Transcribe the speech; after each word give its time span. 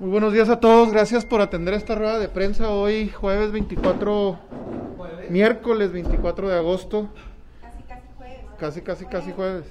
Muy 0.00 0.10
buenos 0.10 0.32
días 0.32 0.48
a 0.48 0.58
todos, 0.58 0.90
gracias 0.90 1.24
por 1.24 1.40
atender 1.40 1.72
esta 1.72 1.94
rueda 1.94 2.18
de 2.18 2.28
prensa 2.28 2.68
hoy, 2.68 3.10
jueves 3.10 3.52
24, 3.52 4.36
miércoles 5.30 5.92
24 5.92 6.48
de 6.48 6.56
agosto. 6.56 7.08
Casi, 7.62 7.82
casi 7.84 8.08
jueves. 8.18 8.40
Casi, 8.58 8.80
casi, 8.82 9.04
casi 9.06 9.32
jueves. 9.32 9.66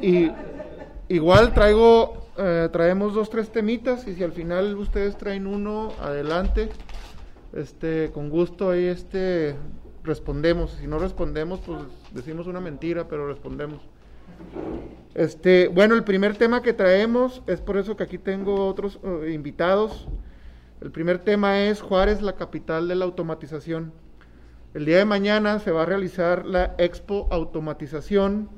Y, 0.00 0.32
igual 1.08 1.52
traigo, 1.52 2.28
eh, 2.38 2.70
traemos 2.72 3.12
dos, 3.12 3.28
tres 3.28 3.50
temitas 3.50 4.08
y 4.08 4.14
si 4.14 4.24
al 4.24 4.32
final 4.32 4.74
ustedes 4.76 5.18
traen 5.18 5.46
uno, 5.46 5.92
adelante. 6.00 6.70
Este, 7.52 8.10
con 8.10 8.30
gusto 8.30 8.70
ahí 8.70 8.86
este, 8.86 9.54
respondemos. 10.02 10.78
Si 10.80 10.86
no 10.86 10.98
respondemos, 10.98 11.60
pues 11.60 11.82
decimos 12.12 12.46
una 12.46 12.60
mentira, 12.60 13.06
pero 13.06 13.28
respondemos. 13.28 13.82
Este, 15.14 15.66
bueno, 15.66 15.96
el 15.96 16.04
primer 16.04 16.36
tema 16.36 16.62
que 16.62 16.72
traemos 16.72 17.42
es 17.48 17.60
por 17.60 17.76
eso 17.76 17.96
que 17.96 18.04
aquí 18.04 18.16
tengo 18.16 18.66
otros 18.66 19.00
eh, 19.02 19.32
invitados. 19.32 20.06
El 20.80 20.92
primer 20.92 21.18
tema 21.18 21.62
es 21.64 21.80
Juárez, 21.80 22.22
la 22.22 22.36
capital 22.36 22.86
de 22.86 22.94
la 22.94 23.06
automatización. 23.06 23.92
El 24.72 24.84
día 24.84 24.98
de 24.98 25.04
mañana 25.04 25.58
se 25.58 25.72
va 25.72 25.82
a 25.82 25.86
realizar 25.86 26.46
la 26.46 26.76
Expo 26.78 27.26
Automatización, 27.32 28.48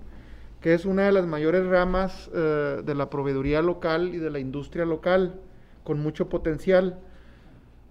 que 0.61 0.75
es 0.75 0.85
una 0.85 1.05
de 1.07 1.13
las 1.13 1.27
mayores 1.27 1.65
ramas 1.67 2.31
eh, 2.35 2.83
de 2.85 2.95
la 2.95 3.09
proveeduría 3.09 3.63
local 3.63 4.15
y 4.15 4.19
de 4.19 4.31
la 4.31 4.39
industria 4.39 4.85
local, 4.85 5.41
con 5.85 6.01
mucho 6.01 6.29
potencial. 6.29 6.99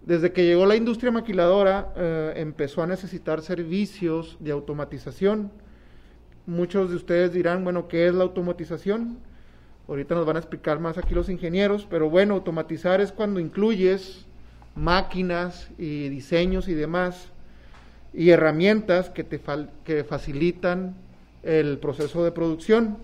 Desde 0.05 0.33
que 0.33 0.45
llegó 0.45 0.67
la 0.67 0.75
industria 0.75 1.11
maquiladora, 1.11 1.93
eh, 1.95 2.33
empezó 2.35 2.83
a 2.83 2.87
necesitar 2.87 3.41
servicios 3.41 4.37
de 4.39 4.51
automatización 4.51 5.51
Muchos 6.45 6.89
de 6.89 6.95
ustedes 6.95 7.33
dirán, 7.33 7.63
bueno, 7.63 7.87
¿qué 7.87 8.07
es 8.07 8.13
la 8.13 8.23
automatización? 8.23 9.19
Ahorita 9.87 10.15
nos 10.15 10.25
van 10.25 10.37
a 10.37 10.39
explicar 10.39 10.79
más 10.79 10.97
aquí 10.97 11.13
los 11.13 11.29
ingenieros, 11.29 11.85
pero 11.89 12.09
bueno, 12.09 12.33
automatizar 12.35 13.01
es 13.01 13.11
cuando 13.11 13.39
incluyes 13.39 14.25
máquinas 14.75 15.69
y 15.77 16.09
diseños 16.09 16.67
y 16.67 16.73
demás 16.73 17.29
y 18.13 18.29
herramientas 18.29 19.09
que 19.09 19.23
te 19.23 19.39
que 19.83 20.03
facilitan 20.03 20.95
el 21.43 21.77
proceso 21.77 22.23
de 22.23 22.31
producción. 22.31 22.97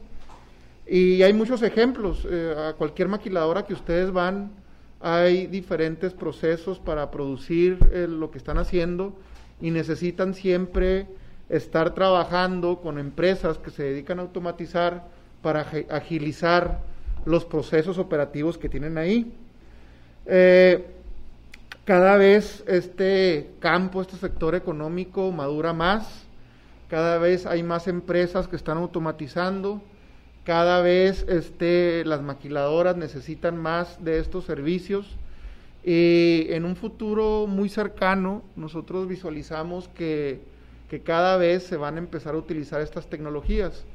Y 0.87 1.21
hay 1.21 1.33
muchos 1.33 1.61
ejemplos. 1.63 2.25
Eh, 2.29 2.55
a 2.57 2.73
cualquier 2.73 3.07
maquiladora 3.07 3.65
que 3.65 3.73
ustedes 3.73 4.11
van, 4.11 4.51
hay 4.99 5.47
diferentes 5.47 6.13
procesos 6.13 6.79
para 6.79 7.11
producir 7.11 7.77
eh, 7.91 8.07
lo 8.09 8.31
que 8.31 8.37
están 8.37 8.57
haciendo 8.57 9.13
y 9.61 9.71
necesitan 9.71 10.33
siempre 10.33 11.07
estar 11.49 11.93
trabajando 11.93 12.81
con 12.81 12.99
empresas 12.99 13.57
que 13.57 13.71
se 13.71 13.83
dedican 13.83 14.19
a 14.19 14.23
automatizar 14.23 15.05
para 15.41 15.65
agilizar 15.89 16.79
los 17.25 17.45
procesos 17.45 17.97
operativos 17.97 18.57
que 18.57 18.69
tienen 18.69 18.97
ahí. 18.97 19.33
Eh, 20.25 20.85
cada 21.85 22.17
vez 22.17 22.63
este 22.67 23.51
campo, 23.59 24.01
este 24.01 24.17
sector 24.17 24.55
económico 24.55 25.31
madura 25.31 25.71
más, 25.71 26.25
cada 26.89 27.17
vez 27.17 27.45
hay 27.45 27.63
más 27.63 27.87
empresas 27.87 28.47
que 28.47 28.55
están 28.55 28.77
automatizando, 28.77 29.81
cada 30.43 30.81
vez 30.81 31.25
este, 31.27 32.03
las 32.05 32.21
maquiladoras 32.21 32.95
necesitan 32.95 33.57
más 33.57 34.03
de 34.03 34.19
estos 34.19 34.45
servicios 34.45 35.17
y 35.83 36.47
en 36.49 36.65
un 36.65 36.75
futuro 36.75 37.47
muy 37.47 37.69
cercano 37.69 38.43
nosotros 38.55 39.07
visualizamos 39.07 39.87
que 39.89 40.41
que 40.89 41.01
cada 41.01 41.37
vez 41.37 41.63
se 41.63 41.77
van 41.77 41.95
a 41.95 41.99
empezar 41.99 42.35
a 42.35 42.37
utilizar 42.37 42.81
estas 42.81 43.07
tecnologías. 43.07 43.85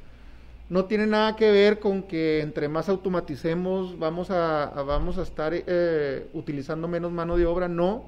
No 0.69 0.87
tiene 0.87 1.07
nada 1.07 1.37
que 1.37 1.51
ver 1.51 1.81
con 1.81 2.03
que 2.03 2.41
entre 2.41 2.69
más 2.69 2.89
automaticemos 2.89 3.99
vamos 3.99 4.31
a, 4.31 4.73
vamos 4.87 5.19
a 5.19 5.23
estar 5.23 5.53
eh, 5.55 6.29
utilizando 6.33 6.89
menos 6.89 7.13
mano 7.13 7.37
de 7.37 7.47
obra, 7.47 7.69
no. 7.69 8.05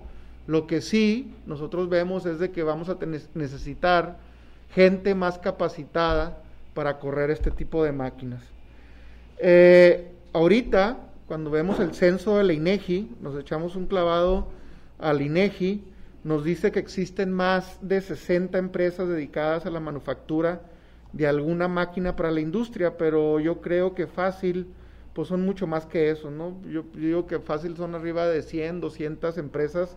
Lo 0.47 0.67
que 0.67 0.81
sí 0.81 1.35
nosotros 1.47 1.89
vemos 1.89 2.27
es 2.27 2.39
de 2.39 2.51
que 2.51 2.63
vamos 2.63 2.89
a 2.89 2.99
necesitar 3.35 4.19
gente 4.75 5.15
más 5.15 5.39
capacitada 5.39 6.39
para 6.75 6.99
correr 6.99 7.31
este 7.31 7.51
tipo 7.51 7.85
de 7.85 7.93
máquinas. 7.93 8.43
Eh, 9.39 10.13
ahorita, 10.33 10.99
cuando 11.27 11.51
vemos 11.51 11.81
el 11.81 11.95
censo 11.95 12.37
de 12.37 12.45
la 12.45 12.53
INEGI, 12.53 13.11
nos 13.21 13.39
echamos 13.39 13.77
un 13.77 13.87
clavado 13.87 14.49
al 14.99 15.23
INEGI, 15.23 15.83
nos 16.25 16.43
dice 16.43 16.73
que 16.73 16.79
existen 16.79 17.31
más 17.33 17.79
de 17.83 18.01
60 18.01 18.57
empresas 18.57 19.07
dedicadas 19.09 19.67
a 19.67 19.71
la 19.71 19.79
manufactura 19.79 20.63
de 21.13 21.27
alguna 21.27 21.69
máquina 21.69 22.17
para 22.17 22.31
la 22.31 22.41
industria, 22.41 22.97
pero 22.97 23.39
yo 23.39 23.61
creo 23.61 23.95
que 23.95 24.07
fácil, 24.07 24.67
pues 25.13 25.29
son 25.29 25.45
mucho 25.45 25.67
más 25.67 25.85
que 25.85 26.11
eso, 26.11 26.31
¿no? 26.31 26.61
Yo, 26.63 26.85
digo 26.95 27.27
que 27.27 27.39
fácil 27.39 27.77
son 27.77 27.95
arriba 27.95 28.27
de 28.27 28.43
100, 28.43 28.81
200 28.81 29.37
empresas 29.37 29.97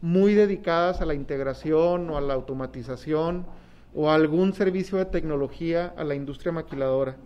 muy 0.00 0.34
dedicadas 0.34 1.02
a 1.02 1.06
la 1.06 1.14
integración 1.14 2.08
o 2.10 2.16
a 2.16 2.20
la 2.22 2.34
automatización 2.34 3.46
o 3.94 4.10
a 4.10 4.14
algún 4.14 4.54
servicio 4.54 4.98
de 4.98 5.04
tecnología 5.04 5.94
a 5.96 6.04
la 6.04 6.14
industria 6.14 6.52
maquiladora. 6.52 7.16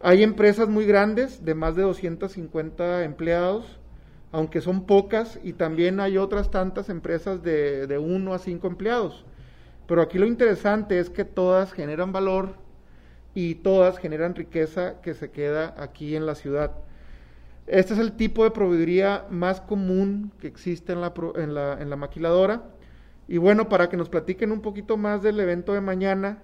Hay 0.00 0.22
empresas 0.22 0.68
muy 0.68 0.84
grandes 0.84 1.44
de 1.44 1.54
más 1.54 1.74
de 1.74 1.82
250 1.82 3.04
empleados 3.04 3.64
aunque 4.32 4.60
son 4.60 4.86
pocas, 4.86 5.38
y 5.42 5.52
también 5.52 6.00
hay 6.00 6.18
otras 6.18 6.50
tantas 6.50 6.88
empresas 6.88 7.42
de, 7.42 7.86
de 7.86 7.98
uno 7.98 8.34
a 8.34 8.38
cinco 8.38 8.66
empleados. 8.66 9.24
Pero 9.86 10.02
aquí 10.02 10.18
lo 10.18 10.26
interesante 10.26 10.98
es 10.98 11.10
que 11.10 11.24
todas 11.24 11.72
generan 11.72 12.12
valor 12.12 12.54
y 13.34 13.56
todas 13.56 13.98
generan 13.98 14.34
riqueza 14.34 15.00
que 15.02 15.14
se 15.14 15.30
queda 15.30 15.74
aquí 15.78 16.16
en 16.16 16.26
la 16.26 16.34
ciudad. 16.34 16.72
Este 17.66 17.94
es 17.94 18.00
el 18.00 18.12
tipo 18.12 18.44
de 18.44 18.50
proveeduría 18.50 19.26
más 19.30 19.60
común 19.60 20.32
que 20.40 20.48
existe 20.48 20.92
en 20.92 21.00
la, 21.00 21.12
en 21.36 21.90
la, 21.90 21.96
maquiladora. 21.96 22.64
Y 23.28 23.38
bueno, 23.38 23.68
para 23.68 23.88
que 23.88 23.96
nos 23.96 24.08
platiquen 24.08 24.50
un 24.50 24.60
poquito 24.60 24.96
más 24.96 25.22
del 25.22 25.38
evento 25.38 25.72
de 25.72 25.80
mañana, 25.80 26.42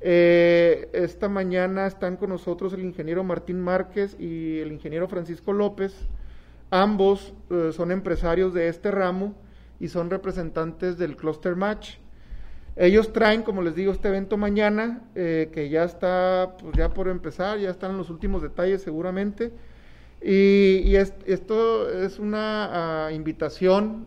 eh, 0.00 0.88
esta 0.94 1.28
mañana 1.28 1.86
están 1.86 2.16
con 2.16 2.30
nosotros 2.30 2.72
el 2.72 2.80
ingeniero 2.80 3.24
Martín 3.24 3.60
Márquez 3.60 4.16
y 4.18 4.60
el 4.60 4.72
ingeniero 4.72 5.08
Francisco 5.08 5.52
López 5.52 6.08
Ambos 6.70 7.32
eh, 7.50 7.70
son 7.72 7.90
empresarios 7.90 8.52
de 8.52 8.68
este 8.68 8.90
ramo 8.90 9.34
y 9.80 9.88
son 9.88 10.10
representantes 10.10 10.98
del 10.98 11.16
Cluster 11.16 11.56
Match. 11.56 11.96
Ellos 12.76 13.12
traen, 13.12 13.42
como 13.42 13.62
les 13.62 13.74
digo, 13.74 13.90
este 13.90 14.08
evento 14.08 14.36
mañana, 14.36 15.02
eh, 15.14 15.50
que 15.52 15.68
ya 15.68 15.84
está 15.84 16.56
pues, 16.60 16.76
ya 16.76 16.90
por 16.90 17.08
empezar, 17.08 17.58
ya 17.58 17.70
están 17.70 17.96
los 17.96 18.10
últimos 18.10 18.42
detalles 18.42 18.82
seguramente. 18.82 19.52
Y, 20.20 20.94
esto 20.96 21.88
es 21.90 22.18
una 22.18 23.06
ah, 23.06 23.12
invitación 23.12 24.06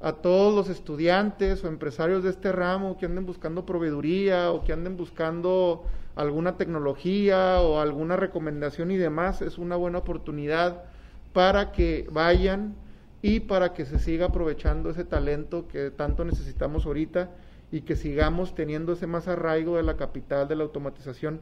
a 0.00 0.12
todos 0.12 0.54
los 0.54 0.68
estudiantes 0.68 1.64
o 1.64 1.68
empresarios 1.68 2.22
de 2.22 2.30
este 2.30 2.52
ramo 2.52 2.98
que 2.98 3.06
anden 3.06 3.24
buscando 3.24 3.64
proveeduría 3.64 4.50
o 4.50 4.62
que 4.62 4.72
anden 4.72 4.96
buscando 4.96 5.84
alguna 6.16 6.56
tecnología 6.56 7.60
o 7.60 7.80
alguna 7.80 8.16
recomendación 8.16 8.90
y 8.90 8.96
demás. 8.96 9.42
Es 9.42 9.58
una 9.58 9.76
buena 9.76 9.98
oportunidad 9.98 10.84
para 11.34 11.72
que 11.72 12.06
vayan 12.10 12.74
y 13.20 13.40
para 13.40 13.74
que 13.74 13.84
se 13.84 13.98
siga 13.98 14.26
aprovechando 14.26 14.88
ese 14.88 15.04
talento 15.04 15.68
que 15.68 15.90
tanto 15.90 16.24
necesitamos 16.24 16.86
ahorita 16.86 17.30
y 17.72 17.82
que 17.82 17.96
sigamos 17.96 18.54
teniendo 18.54 18.92
ese 18.92 19.06
más 19.06 19.28
arraigo 19.28 19.76
de 19.76 19.82
la 19.82 19.96
capital 19.96 20.48
de 20.48 20.56
la 20.56 20.62
automatización. 20.62 21.40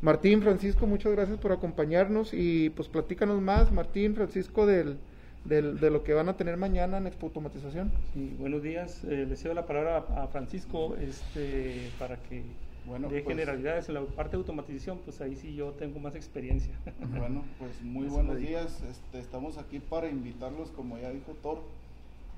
Martín, 0.00 0.40
Francisco, 0.40 0.86
muchas 0.86 1.12
gracias 1.12 1.38
por 1.38 1.50
acompañarnos 1.50 2.32
y 2.32 2.70
pues 2.70 2.88
platícanos 2.88 3.40
más, 3.40 3.72
Martín, 3.72 4.14
Francisco, 4.14 4.66
del, 4.66 4.98
del, 5.44 5.80
de 5.80 5.90
lo 5.90 6.04
que 6.04 6.14
van 6.14 6.28
a 6.28 6.36
tener 6.36 6.56
mañana 6.56 6.98
en 6.98 7.06
Expo 7.08 7.26
Automatización. 7.26 7.90
Sí, 8.12 8.36
buenos 8.38 8.62
días, 8.62 9.02
eh, 9.04 9.26
le 9.28 9.36
cedo 9.36 9.54
la 9.54 9.66
palabra 9.66 10.04
a, 10.16 10.28
Francisco 10.28 10.94
este, 10.96 11.90
para 11.98 12.18
que 12.18 12.44
bueno, 12.86 13.08
de 13.08 13.22
pues, 13.22 13.36
generalidades 13.36 13.88
en 13.88 13.94
la 13.94 14.02
parte 14.02 14.32
de 14.32 14.38
automatización, 14.38 14.98
pues 14.98 15.20
ahí 15.20 15.36
sí 15.36 15.54
yo 15.54 15.70
tengo 15.72 15.98
más 16.00 16.14
experiencia. 16.14 16.74
Bueno, 17.18 17.44
pues 17.58 17.80
muy 17.82 18.06
buenos 18.06 18.38
días. 18.38 18.82
Este, 18.82 19.18
estamos 19.18 19.56
aquí 19.56 19.78
para 19.78 20.08
invitarlos, 20.08 20.70
como 20.70 20.98
ya 20.98 21.10
dijo 21.10 21.32
Thor. 21.42 21.62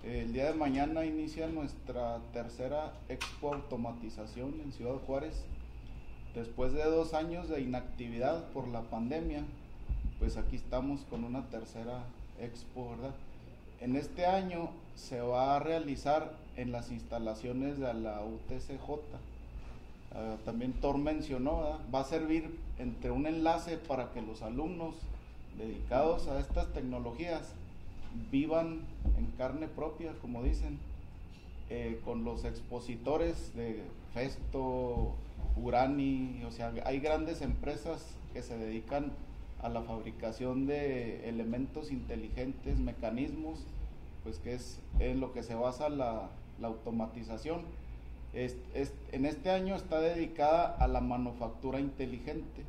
El 0.05 0.33
día 0.33 0.47
de 0.47 0.55
mañana 0.55 1.05
inicia 1.05 1.49
nuestra 1.49 2.21
tercera 2.33 2.93
Expo 3.09 3.55
Automatización 3.55 4.61
en 4.61 4.73
Ciudad 4.73 4.97
Juárez. 5.07 5.45
Después 6.35 6.73
de 6.73 6.85
dos 6.85 7.15
años 7.15 7.49
de 7.49 7.61
inactividad 7.61 8.49
por 8.51 8.69
la 8.69 8.83
pandemia, 8.83 9.43
pues 10.19 10.37
aquí 10.37 10.57
estamos 10.57 11.01
con 11.11 11.25
una 11.25 11.49
tercera 11.49 12.05
Expo, 12.41 12.91
¿verdad? 12.91 13.15
En 13.81 13.97
este 13.97 14.27
año 14.27 14.71
se 14.95 15.21
va 15.21 15.57
a 15.57 15.59
realizar 15.59 16.37
en 16.57 16.71
las 16.71 16.93
instalaciones 16.93 17.79
de 17.79 17.93
la 17.95 18.23
UTCJ 18.23 19.01
Ah, 20.17 20.37
también 20.47 20.73
Thor 20.73 20.97
mencionó, 20.97 21.79
va 21.95 22.01
a 22.01 22.05
servir 22.05 22.59
entre 22.79 23.11
un 23.11 23.27
enlace 23.27 23.77
para 23.77 24.13
que 24.13 24.23
los 24.23 24.41
alumnos 24.41 24.95
dedicados 25.59 26.27
a 26.29 26.41
estas 26.41 26.73
tecnologías 26.73 27.53
vivan 28.31 28.81
en 29.19 29.27
carne 29.39 29.69
propia, 29.69 30.15
como 30.23 30.43
dicen, 30.43 30.79
eh, 31.69 32.01
con 32.05 32.25
los 32.25 32.45
expositores 32.45 33.55
de 33.55 33.83
Festo, 34.15 35.15
Urani, 35.57 36.43
o 36.47 36.51
sea, 36.51 36.73
hay 36.85 37.01
grandes 37.01 37.43
empresas 37.43 38.07
que 38.33 38.43
se 38.43 38.57
dedican 38.57 39.13
a 39.61 39.69
la 39.69 39.83
fabricación 39.83 40.67
de 40.67 41.29
elementos 41.29 41.91
inteligentes, 41.91 42.79
mecanismos, 42.79 43.59
pues 44.23 44.39
que 44.39 44.55
es 44.55 44.79
en 44.99 45.21
lo 45.21 45.33
que 45.33 45.43
se 45.43 45.55
basa 45.55 45.89
la, 45.89 46.31
automatización. 46.63 47.63
En 48.37 49.25
este 49.25 49.51
año 49.51 49.75
está 49.75 49.99
dedicada 50.01 50.77
a 50.77 50.87
la 50.89 51.01
manufactura 51.01 51.81
inteligente. 51.81 52.65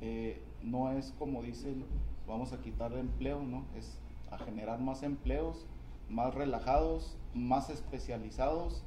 Eh, 0.00 0.40
no 0.62 0.92
es 0.92 1.12
como 1.18 1.42
dicen, 1.42 1.84
vamos 2.26 2.54
a 2.54 2.62
quitar 2.62 2.92
empleo, 2.94 3.42
¿no? 3.42 3.64
Es 3.76 3.98
a 4.30 4.38
generar 4.38 4.80
más 4.80 5.02
empleos, 5.02 5.66
más 6.08 6.34
relajados, 6.34 7.16
más 7.34 7.68
especializados. 7.68 8.82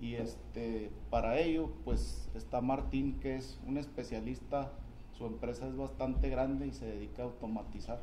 Y 0.00 0.14
este, 0.14 0.90
para 1.10 1.38
ello, 1.38 1.70
pues 1.84 2.30
está 2.34 2.60
Martín, 2.62 3.18
que 3.20 3.36
es 3.36 3.60
un 3.66 3.76
especialista, 3.76 4.72
su 5.18 5.26
empresa 5.26 5.66
es 5.66 5.76
bastante 5.76 6.30
grande 6.30 6.68
y 6.68 6.72
se 6.72 6.86
dedica 6.86 7.22
a 7.22 7.26
automatizar. 7.26 8.00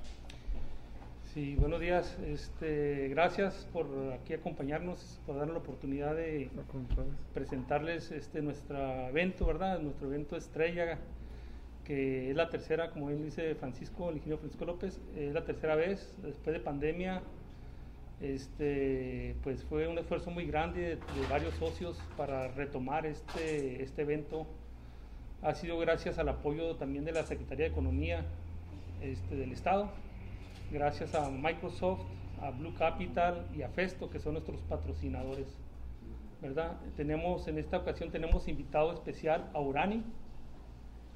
Sí, 1.36 1.58
buenos 1.58 1.82
días. 1.82 2.18
Este, 2.26 3.10
gracias 3.10 3.68
por 3.74 3.88
aquí 4.14 4.34
acompañarnos, 4.34 5.20
por 5.26 5.36
darnos 5.36 5.56
la 5.56 5.60
oportunidad 5.60 6.16
de 6.16 6.50
presentarles 7.34 8.10
este 8.12 8.42
nuestro 8.42 9.10
evento, 9.10 9.46
¿verdad? 9.46 9.82
Nuestro 9.82 10.08
evento 10.08 10.38
estrella, 10.38 10.98
que 11.84 12.30
es 12.30 12.38
la 12.38 12.50
tercera, 12.50 12.90
como 12.92 13.08
bien 13.08 13.22
dice 13.22 13.54
Francisco, 13.56 14.08
el 14.08 14.16
ingeniero 14.16 14.38
Francisco 14.38 14.64
López, 14.64 15.02
es 15.18 15.34
la 15.34 15.44
tercera 15.44 15.76
vez 15.76 16.16
después 16.24 16.54
de 16.54 16.62
pandemia. 16.62 17.22
Este, 18.22 19.36
pues 19.44 19.62
fue 19.66 19.90
un 19.90 19.98
esfuerzo 19.98 20.32
muy 20.32 20.46
grande 20.46 20.96
de, 20.96 21.28
varios 21.30 21.54
socios 21.56 22.02
para 22.16 22.48
retomar 22.48 23.06
este, 23.06 23.84
este 23.84 24.04
evento. 24.04 24.48
Ha 25.42 25.54
sido 25.54 25.78
gracias 25.80 26.18
al 26.18 26.30
apoyo 26.30 26.78
también 26.78 27.04
de 27.04 27.12
la 27.12 27.26
Secretaría 27.26 27.66
de 27.66 27.72
Economía 27.74 28.24
este, 29.02 29.36
del 29.36 29.52
Estado 29.52 29.92
gracias 30.72 31.16
a 31.16 31.30
Microsoft, 31.30 32.02
a 32.42 32.52
Blue 32.52 32.74
Capital 32.76 33.48
y 33.56 33.62
a 33.62 33.70
Festo, 33.70 34.10
que 34.10 34.20
son 34.20 34.34
nuestros 34.34 34.62
patrocinadores. 34.62 35.48
¿verdad? 36.42 36.78
Tenemos, 36.96 37.48
en 37.48 37.58
esta 37.58 37.78
ocasión 37.78 38.12
tenemos 38.12 38.48
invitado 38.48 38.94
especial 38.94 39.50
a 39.54 39.60
Urani, 39.60 40.04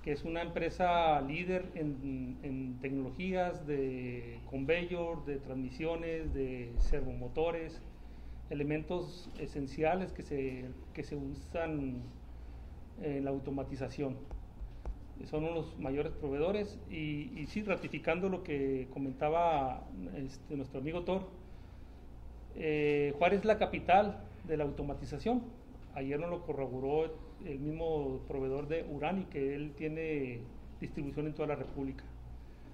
que 0.01 0.11
es 0.11 0.23
una 0.23 0.41
empresa 0.41 1.19
líder 1.21 1.65
en, 1.75 2.77
tecnologías 2.81 3.67
de 3.67 4.39
conveyor, 4.49 5.25
de 5.25 5.37
transmisiones, 5.37 6.33
de 6.33 6.71
servomotores, 6.77 7.81
elementos 8.49 9.29
esenciales 9.37 10.13
que 10.13 10.23
se, 10.23 10.65
que 10.93 11.03
se 11.03 11.15
usan 11.15 12.01
en 13.01 13.25
la 13.25 13.29
automatización 13.29 14.15
son 15.25 15.43
unos 15.43 15.77
mayores 15.79 16.13
proveedores 16.13 16.79
y, 16.89 17.45
sí, 17.47 17.63
ratificando 17.63 18.29
lo 18.29 18.43
que 18.43 18.87
comentaba 18.93 19.85
este, 20.15 20.55
nuestro 20.55 20.79
amigo 20.79 21.03
Thor, 21.03 21.27
eh, 22.55 23.13
Juárez 23.17 23.39
es 23.39 23.45
la 23.45 23.57
capital 23.57 24.23
de 24.45 24.57
la 24.57 24.63
automatización. 24.63 25.43
Ayer 25.93 26.19
nos 26.19 26.29
lo 26.29 26.41
corroboró 26.45 27.13
el 27.45 27.59
mismo 27.59 28.21
proveedor 28.27 28.67
de 28.67 28.85
Urani, 28.89 29.25
que 29.25 29.55
él 29.55 29.73
tiene 29.75 30.39
distribución 30.79 31.27
en 31.27 31.33
toda 31.33 31.49
la 31.49 31.55
República. 31.55 32.03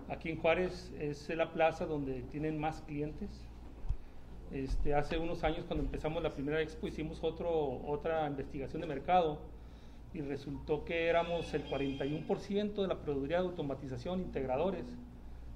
Aquí 0.09 0.29
en 0.29 0.37
Juárez 0.37 0.93
es 0.99 1.27
la 1.29 1.51
plaza 1.51 1.85
donde 1.85 2.21
tienen 2.23 2.59
más 2.59 2.81
clientes. 2.81 3.29
Este, 4.51 4.93
hace 4.93 5.17
unos 5.17 5.43
años 5.43 5.65
cuando 5.65 5.83
empezamos 5.83 6.21
la 6.21 6.29
primera 6.29 6.61
expo 6.61 6.87
hicimos 6.87 7.23
otro, 7.23 7.81
otra 7.87 8.27
investigación 8.27 8.81
de 8.81 8.87
mercado 8.87 9.39
y 10.15 10.21
resultó 10.21 10.85
que 10.85 11.07
éramos 11.07 11.53
el 11.53 11.69
41% 11.69 12.73
de 12.73 12.87
la 12.87 13.01
proveeduría 13.01 13.41
de 13.41 13.47
automatización 13.49 14.21
integradores 14.21 14.85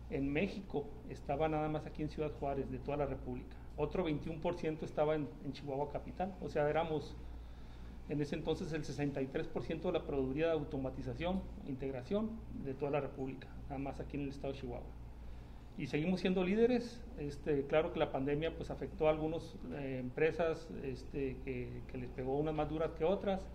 en 0.09 0.31
México, 0.31 0.85
estaba 1.09 1.47
nada 1.47 1.69
más 1.69 1.85
aquí 1.85 2.01
en 2.01 2.09
Ciudad 2.09 2.31
Juárez, 2.39 2.69
de 2.69 2.77
toda 2.79 2.97
la 2.97 3.06
República. 3.06 3.56
Otro 3.77 4.06
21% 4.06 4.83
estaba 4.83 5.15
en, 5.15 5.29
Chihuahua 5.53 5.89
Capital, 5.91 6.35
o 6.41 6.50
sea, 6.50 6.69
éramos 6.69 7.15
en 8.09 8.19
ese 8.19 8.35
entonces 8.35 8.73
el 8.73 8.83
63% 8.83 9.81
de 9.81 9.91
la 9.94 10.03
proveeduría 10.03 10.47
de 10.47 10.53
automatización, 10.53 11.41
integración 11.65 12.31
de 12.65 12.73
toda 12.73 12.91
la 12.91 13.00
República, 13.00 13.47
nada 13.69 13.77
más 13.77 14.01
aquí 14.01 14.17
en 14.17 14.23
el 14.23 14.29
estado 14.29 14.51
de 14.51 14.59
Chihuahua. 14.59 14.88
Y 15.77 15.88
seguimos 15.88 16.19
siendo 16.19 16.44
líderes, 16.44 17.01
este, 17.17 17.65
claro 17.67 17.94
que 17.94 18.00
la 18.00 18.11
pandemia 18.11 18.53
pues 18.57 18.71
afectó 18.71 19.07
a 19.07 19.11
algunas 19.11 19.56
eh, 19.75 20.00
empresas 20.01 20.67
este, 20.83 21.38
que, 21.45 21.83
que 21.89 21.97
les 21.97 22.09
pegó 22.09 22.38
unas 22.38 22.53
más 22.53 22.69
duras 22.69 22.91
que 22.97 23.06
otras, 23.06 23.47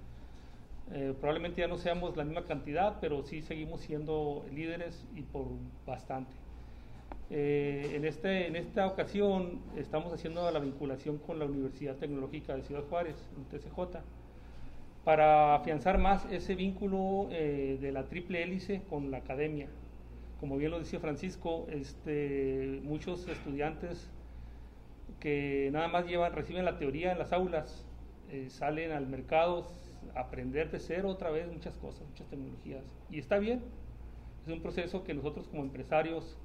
eh, 0.93 1.15
probablemente 1.19 1.63
ya 1.63 1.69
no 1.69 1.79
seamos 1.79 2.17
la 2.17 2.25
misma 2.25 2.45
cantidad, 2.45 2.99
pero 3.01 3.23
sí 3.23 3.43
seguimos 3.43 3.81
siendo 3.81 4.45
líderes 4.53 5.07
y 5.15 5.23
por 5.23 5.47
bastante. 5.87 6.33
Eh, 7.31 7.93
en, 7.95 8.05
este, 8.05 8.47
en 8.47 8.57
esta 8.57 8.87
ocasión 8.87 9.61
estamos 9.77 10.13
haciendo 10.13 10.49
la 10.51 10.59
vinculación 10.59 11.19
con 11.19 11.39
la 11.39 11.47
Universidad 11.47 11.97
Tecnológica 11.97 12.55
de 12.55 12.63
Ciudad 12.63 12.85
Juárez, 12.89 13.17
TCJ, 13.51 13.99
para 15.05 15.55
afianzar 15.55 15.99
más 15.99 16.27
ese 16.31 16.55
vínculo 16.55 17.29
eh, 17.31 17.79
de 17.81 17.93
la 17.93 18.05
triple 18.05 18.43
hélice 18.43 18.83
con 18.89 19.11
la 19.11 19.19
academia. 19.19 19.69
Como 20.39 20.59
bien 20.59 20.71
lo 20.71 20.79
decía 20.79 21.01
Francisco, 21.01 21.67
este, 21.71 22.81
muchos 22.83 23.27
estudiantes 23.27 24.11
que 25.19 25.71
nada 25.73 25.89
más 25.89 26.07
llevan, 26.07 26.35
reciben 26.35 26.67
la 26.67 26.77
teoría 26.77 27.13
en 27.13 27.19
las 27.19 27.33
aulas, 27.33 27.87
salen 28.49 28.91
al 28.91 29.07
mercado, 29.07 29.69
aprender 30.15 30.71
de 30.71 30.79
cero 30.79 31.09
otra 31.09 31.31
vez 31.31 31.51
muchas 31.51 31.77
cosas, 31.79 32.07
muchas 32.09 32.27
tecnologías. 32.29 32.85
Y 33.11 33.19
está 33.19 33.39
bien, 33.39 33.63
es 34.47 34.53
un 34.53 34.61
proceso 34.61 35.05
que 35.05 35.15
nosotros 35.15 35.49
como 35.49 35.63
empresarios 35.63 36.39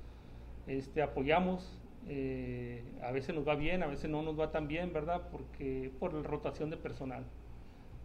este, 0.68 1.02
apoyamos. 1.02 1.78
Eh, 2.08 2.82
a 3.04 3.12
veces 3.12 3.36
nos 3.36 3.48
va 3.48 3.56
bien, 3.56 3.84
a 3.84 3.88
veces 3.88 4.10
no 4.10 4.22
nos 4.22 4.40
va 4.40 4.52
tan 4.52 4.68
bien, 4.68 4.94
¿verdad? 4.94 5.30
Porque 5.32 5.92
por 6.00 6.14
la 6.14 6.24
rotación 6.24 6.70
de 6.70 6.78
personal. 6.78 7.26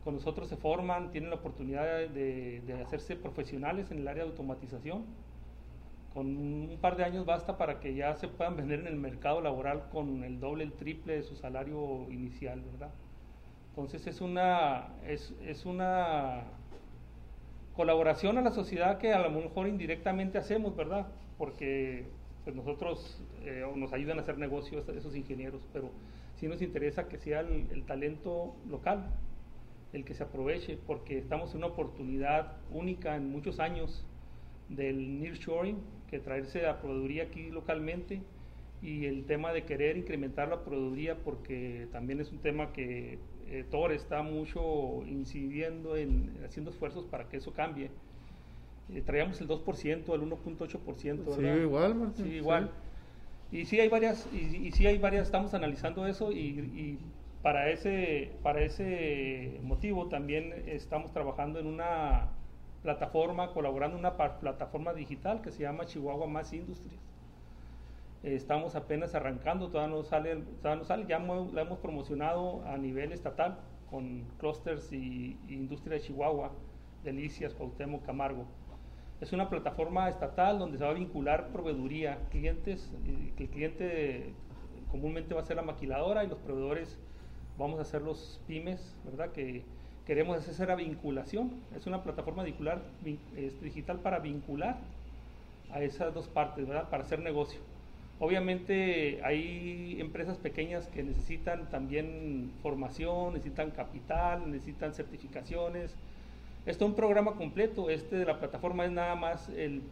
Con 0.02 0.14
nosotros 0.14 0.48
se 0.48 0.56
forman, 0.56 1.10
tienen 1.12 1.30
la 1.30 1.36
oportunidad 1.36 2.08
de, 2.08 2.60
de 2.66 2.72
hacerse 2.82 3.16
profesionales 3.16 3.90
en 3.90 3.98
el 3.98 4.08
área 4.08 4.24
de 4.24 4.30
automatización. 4.30 5.04
Con 6.12 6.26
un 6.26 6.78
par 6.80 6.96
de 6.96 7.04
años 7.04 7.24
basta 7.26 7.56
para 7.56 7.80
que 7.80 7.94
ya 7.94 8.14
se 8.16 8.28
puedan 8.28 8.56
vender 8.56 8.80
en 8.80 8.86
el 8.86 8.96
mercado 8.96 9.40
laboral 9.40 9.88
con 9.90 10.22
el 10.24 10.40
doble, 10.40 10.64
el 10.64 10.72
triple 10.72 11.16
de 11.16 11.22
su 11.22 11.36
salario 11.36 12.10
inicial, 12.10 12.62
¿verdad? 12.62 12.92
Entonces 13.75 14.06
es 14.06 14.21
una, 14.21 14.87
es, 15.05 15.35
es 15.44 15.67
una 15.67 16.44
colaboración 17.75 18.38
a 18.38 18.41
la 18.41 18.53
sociedad 18.53 18.99
que 18.99 19.12
a 19.12 19.19
lo 19.19 19.31
mejor 19.31 19.67
indirectamente 19.67 20.38
hacemos, 20.38 20.76
¿verdad? 20.76 21.09
Porque 21.37 22.06
pues 22.44 22.55
nosotros 22.55 23.21
eh, 23.43 23.67
nos 23.75 23.93
ayudan 23.93 24.19
a 24.19 24.21
hacer 24.23 24.38
negocios 24.38 24.88
esos 24.91 25.16
ingenieros, 25.16 25.66
pero 25.73 25.90
sí 26.37 26.47
nos 26.47 26.62
interesa 26.62 27.09
que 27.09 27.19
sea 27.19 27.40
el, 27.40 27.85
talento 27.85 28.54
local 28.71 29.11
el 29.93 30.04
que 30.04 30.14
se 30.14 30.23
aproveche, 30.23 30.78
porque 30.87 31.19
estamos 31.19 31.50
en 31.50 31.59
una 31.59 31.66
oportunidad 31.66 32.59
única 32.71 33.16
en 33.16 33.28
muchos 33.28 33.59
años 33.59 34.07
del 34.69 35.21
nearshoring, 35.21 35.78
que 36.09 36.21
traerse 36.21 36.62
la 36.62 36.81
proveeduría 36.81 37.25
aquí 37.25 37.50
localmente 37.50 38.23
y 38.83 39.07
el 39.07 39.25
tema 39.25 39.52
de 39.52 39.64
querer 39.64 39.97
incrementar 39.97 40.49
la 40.49 40.64
proveeduría, 40.64 41.16
porque 41.16 41.88
también 41.90 42.21
es 42.21 42.31
un 42.31 42.38
tema 42.38 42.73
que 42.73 43.19
eh, 43.48 43.64
Thor 43.70 43.92
está 43.92 44.22
mucho 44.22 45.04
incidiendo 45.06 45.96
en 45.96 46.38
haciendo 46.44 46.70
esfuerzos 46.70 47.04
para 47.06 47.28
que 47.28 47.38
eso 47.38 47.52
cambie. 47.52 47.90
Eh, 48.92 49.02
traíamos 49.04 49.40
el 49.40 49.48
2%, 49.48 50.14
el 50.14 50.20
1.8%. 50.22 51.36
Sí, 51.36 51.42
igual, 51.42 52.12
Sí, 52.14 52.22
igual. 52.24 52.70
Y 53.50 53.66
sí 53.66 53.78
hay 53.78 53.88
varias, 53.88 54.28
y, 54.32 54.72
sí 54.72 54.86
hay 54.86 54.98
varias, 54.98 55.26
estamos 55.26 55.54
analizando 55.54 56.06
eso 56.06 56.32
y, 56.32 56.98
para 57.42 57.70
ese, 57.70 58.32
para 58.42 58.62
ese 58.62 59.60
motivo 59.62 60.08
también 60.08 60.64
estamos 60.66 61.12
trabajando 61.12 61.60
en 61.60 61.66
una 61.66 62.30
plataforma, 62.82 63.52
colaborando 63.52 63.96
en 63.96 64.00
una 64.00 64.16
plataforma 64.16 64.92
digital 64.92 65.40
que 65.40 65.52
se 65.52 65.62
llama 65.62 65.86
Chihuahua 65.86 66.26
Más 66.26 66.52
Industries 66.52 66.98
estamos 68.25 68.75
apenas 68.75 69.14
arrancando, 69.14 69.69
todavía 69.69 69.95
no 69.95 70.02
sale, 70.02 70.37
todavía 70.62 70.83
no 70.83 70.85
sale 70.85 71.07
ya 71.07 71.19
la 71.19 71.62
hemos 71.62 71.78
promocionado 71.78 72.64
a 72.66 72.78
nivel 72.78 73.12
estatal 73.12 73.59
con 73.90 74.25
clusters 74.38 74.93
y, 74.93 75.38
industria 75.49 75.99
de 75.99 76.02
Chihuahua, 76.02 76.50
Delicias, 77.04 77.54
Cuauhtémoc, 77.54 78.04
Camargo. 78.04 78.47
Es 79.21 79.33
una 79.33 79.49
plataforma 79.49 80.09
estatal 80.09 80.59
donde 80.59 80.78
se 80.78 80.85
va 80.85 80.90
a 80.90 80.95
vincular 80.95 81.49
proveeduría, 81.49 82.19
clientes, 82.31 82.93
el 83.38 83.49
cliente 83.49 84.33
comúnmente 84.90 85.35
va 85.35 85.43
a 85.43 85.45
ser 85.45 85.57
la 85.57 85.62
maquiladora 85.62 86.25
y 86.25 86.28
los 86.28 86.38
proveedores 86.38 86.99
vamos 87.59 87.78
a 87.78 87.85
ser 87.85 88.02
los 88.02 88.40
pymes, 88.47 88.97
¿verdad? 89.04 89.33
Que 89.33 89.64
queremos 90.07 90.38
hacer 90.38 90.54
esa 90.54 90.75
vinculación. 90.75 91.52
Es 91.76 91.87
una 91.87 92.02
plataforma 92.02 92.43
digital, 92.43 92.83
digital 93.62 94.00
para 94.00 94.19
vincular 94.19 94.78
a 95.73 95.83
esas 95.83 96.14
dos 96.14 96.28
partes, 96.28 96.66
¿verdad? 96.66 96.88
Para 96.88 97.02
hacer 97.02 97.21
negocio. 97.21 97.61
Obviamente 98.21 99.21
hay 99.25 99.97
empresas 100.00 100.38
pequeñas 100.38 100.87
que 100.88 101.02
necesitan 101.02 101.68
también 101.71 102.52
formación, 102.62 103.35
necesitan 103.35 103.71
capital, 103.73 104.50
necesitan 104.50 104.94
certificaciones. 104.94 105.97
Esto 106.64 106.85
es 106.85 106.90
un 106.90 106.97
programa 106.97 107.33
completo. 107.33 107.90
Este 107.90 108.16
de 108.16 108.25
la 108.25 108.38
plataforma 108.38 108.85
es 108.85 108.92
nada 108.92 109.16
más 109.16 109.49
el, 109.49 109.83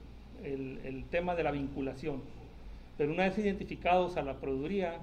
el, 0.44 1.04
tema 1.10 1.34
de 1.34 1.42
la 1.42 1.50
vinculación. 1.50 2.22
Pero 2.96 3.12
una 3.12 3.24
vez 3.24 3.36
identificados 3.38 4.16
a 4.16 4.22
la 4.22 4.34
proveeduría, 4.34 5.00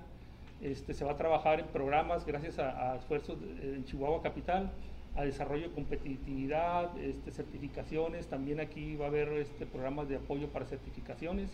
este, 0.62 0.94
se 0.94 1.04
va 1.04 1.12
a 1.12 1.18
trabajar 1.18 1.60
en 1.60 1.68
programas 1.68 2.26
gracias 2.26 2.58
a, 2.60 2.96
esfuerzos 2.96 3.38
en 3.62 3.84
Chihuahua 3.86 4.22
Capital, 4.22 4.72
a 5.16 5.24
desarrollo 5.26 5.70
de 5.70 5.76
competitividad, 5.76 6.98
este, 7.00 7.32
certificaciones, 7.32 8.28
también 8.28 8.60
aquí 8.60 8.96
va 8.96 9.06
a 9.06 9.08
haber 9.10 9.30
este, 9.34 9.66
programas 9.66 10.08
de 10.08 10.16
apoyo 10.16 10.48
para 10.48 10.66
certificaciones. 10.66 11.50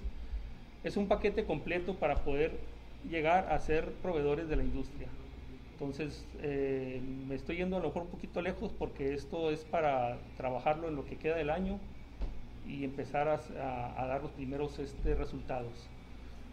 Es 0.86 0.98
un 0.98 1.08
paquete 1.08 1.46
completo 1.46 1.96
para 1.96 2.18
poder 2.18 2.60
llegar 3.10 3.52
a 3.52 3.58
ser 3.58 3.92
proveedores 4.04 4.48
de 4.48 4.56
la 4.56 4.64
industria. 4.64 5.08
Entonces, 5.72 6.28
eh, 6.44 7.02
me 7.28 7.34
estoy 7.34 7.58
yendo 7.58 7.78
a 7.78 7.80
lo 7.80 7.88
mejor 7.88 8.04
un 8.04 8.10
poquito 8.10 8.40
lejos 8.40 8.72
porque 8.72 9.16
esto 9.16 9.50
es 9.50 9.66
para 9.66 10.20
trabajarlo 10.38 10.88
en 10.88 10.96
lo 10.96 11.04
que 11.04 11.18
queda 11.18 11.38
del 11.38 11.50
año 11.50 11.80
y 12.68 12.84
empezar 12.84 13.28
a, 13.28 14.06
dar 14.06 14.22
los 14.22 14.30
primeros 14.34 14.78
este, 14.78 15.16
resultados. 15.16 15.90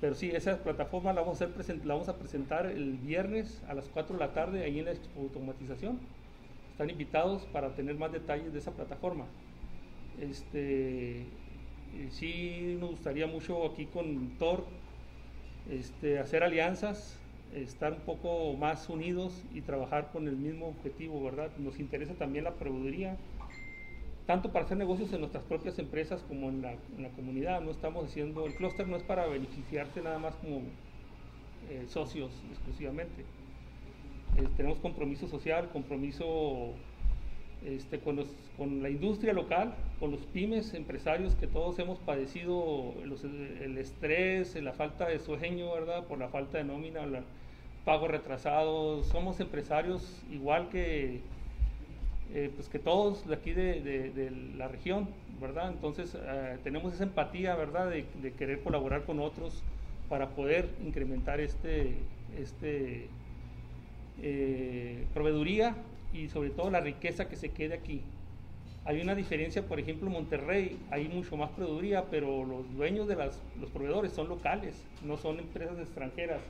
Pero 0.00 0.14
sí, 0.14 0.30
esa 0.30 0.62
plataforma 0.62 1.12
la 1.12 1.20
vamos, 1.20 1.42
a 1.42 1.46
la 1.46 1.94
vamos 1.94 2.08
a 2.08 2.16
presentar 2.16 2.64
el 2.64 2.96
viernes 2.96 3.62
a 3.68 3.74
las 3.74 3.90
4 3.90 4.16
de 4.16 4.18
la 4.18 4.32
tarde 4.32 4.64
ahí 4.64 4.78
en 4.78 4.86
la 4.86 4.94
automatización. 5.18 6.00
Están 6.70 6.88
invitados 6.88 7.44
para 7.52 7.74
tener 7.74 7.96
más 7.96 8.10
detalles 8.10 8.50
de 8.54 8.60
esa 8.60 8.70
plataforma. 8.70 9.26
Este, 10.18 11.26
sí 12.10 12.76
nos 12.80 12.90
gustaría 12.90 13.26
mucho 13.26 13.66
aquí 13.66 13.86
con 13.86 14.30
Tor 14.38 14.64
este, 15.70 16.18
hacer 16.18 16.42
alianzas 16.42 17.18
estar 17.54 17.92
un 17.92 18.00
poco 18.00 18.54
más 18.54 18.88
unidos 18.88 19.44
y 19.54 19.60
trabajar 19.60 20.10
con 20.12 20.26
el 20.26 20.36
mismo 20.36 20.68
objetivo, 20.68 21.22
¿verdad? 21.22 21.50
Nos 21.58 21.78
interesa 21.78 22.14
también 22.14 22.44
la 22.44 22.54
proveeduría, 22.54 23.16
tanto 24.26 24.52
para 24.52 24.64
hacer 24.64 24.78
negocios 24.78 25.12
en 25.12 25.20
nuestras 25.20 25.44
propias 25.44 25.78
empresas 25.78 26.22
como 26.22 26.48
en 26.48 26.62
la, 26.62 26.74
comunidad. 27.14 27.60
No 27.60 27.70
estamos 27.70 28.06
haciendo, 28.06 28.46
el 28.46 28.54
clúster 28.54 28.88
no 28.88 28.96
es 28.96 29.02
para 29.02 29.26
beneficiarse 29.26 30.00
nada 30.00 30.18
más 30.18 30.34
como 30.36 30.62
eh, 31.68 31.84
socios 31.88 32.30
exclusivamente. 32.50 33.22
Eh, 34.38 34.48
tenemos 34.56 34.78
compromiso 34.78 35.28
social, 35.28 35.68
compromiso 35.70 36.72
este, 37.66 37.98
con, 38.00 38.24
con, 38.56 38.82
la 38.82 38.90
industria 38.90 39.32
local, 39.32 39.74
con 40.00 40.10
los 40.10 40.20
pymes, 40.20 40.74
empresarios 40.74 41.34
que 41.34 41.46
todos 41.46 41.78
hemos 41.78 41.98
padecido 41.98 42.94
el 43.60 43.78
estrés, 43.78 44.60
la 44.62 44.72
falta 44.72 45.08
de 45.08 45.18
sueño, 45.18 45.72
¿verdad? 45.72 46.04
Por 46.04 46.18
la 46.18 46.28
falta 46.28 46.58
de 46.58 46.64
nómina, 46.64 47.06
la, 47.06 47.22
pagos 47.84 48.10
retrasados, 48.10 49.06
somos 49.06 49.40
empresarios 49.40 50.22
igual 50.30 50.68
que, 50.70 51.20
eh, 52.34 52.50
pues 52.54 52.68
que 52.68 52.78
todos 52.78 53.26
de 53.26 53.34
aquí 53.34 53.52
de, 53.52 54.32
la 54.56 54.68
región, 54.68 55.08
¿verdad? 55.40 55.70
Entonces 55.70 56.16
eh, 56.16 56.58
tenemos 56.62 56.94
esa 56.94 57.04
empatía, 57.04 57.56
¿verdad? 57.56 57.90
De, 57.90 58.32
querer 58.32 58.60
colaborar 58.62 59.04
con 59.04 59.20
otros 59.20 59.62
para 60.08 60.28
poder 60.30 60.68
incrementar 60.84 61.40
este, 61.40 61.94
este 62.38 63.08
eh, 64.20 65.04
proveeduría 65.14 65.74
y 66.12 66.28
sobre 66.28 66.50
todo 66.50 66.70
la 66.70 66.80
riqueza 66.80 67.28
que 67.28 67.36
se 67.36 67.50
quede 67.50 67.74
aquí. 67.74 68.02
Hay 68.84 69.00
una 69.00 69.14
diferencia, 69.14 69.62
por 69.62 69.78
ejemplo, 69.78 70.08
en 70.08 70.14
Monterrey 70.14 70.78
hay 70.90 71.08
mucho 71.08 71.36
más 71.36 71.50
proveeduría, 71.50 72.06
pero 72.10 72.44
los 72.44 72.74
dueños 72.74 73.06
de 73.06 73.16
las, 73.16 73.40
los 73.60 73.70
proveedores 73.70 74.12
son 74.12 74.28
locales, 74.28 74.84
no 75.04 75.16
son 75.16 75.38
empresas 75.38 75.78
extranjeras 75.78 76.40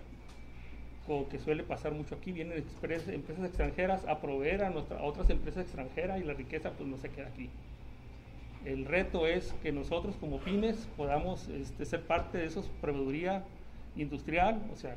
que 1.30 1.38
suele 1.38 1.62
pasar 1.62 1.92
mucho 1.92 2.14
aquí, 2.14 2.32
vienen 2.32 2.58
empresas 2.58 3.44
extranjeras 3.44 4.06
a 4.06 4.20
proveer 4.20 4.62
a, 4.64 4.70
nuestra, 4.70 5.02
otras 5.02 5.28
empresas 5.30 5.64
extranjeras 5.64 6.20
y 6.20 6.24
la 6.24 6.32
riqueza 6.32 6.70
pues 6.70 6.88
no 6.88 6.96
se 6.96 7.10
queda 7.10 7.28
aquí. 7.28 7.50
El 8.64 8.84
reto 8.84 9.26
es 9.26 9.52
que 9.62 9.72
nosotros 9.72 10.14
como 10.16 10.38
pymes 10.38 10.88
podamos 10.96 11.48
este, 11.48 11.84
ser 11.84 12.02
parte 12.02 12.38
de 12.38 12.46
esa 12.46 12.62
proveeduría 12.80 13.44
industrial, 13.96 14.62
o 14.72 14.76
sea, 14.76 14.96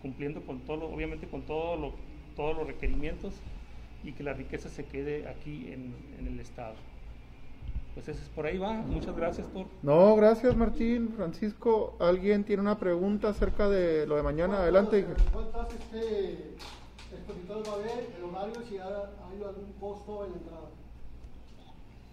cumpliendo 0.00 0.40
con 0.42 0.60
todo, 0.60 0.88
obviamente 0.88 1.26
con 1.26 1.42
todo 1.42 1.76
lo, 1.76 1.94
todos 2.36 2.56
los 2.56 2.66
requerimientos 2.66 3.34
y 4.02 4.12
que 4.12 4.22
la 4.22 4.32
riqueza 4.32 4.68
se 4.68 4.84
quede 4.84 5.28
aquí 5.28 5.72
en, 5.72 5.94
en 6.18 6.26
el 6.26 6.40
Estado. 6.40 6.74
Pues 7.94 8.08
eso 8.08 8.22
es 8.22 8.28
por 8.28 8.46
ahí 8.46 8.56
va. 8.56 8.72
Muchas 8.72 9.16
gracias, 9.16 9.46
por 9.48 9.66
No, 9.82 10.14
gracias, 10.16 10.56
Martín. 10.56 11.12
Francisco, 11.16 11.96
¿alguien 11.98 12.44
tiene 12.44 12.62
una 12.62 12.78
pregunta 12.78 13.30
acerca 13.30 13.68
de 13.68 14.06
lo 14.06 14.16
de 14.16 14.22
mañana? 14.22 14.58
Adelante. 14.58 15.06
¿Cuántas 15.32 15.74
este, 15.74 16.54
expositores 17.12 17.68
va 17.68 17.72
a 17.72 17.74
haber? 17.74 18.10
¿El 18.16 18.24
horario? 18.24 18.62
Si 18.68 18.78
hay 18.78 19.42
algún 19.42 19.72
costo 19.80 20.24
en 20.24 20.32
la 20.32 20.38
entrada. 20.38 20.70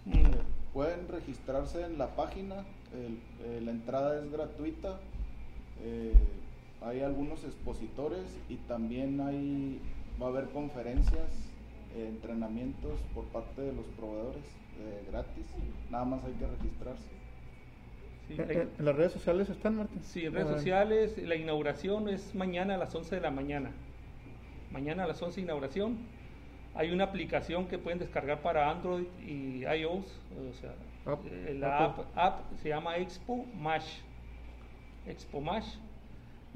Mm. 0.04 0.72
Pueden 0.72 1.08
registrarse 1.08 1.84
en 1.84 1.96
la 1.96 2.14
página. 2.16 2.64
Eh, 2.92 3.60
la 3.64 3.70
entrada 3.70 4.20
es 4.20 4.30
gratuita. 4.32 4.98
Eh, 5.80 6.12
hay 6.82 7.00
algunos 7.00 7.44
expositores 7.44 8.26
y 8.48 8.56
también 8.56 9.20
hay 9.20 9.80
va 10.20 10.26
a 10.26 10.30
haber 10.30 10.48
conferencias, 10.50 11.30
eh, 11.96 12.08
entrenamientos 12.08 13.00
por 13.14 13.24
parte 13.26 13.62
de 13.62 13.72
los 13.72 13.86
proveedores 13.98 14.44
gratis, 15.10 15.44
nada 15.90 16.04
más 16.04 16.24
hay 16.24 16.32
que 16.34 16.46
registrarse. 16.46 17.18
¿En 18.30 18.84
las 18.84 18.94
redes 18.94 19.12
sociales 19.12 19.48
están, 19.48 19.76
Martín? 19.76 20.00
Sí, 20.02 20.26
en 20.26 20.34
redes 20.34 20.48
sociales. 20.48 21.16
La 21.18 21.34
inauguración 21.34 22.08
es 22.08 22.34
mañana 22.34 22.74
a 22.74 22.78
las 22.78 22.94
11 22.94 23.16
de 23.16 23.20
la 23.20 23.30
mañana. 23.30 23.70
Mañana 24.70 25.04
a 25.04 25.06
las 25.06 25.20
11 25.22 25.36
de 25.36 25.42
inauguración. 25.42 25.98
Hay 26.74 26.90
una 26.90 27.04
aplicación 27.04 27.66
que 27.66 27.78
pueden 27.78 27.98
descargar 27.98 28.42
para 28.42 28.70
Android 28.70 29.06
y 29.26 29.64
iOS. 29.64 30.04
O 30.50 30.52
sea, 30.60 30.74
eh, 31.24 31.56
la 31.58 31.84
app, 31.86 32.00
app, 32.14 32.52
se 32.62 32.68
llama 32.68 32.98
Expo 32.98 33.46
Mash. 33.56 34.00
Expo 35.06 35.40
Mash. 35.40 35.76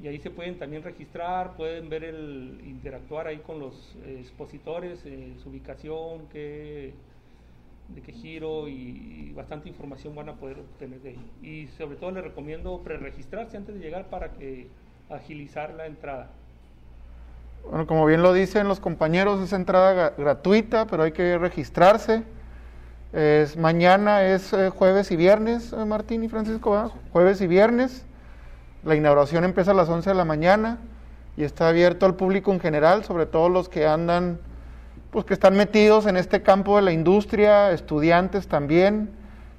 Y 0.01 0.07
ahí 0.07 0.19
se 0.19 0.29
pueden 0.29 0.57
también 0.59 0.83
registrar, 0.83 1.55
pueden 1.55 1.89
ver 1.89 2.03
el 2.03 2.59
interactuar 2.65 3.27
ahí 3.27 3.37
con 3.37 3.59
los 3.59 3.95
expositores, 4.05 4.99
eh, 5.05 5.33
su 5.41 5.49
ubicación, 5.49 6.27
qué 6.31 6.93
de 7.89 8.01
qué 8.01 8.11
giro 8.11 8.67
y, 8.67 9.31
bastante 9.35 9.69
información 9.69 10.15
van 10.15 10.29
a 10.29 10.33
poder 10.33 10.59
obtener 10.59 11.01
de 11.01 11.09
ahí. 11.09 11.31
Y 11.41 11.67
sobre 11.77 11.95
todo 11.95 12.11
les 12.11 12.23
recomiendo 12.23 12.79
preregistrarse 12.83 13.57
antes 13.57 13.75
de 13.75 13.81
llegar 13.81 14.05
para 14.05 14.31
que 14.31 14.67
agilizar 15.09 15.73
la 15.73 15.87
entrada. 15.87 16.29
Bueno, 17.67 17.87
como 17.87 18.05
bien 18.05 18.21
lo 18.21 18.33
dicen 18.33 18.67
los 18.67 18.79
compañeros, 18.79 19.41
es 19.41 19.53
entrada 19.53 20.13
gratuita, 20.17 20.85
pero 20.85 21.03
hay 21.03 21.13
que 21.13 21.37
registrarse. 21.37 22.23
Es, 23.13 23.57
mañana 23.57 24.23
es 24.23 24.53
eh, 24.53 24.69
jueves 24.69 25.11
y 25.11 25.15
viernes, 25.15 25.71
eh, 25.71 25.85
Martín 25.85 26.23
y 26.23 26.29
Francisco, 26.29 26.91
jueves 27.11 27.41
y 27.41 27.47
viernes. 27.47 28.05
La 28.85 28.95
inauguración 28.95 29.45
empieza 29.45 29.71
a 29.71 29.75
las 29.75 29.87
11 29.87 30.09
de 30.09 30.15
la 30.15 30.25
mañana 30.25 30.77
y 31.37 31.43
está 31.43 31.69
abierto 31.69 32.05
al 32.05 32.15
público 32.15 32.51
en 32.51 32.59
general, 32.59 33.05
sobre 33.05 33.25
todo 33.25 33.47
los 33.47 33.69
que 33.69 33.87
andan 33.87 34.39
pues 35.09 35.25
que 35.25 35.35
están 35.35 35.55
metidos 35.55 36.07
en 36.07 36.17
este 36.17 36.41
campo 36.41 36.75
de 36.75 36.81
la 36.81 36.91
industria, 36.91 37.71
estudiantes 37.71 38.47
también, 38.47 39.11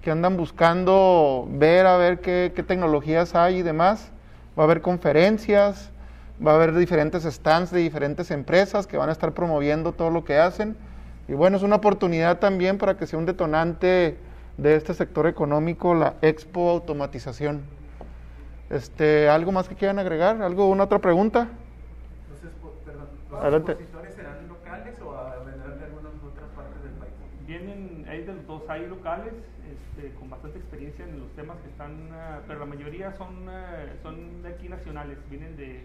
que 0.02 0.11
andan 0.11 0.37
buscando 0.37 1.47
ver 1.49 1.87
a 1.87 1.97
ver 1.97 2.21
qué, 2.21 2.52
tecnologías 2.66 3.37
hay 3.37 3.59
y 3.59 3.62
demás. 3.62 4.11
Va 4.59 4.64
a 4.64 4.66
haber 4.66 4.83
conferencias, 4.83 5.90
va 6.45 6.52
a 6.52 6.54
haber 6.57 6.75
diferentes 6.75 7.23
stands 7.23 7.71
de 7.71 7.78
diferentes 7.78 8.33
empresas 8.33 8.88
que 8.88 8.97
van 8.97 9.09
a 9.09 9.12
estar 9.12 9.33
promoviendo 9.33 9.93
todo 9.93 10.11
lo 10.11 10.25
que 10.25 10.38
hacen. 10.38 10.76
Y 11.28 11.35
bueno, 11.35 11.57
es 11.57 11.62
una 11.62 11.76
oportunidad 11.76 12.40
también 12.40 12.76
para 12.76 12.97
que 12.97 13.07
sea 13.07 13.19
un 13.19 13.25
detonante 13.25 14.19
de 14.59 14.75
este 14.75 14.93
sector 14.93 15.28
económico, 15.28 15.95
la 15.95 16.14
Expo 16.21 16.69
Automatización. 16.69 17.62
Este, 18.75 19.28
¿Algo 19.28 19.52
más 19.52 19.69
que 19.69 19.76
quieran 19.76 20.00
agregar? 20.00 20.43
¿Algo, 20.43 20.69
una 20.69 20.85
otra 20.85 20.99
pregunta? 20.99 21.49
perdón, 22.85 23.09
Adelante. 23.40 23.76
hay 28.69 28.87
locales 28.87 29.35
este, 29.71 30.12
con 30.14 30.31
bastante 30.31 30.59
experiencia 30.59 31.04
en 31.04 31.21
los 31.21 31.31
temas 31.37 31.57
que 31.59 31.69
están, 31.69 32.09
ah, 32.12 32.40
pero 32.47 32.61
la 32.61 32.66
mayoría 32.66 33.12
son, 33.12 33.49
ah, 33.49 33.87
son 34.02 34.43
de 34.43 34.49
aquí 34.49 34.69
nacionales, 34.69 35.19
vienen 35.31 35.57
de 35.57 35.83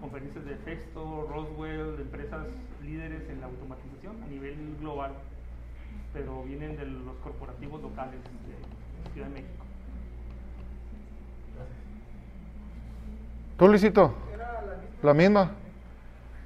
conferencias 0.00 0.44
de 0.44 0.56
Festo, 0.56 1.26
Roswell, 1.30 1.96
de 1.96 2.02
empresas 2.02 2.46
líderes 2.82 3.28
en 3.30 3.40
la 3.40 3.46
automatización 3.46 4.22
a 4.22 4.26
nivel 4.26 4.76
global, 4.80 5.12
pero 6.12 6.42
vienen 6.42 6.76
de 6.76 6.86
los 6.86 7.16
corporativos 7.22 7.80
locales 7.82 8.20
de 8.22 9.12
Ciudad 9.12 9.28
de 9.28 9.34
México. 9.34 9.65
¿Tú, 13.56 13.68
Luisito? 13.68 14.12
La 15.02 15.14
misma. 15.14 15.52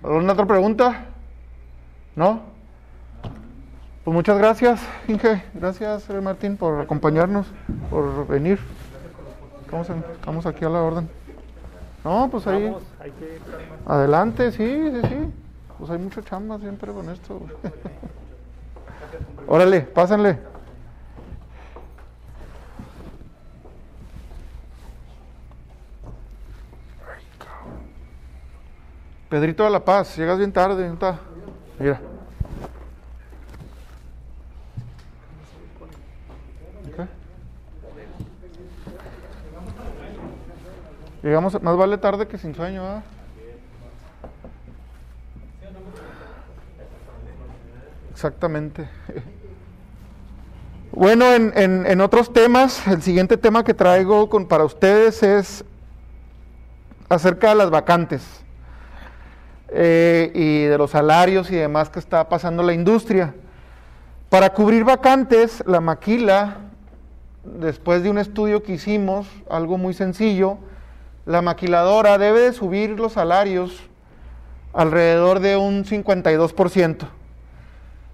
¿Alguna 0.02 0.32
otra 0.32 0.46
pregunta? 0.46 1.06
¿No? 2.14 2.42
Pues 4.04 4.14
muchas 4.14 4.38
gracias, 4.38 4.80
Inge. 5.08 5.42
Gracias, 5.54 6.08
Martín, 6.22 6.56
por 6.56 6.80
acompañarnos, 6.80 7.46
por 7.90 8.28
venir. 8.28 8.60
Estamos, 9.64 10.46
aquí 10.46 10.64
a 10.64 10.68
la 10.68 10.82
orden. 10.82 11.08
No, 12.04 12.28
pues 12.30 12.46
ahí. 12.46 12.74
Adelante, 13.86 14.52
sí, 14.52 14.90
sí, 14.92 15.08
sí. 15.08 15.32
Pues 15.78 15.90
hay 15.90 15.98
mucha 15.98 16.22
chamba 16.22 16.58
siempre 16.58 16.92
con 16.92 17.08
esto. 17.10 17.40
Órale, 19.48 19.80
pásenle. 19.80 20.38
Pedrito 29.30 29.64
de 29.64 29.70
la 29.70 29.82
Paz, 29.84 30.16
llegas 30.18 30.36
bien 30.38 30.52
tarde, 30.52 30.86
¿no 30.86 30.94
está? 30.94 31.18
Mira. 31.78 32.00
Llegamos, 41.22 41.60
más 41.62 41.76
vale 41.76 41.98
tarde 41.98 42.26
que 42.26 42.38
sin 42.38 42.54
sueño. 42.54 43.02
Exactamente. 48.12 48.88
Bueno, 50.92 51.24
en, 51.32 51.52
en- 51.56 51.86
en 51.86 52.00
otros 52.00 52.32
temas, 52.32 52.84
el 52.88 53.00
siguiente 53.00 53.36
tema 53.36 53.62
que 53.62 53.74
traigo 53.74 54.28
con, 54.28 54.48
para 54.48 54.64
ustedes 54.64 55.22
es 55.22 55.64
acerca 57.08 57.50
de 57.50 57.54
las 57.54 57.70
vacantes 57.70 58.39
eh, 59.72 60.30
y 60.34 60.64
de 60.64 60.78
los 60.78 60.90
salarios 60.90 61.50
y 61.50 61.56
demás 61.56 61.90
que 61.90 61.98
está 61.98 62.28
pasando 62.28 62.62
la 62.62 62.72
industria. 62.72 63.34
Para 64.28 64.52
cubrir 64.52 64.84
vacantes, 64.84 65.62
la 65.66 65.80
maquila, 65.80 66.58
después 67.44 68.02
de 68.02 68.10
un 68.10 68.18
estudio 68.18 68.62
que 68.62 68.72
hicimos, 68.72 69.26
algo 69.48 69.78
muy 69.78 69.94
sencillo, 69.94 70.58
la 71.26 71.42
maquiladora 71.42 72.18
debe 72.18 72.40
de 72.40 72.52
subir 72.52 72.90
los 72.90 73.12
salarios 73.12 73.82
alrededor 74.72 75.40
de 75.40 75.56
un 75.56 75.84
52%. 75.84 77.08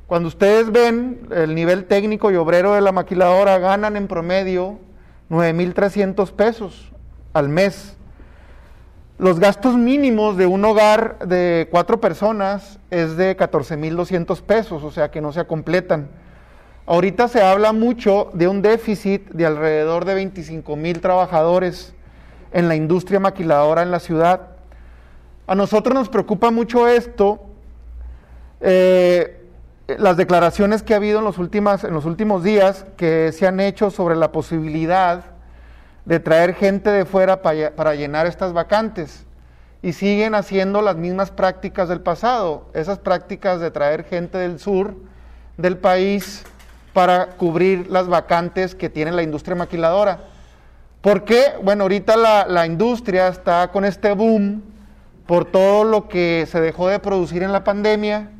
Cuando 0.06 0.28
ustedes 0.28 0.70
ven 0.70 1.26
el 1.32 1.54
nivel 1.54 1.86
técnico 1.86 2.30
y 2.30 2.36
obrero 2.36 2.74
de 2.74 2.80
la 2.80 2.92
maquiladora, 2.92 3.58
ganan 3.58 3.96
en 3.96 4.06
promedio 4.06 4.78
9.300 5.30 6.30
pesos 6.32 6.92
al 7.32 7.48
mes. 7.48 7.96
Los 9.18 9.40
gastos 9.40 9.76
mínimos 9.76 10.36
de 10.36 10.44
un 10.44 10.62
hogar 10.66 11.18
de 11.20 11.68
cuatro 11.70 12.00
personas 12.02 12.78
es 12.90 13.16
de 13.16 13.34
14.200 13.34 14.42
pesos, 14.42 14.82
o 14.82 14.90
sea 14.90 15.10
que 15.10 15.22
no 15.22 15.32
se 15.32 15.46
completan. 15.46 16.10
Ahorita 16.84 17.26
se 17.28 17.40
habla 17.40 17.72
mucho 17.72 18.30
de 18.34 18.46
un 18.46 18.60
déficit 18.60 19.26
de 19.30 19.46
alrededor 19.46 20.04
de 20.04 20.22
25.000 20.22 21.00
trabajadores 21.00 21.94
en 22.52 22.68
la 22.68 22.76
industria 22.76 23.18
maquiladora 23.18 23.82
en 23.82 23.90
la 23.90 24.00
ciudad. 24.00 24.48
A 25.46 25.54
nosotros 25.54 25.94
nos 25.94 26.10
preocupa 26.10 26.50
mucho 26.50 26.86
esto. 26.86 27.40
eh, 28.60 29.32
las 29.98 30.16
declaraciones 30.16 30.82
que 30.82 30.94
ha 30.94 30.96
habido 30.96 31.20
en 31.20 31.24
los, 31.24 31.38
últimas, 31.38 31.84
en 31.84 31.94
los 31.94 32.04
últimos 32.04 32.42
días 32.42 32.86
que 32.96 33.30
se 33.32 33.46
han 33.46 33.60
hecho 33.60 33.90
sobre 33.90 34.16
la 34.16 34.32
posibilidad 34.32 35.35
de 36.06 36.20
traer 36.20 36.54
gente 36.54 36.90
de 36.90 37.04
fuera 37.04 37.42
para, 37.42 37.94
llenar 37.94 38.26
estas 38.26 38.52
vacantes. 38.52 39.26
Y 39.82 39.92
siguen 39.92 40.34
haciendo 40.34 40.80
las 40.80 40.96
mismas 40.96 41.30
prácticas 41.30 41.88
del 41.88 42.00
pasado, 42.00 42.70
esas 42.72 42.98
prácticas 42.98 43.60
de 43.60 43.70
traer 43.70 44.04
gente 44.04 44.38
del 44.38 44.58
sur 44.58 44.94
del 45.58 45.76
país 45.76 46.44
para 46.92 47.26
cubrir 47.30 47.90
las 47.90 48.08
vacantes 48.08 48.74
que 48.74 48.88
tiene 48.88 49.12
la 49.12 49.22
industria 49.22 49.54
maquiladora. 49.54 50.20
¿Por 51.02 51.24
qué? 51.24 51.52
Bueno, 51.62 51.82
ahorita 51.84 52.16
la, 52.16 52.66
industria 52.66 53.28
está 53.28 53.68
con 53.70 53.84
este 53.84 54.12
boom 54.12 54.62
por 55.26 55.44
todo 55.44 55.84
lo 55.84 56.08
que 56.08 56.46
se 56.48 56.60
dejó 56.60 56.88
de 56.88 56.98
producir 56.98 57.42
en 57.42 57.52
la 57.52 57.64
pandemia, 57.64 58.30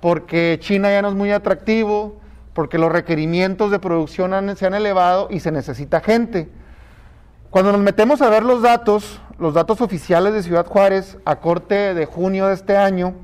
porque 0.00 0.58
China 0.60 0.90
ya 0.90 1.02
no 1.02 1.08
es 1.08 1.14
muy 1.14 1.30
atractivo, 1.30 2.20
porque 2.52 2.78
los 2.78 2.90
requerimientos 2.90 3.70
de 3.70 3.78
producción 3.78 4.56
se 4.56 4.66
han 4.66 4.74
elevado 4.74 5.28
y 5.30 5.40
se 5.40 5.52
necesita 5.52 6.00
gente. 6.00 6.48
Cuando 7.50 7.72
nos 7.72 7.80
metemos 7.80 8.22
a 8.22 8.30
ver 8.30 8.44
los 8.44 8.62
datos, 8.62 9.20
los 9.36 9.54
datos 9.54 9.80
oficiales 9.80 10.32
de 10.32 10.44
Ciudad 10.44 10.66
Juárez 10.66 11.18
a 11.24 11.40
corte 11.40 11.94
de 11.94 12.06
junio 12.06 12.46
de 12.46 12.54
este 12.54 12.76
año, 12.76 13.14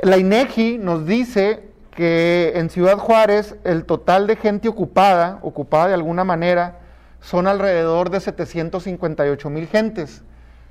la 0.00 0.16
INEGI 0.16 0.78
nos 0.78 1.04
dice 1.04 1.68
que 1.90 2.52
en 2.54 2.70
Ciudad 2.70 2.96
Juárez 2.96 3.56
el 3.64 3.84
total 3.84 4.26
de 4.26 4.36
gente 4.36 4.66
ocupada, 4.66 5.40
ocupada 5.42 5.88
de 5.88 5.94
alguna 5.94 6.24
manera, 6.24 6.78
son 7.20 7.46
alrededor 7.46 8.08
de 8.08 8.20
758 8.20 9.50
mil 9.50 9.66
gentes. 9.66 10.22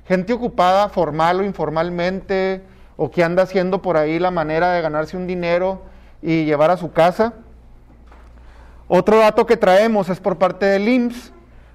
Gente 0.08 0.32
ocupada 0.32 0.88
formal 0.88 1.38
o 1.38 1.44
informalmente, 1.44 2.64
o 2.96 3.08
que 3.08 3.22
anda 3.22 3.44
haciendo 3.44 3.82
por 3.82 3.96
ahí 3.96 4.18
la 4.18 4.32
manera 4.32 4.72
de 4.72 4.82
ganarse 4.82 5.16
un 5.16 5.28
dinero 5.28 5.82
y 6.20 6.44
llevar 6.44 6.72
a 6.72 6.76
su 6.76 6.90
casa. 6.90 7.34
Otro 8.88 9.18
dato 9.18 9.46
que 9.46 9.56
traemos 9.56 10.08
es 10.08 10.18
por 10.18 10.38
parte 10.38 10.66
del 10.66 10.88
IMSS, 10.88 11.32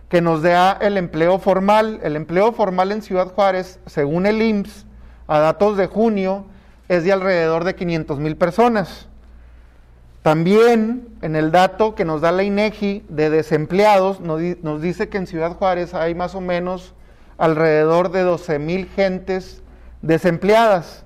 que 0.10 0.22
nos 0.22 0.42
da 0.42 0.74
el 0.82 0.98
empleo 0.98 1.40
formal. 1.40 2.00
El 2.04 2.16
empleo 2.16 2.52
formal 2.54 2.92
en 2.92 3.02
Ciudad 3.02 3.28
Juárez, 3.34 3.80
según 3.86 4.26
el 4.26 4.42
IMSS, 4.42 4.86
a 5.28 5.40
datos 5.40 5.78
de 5.78 5.88
junio, 5.88 6.46
es 6.88 7.04
de 7.04 7.12
alrededor 7.12 7.64
de 7.66 7.76
500 7.76 8.20
mil 8.20 8.38
personas. 8.38 9.08
También 10.24 11.08
en 11.22 11.36
el 11.36 11.52
dato 11.52 11.96
que 11.96 12.04
nos 12.06 12.22
da 12.22 12.32
la 12.32 12.44
INEGI 12.44 13.06
de 13.08 13.30
desempleados, 13.30 14.20
nos, 14.20 14.40
di- 14.40 14.58
nos 14.62 14.82
dice 14.82 15.08
que 15.10 15.18
en 15.18 15.28
Ciudad 15.28 15.54
Juárez 15.54 15.94
hay 15.94 16.16
más 16.16 16.36
o 16.36 16.42
menos 16.42 16.94
alrededor 17.38 18.12
de 18.12 18.22
12 18.24 18.60
mil 18.60 18.88
gentes 18.88 19.62
desempleadas. 20.02 21.04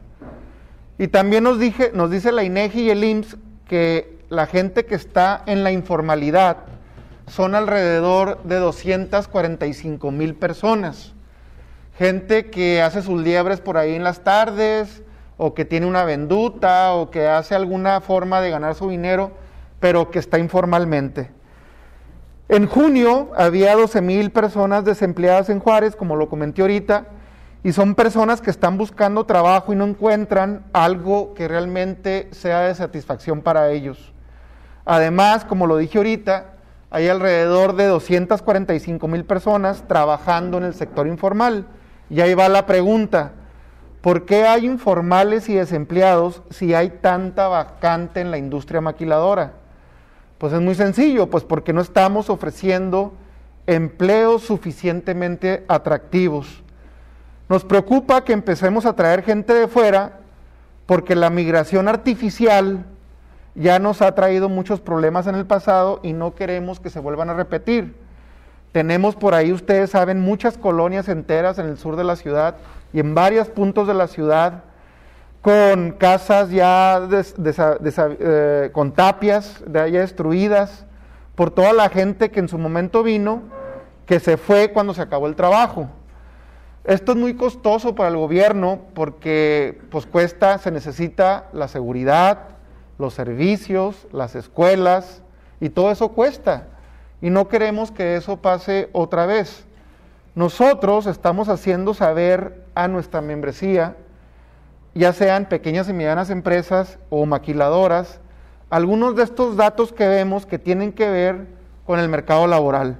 Y 0.97 1.07
también 1.07 1.43
nos, 1.43 1.59
dije, 1.59 1.91
nos 1.93 2.09
dice 2.11 2.31
la 2.31 2.43
INEGI 2.43 2.81
y 2.83 2.89
el 2.89 3.03
IMSS 3.03 3.37
que 3.67 4.19
la 4.29 4.45
gente 4.47 4.85
que 4.85 4.95
está 4.95 5.43
en 5.45 5.63
la 5.63 5.71
informalidad 5.71 6.57
son 7.31 7.55
alrededor 7.55 8.43
de 8.43 8.57
245 8.57 10.11
mil 10.11 10.35
personas. 10.35 11.13
Gente 11.97 12.49
que 12.49 12.81
hace 12.81 13.01
sus 13.01 13.21
liebres 13.21 13.61
por 13.61 13.77
ahí 13.77 13.95
en 13.95 14.03
las 14.03 14.19
tardes, 14.19 15.01
o 15.37 15.53
que 15.53 15.63
tiene 15.63 15.85
una 15.85 16.03
venduta, 16.03 16.93
o 16.93 17.09
que 17.09 17.27
hace 17.27 17.55
alguna 17.55 18.01
forma 18.01 18.41
de 18.41 18.49
ganar 18.49 18.75
su 18.75 18.89
dinero, 18.89 19.31
pero 19.79 20.11
que 20.11 20.19
está 20.19 20.39
informalmente. 20.39 21.31
En 22.49 22.67
junio 22.67 23.31
había 23.37 23.75
12 23.75 24.01
mil 24.01 24.31
personas 24.31 24.83
desempleadas 24.83 25.49
en 25.49 25.61
Juárez, 25.61 25.95
como 25.95 26.17
lo 26.17 26.27
comenté 26.27 26.61
ahorita, 26.61 27.05
y 27.63 27.71
son 27.71 27.95
personas 27.95 28.41
que 28.41 28.49
están 28.49 28.77
buscando 28.77 29.25
trabajo 29.25 29.71
y 29.71 29.77
no 29.77 29.85
encuentran 29.85 30.65
algo 30.73 31.33
que 31.33 31.47
realmente 31.47 32.27
sea 32.31 32.61
de 32.61 32.75
satisfacción 32.75 33.41
para 33.41 33.69
ellos. 33.69 34.11
Además, 34.83 35.45
como 35.45 35.65
lo 35.65 35.77
dije 35.77 35.97
ahorita, 35.97 36.55
hay 36.91 37.07
alrededor 37.07 37.77
de 37.77 37.87
245 37.87 39.07
mil 39.07 39.23
personas 39.23 39.87
trabajando 39.87 40.57
en 40.57 40.65
el 40.65 40.73
sector 40.73 41.07
informal. 41.07 41.65
Y 42.09 42.19
ahí 42.19 42.33
va 42.33 42.49
la 42.49 42.65
pregunta, 42.65 43.31
¿por 44.01 44.25
qué 44.25 44.45
hay 44.45 44.65
informales 44.65 45.47
y 45.47 45.55
desempleados 45.55 46.41
si 46.49 46.73
hay 46.73 46.89
tanta 46.89 47.47
vacante 47.47 48.19
en 48.19 48.29
la 48.29 48.37
industria 48.37 48.81
maquiladora? 48.81 49.53
Pues 50.37 50.51
es 50.51 50.59
muy 50.59 50.75
sencillo, 50.75 51.29
pues 51.29 51.45
porque 51.45 51.71
no 51.71 51.79
estamos 51.79 52.29
ofreciendo 52.29 53.13
empleos 53.67 54.41
suficientemente 54.41 55.63
atractivos. 55.69 56.61
Nos 57.47 57.63
preocupa 57.63 58.25
que 58.25 58.33
empecemos 58.33 58.85
a 58.85 58.97
traer 58.97 59.23
gente 59.23 59.53
de 59.53 59.69
fuera 59.69 60.19
porque 60.85 61.15
la 61.15 61.29
migración 61.29 61.87
artificial 61.87 62.85
ya 63.55 63.79
nos 63.79 64.01
ha 64.01 64.13
traído 64.15 64.49
muchos 64.49 64.79
problemas 64.79 65.27
en 65.27 65.35
el 65.35 65.45
pasado 65.45 65.99
y 66.03 66.13
no 66.13 66.35
queremos 66.35 66.79
que 66.79 66.89
se 66.89 66.99
vuelvan 66.99 67.29
a 67.29 67.33
repetir. 67.33 67.95
Tenemos 68.71 69.15
por 69.15 69.33
ahí, 69.33 69.51
ustedes 69.51 69.89
saben, 69.89 70.21
muchas 70.21 70.57
colonias 70.57 71.09
enteras 71.09 71.59
en 71.59 71.67
el 71.67 71.77
sur 71.77 71.97
de 71.97 72.05
la 72.05 72.15
ciudad 72.15 72.55
y 72.93 72.99
en 72.99 73.13
varios 73.13 73.49
puntos 73.49 73.87
de 73.87 73.93
la 73.93 74.07
ciudad 74.07 74.63
con 75.41 75.91
casas 75.93 76.51
ya 76.51 77.01
eh, 77.09 78.69
con 78.71 78.91
tapias 78.91 79.63
de 79.65 79.91
ya 79.91 79.99
destruidas 79.99 80.85
por 81.35 81.51
toda 81.51 81.73
la 81.73 81.89
gente 81.89 82.29
que 82.29 82.39
en 82.39 82.47
su 82.47 82.57
momento 82.57 83.01
vino, 83.01 83.41
que 84.05 84.19
se 84.19 84.37
fue 84.37 84.71
cuando 84.71 84.93
se 84.93 85.01
acabó 85.01 85.27
el 85.27 85.35
trabajo. 85.35 85.89
Esto 86.83 87.11
es 87.13 87.17
muy 87.17 87.35
costoso 87.35 87.95
para 87.95 88.09
el 88.09 88.17
gobierno 88.17 88.81
porque 88.93 89.81
pues 89.89 90.05
cuesta, 90.05 90.57
se 90.57 90.71
necesita 90.71 91.47
la 91.53 91.67
seguridad, 91.67 92.39
los 93.01 93.13
servicios, 93.15 94.07
las 94.13 94.35
escuelas 94.35 95.21
y 95.59 95.69
todo 95.69 95.91
eso 95.91 96.09
cuesta. 96.09 96.67
Y 97.21 97.29
no 97.29 97.49
queremos 97.49 97.91
que 97.91 98.15
eso 98.15 98.37
pase 98.37 98.89
otra 98.93 99.25
vez. 99.25 99.65
Nosotros 100.33 101.07
estamos 101.07 101.49
haciendo 101.49 101.93
saber 101.93 102.63
a 102.73 102.87
nuestra 102.87 103.19
membresía, 103.19 103.97
ya 104.93 105.11
sean 105.11 105.49
pequeñas 105.49 105.89
y 105.89 105.93
medianas 105.93 106.29
empresas 106.29 106.99
o 107.09 107.25
maquiladoras, 107.25 108.21
algunos 108.69 109.15
de 109.17 109.23
estos 109.23 109.57
datos 109.57 109.91
que 109.91 110.07
vemos 110.07 110.45
que 110.45 110.57
tienen 110.57 110.93
que 110.93 111.09
ver 111.09 111.47
con 111.85 111.99
el 111.99 112.07
mercado 112.07 112.47
laboral. 112.47 112.97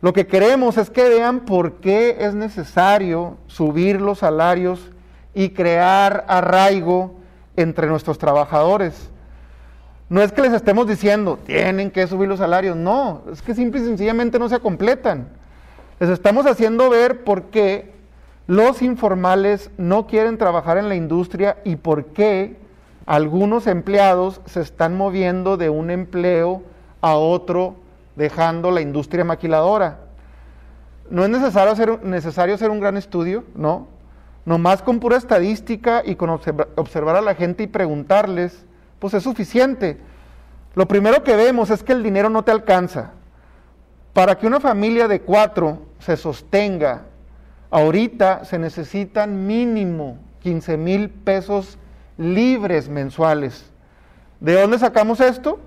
Lo 0.00 0.14
que 0.14 0.26
queremos 0.26 0.78
es 0.78 0.88
que 0.88 1.08
vean 1.10 1.40
por 1.40 1.74
qué 1.80 2.16
es 2.20 2.34
necesario 2.34 3.36
subir 3.46 4.00
los 4.00 4.20
salarios 4.20 4.90
y 5.34 5.50
crear 5.50 6.24
arraigo 6.26 7.19
entre 7.62 7.86
nuestros 7.86 8.18
trabajadores. 8.18 9.10
No 10.08 10.22
es 10.22 10.32
que 10.32 10.42
les 10.42 10.52
estemos 10.52 10.88
diciendo, 10.88 11.38
tienen 11.46 11.90
que 11.90 12.06
subir 12.06 12.28
los 12.28 12.40
salarios, 12.40 12.76
no, 12.76 13.22
es 13.32 13.42
que 13.42 13.54
simple 13.54 13.80
y 13.80 13.84
sencillamente 13.84 14.38
no 14.38 14.48
se 14.48 14.58
completan. 14.58 15.28
Les 16.00 16.10
estamos 16.10 16.46
haciendo 16.46 16.90
ver 16.90 17.22
por 17.24 17.44
qué 17.44 17.92
los 18.46 18.82
informales 18.82 19.70
no 19.78 20.06
quieren 20.08 20.36
trabajar 20.36 20.78
en 20.78 20.88
la 20.88 20.96
industria 20.96 21.58
y 21.64 21.76
por 21.76 22.06
qué 22.06 22.56
algunos 23.06 23.66
empleados 23.66 24.40
se 24.46 24.60
están 24.60 24.96
moviendo 24.96 25.56
de 25.56 25.70
un 25.70 25.90
empleo 25.90 26.62
a 27.00 27.14
otro 27.14 27.76
dejando 28.16 28.70
la 28.70 28.80
industria 28.80 29.24
maquiladora. 29.24 30.00
No 31.10 31.24
es 31.24 31.30
necesario 31.30 31.72
hacer, 31.72 32.04
necesario 32.04 32.54
hacer 32.54 32.70
un 32.70 32.80
gran 32.80 32.96
estudio, 32.96 33.44
¿no? 33.54 33.86
Nomás 34.50 34.82
con 34.82 34.98
pura 34.98 35.16
estadística 35.16 36.02
y 36.04 36.16
con 36.16 36.28
observar 36.28 37.14
a 37.14 37.20
la 37.20 37.36
gente 37.36 37.62
y 37.62 37.66
preguntarles, 37.68 38.66
pues 38.98 39.14
es 39.14 39.22
suficiente. 39.22 39.96
Lo 40.74 40.88
primero 40.88 41.22
que 41.22 41.36
vemos 41.36 41.70
es 41.70 41.84
que 41.84 41.92
el 41.92 42.02
dinero 42.02 42.30
no 42.30 42.42
te 42.42 42.50
alcanza. 42.50 43.12
Para 44.12 44.36
que 44.36 44.48
una 44.48 44.58
familia 44.58 45.06
de 45.06 45.20
cuatro 45.20 45.82
se 46.00 46.16
sostenga, 46.16 47.02
ahorita 47.70 48.44
se 48.44 48.58
necesitan 48.58 49.46
mínimo 49.46 50.18
15 50.40 50.76
mil 50.76 51.10
pesos 51.10 51.78
libres 52.18 52.88
mensuales. 52.88 53.70
¿De 54.40 54.60
dónde 54.60 54.80
sacamos 54.80 55.20
esto? 55.20 55.60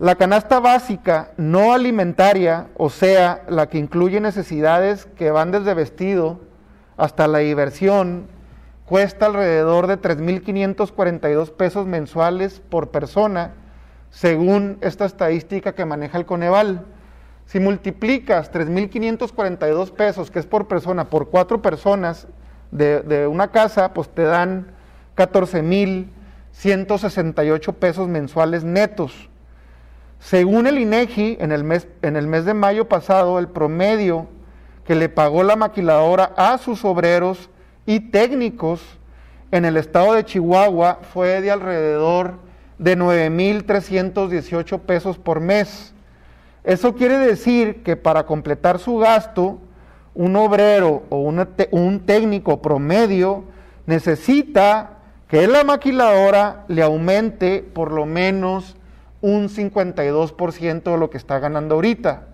La 0.00 0.16
canasta 0.16 0.58
básica 0.58 1.30
no 1.36 1.72
alimentaria, 1.72 2.66
o 2.76 2.90
sea, 2.90 3.44
la 3.48 3.68
que 3.68 3.78
incluye 3.78 4.20
necesidades 4.20 5.06
que 5.06 5.30
van 5.30 5.52
desde 5.52 5.72
vestido 5.72 6.45
hasta 6.96 7.28
la 7.28 7.38
diversión, 7.38 8.26
cuesta 8.86 9.26
alrededor 9.26 9.86
de 9.86 10.00
3.542 10.00 11.50
pesos 11.50 11.86
mensuales 11.86 12.60
por 12.60 12.90
persona, 12.90 13.52
según 14.10 14.78
esta 14.80 15.04
estadística 15.04 15.74
que 15.74 15.84
maneja 15.84 16.16
el 16.18 16.26
Coneval. 16.26 16.86
Si 17.46 17.60
multiplicas 17.60 18.52
3.542 18.52 19.92
pesos, 19.92 20.30
que 20.30 20.38
es 20.38 20.46
por 20.46 20.68
persona, 20.68 21.10
por 21.10 21.30
cuatro 21.30 21.60
personas 21.62 22.28
de, 22.70 23.00
de 23.02 23.26
una 23.26 23.50
casa, 23.52 23.92
pues 23.92 24.08
te 24.08 24.22
dan 24.22 24.68
14.168 25.16 27.74
pesos 27.74 28.08
mensuales 28.08 28.64
netos. 28.64 29.28
Según 30.18 30.66
el 30.66 30.78
INEGI, 30.78 31.36
en 31.40 31.52
el, 31.52 31.62
mes, 31.62 31.86
en 32.02 32.16
el 32.16 32.26
mes 32.26 32.44
de 32.44 32.54
mayo 32.54 32.88
pasado, 32.88 33.38
el 33.38 33.48
promedio 33.48 34.26
que 34.86 34.94
le 34.94 35.08
pagó 35.08 35.42
la 35.42 35.56
maquiladora 35.56 36.32
a 36.36 36.58
sus 36.58 36.84
obreros 36.84 37.50
y 37.86 38.00
técnicos 38.00 38.80
en 39.50 39.64
el 39.64 39.76
estado 39.76 40.14
de 40.14 40.24
Chihuahua 40.24 41.00
fue 41.12 41.40
de 41.40 41.50
alrededor 41.50 42.34
de 42.78 42.96
9.318 42.96 44.80
pesos 44.80 45.18
por 45.18 45.40
mes. 45.40 45.92
Eso 46.64 46.94
quiere 46.94 47.18
decir 47.18 47.82
que 47.82 47.96
para 47.96 48.26
completar 48.26 48.78
su 48.78 48.98
gasto, 48.98 49.58
un 50.14 50.36
obrero 50.36 51.04
o 51.10 51.18
un 51.18 52.00
técnico 52.00 52.62
promedio 52.62 53.44
necesita 53.86 54.98
que 55.28 55.46
la 55.46 55.64
maquiladora 55.64 56.64
le 56.68 56.82
aumente 56.82 57.62
por 57.62 57.92
lo 57.92 58.06
menos 58.06 58.76
un 59.20 59.48
52% 59.48 60.82
de 60.82 60.98
lo 60.98 61.10
que 61.10 61.18
está 61.18 61.38
ganando 61.38 61.76
ahorita. 61.76 62.26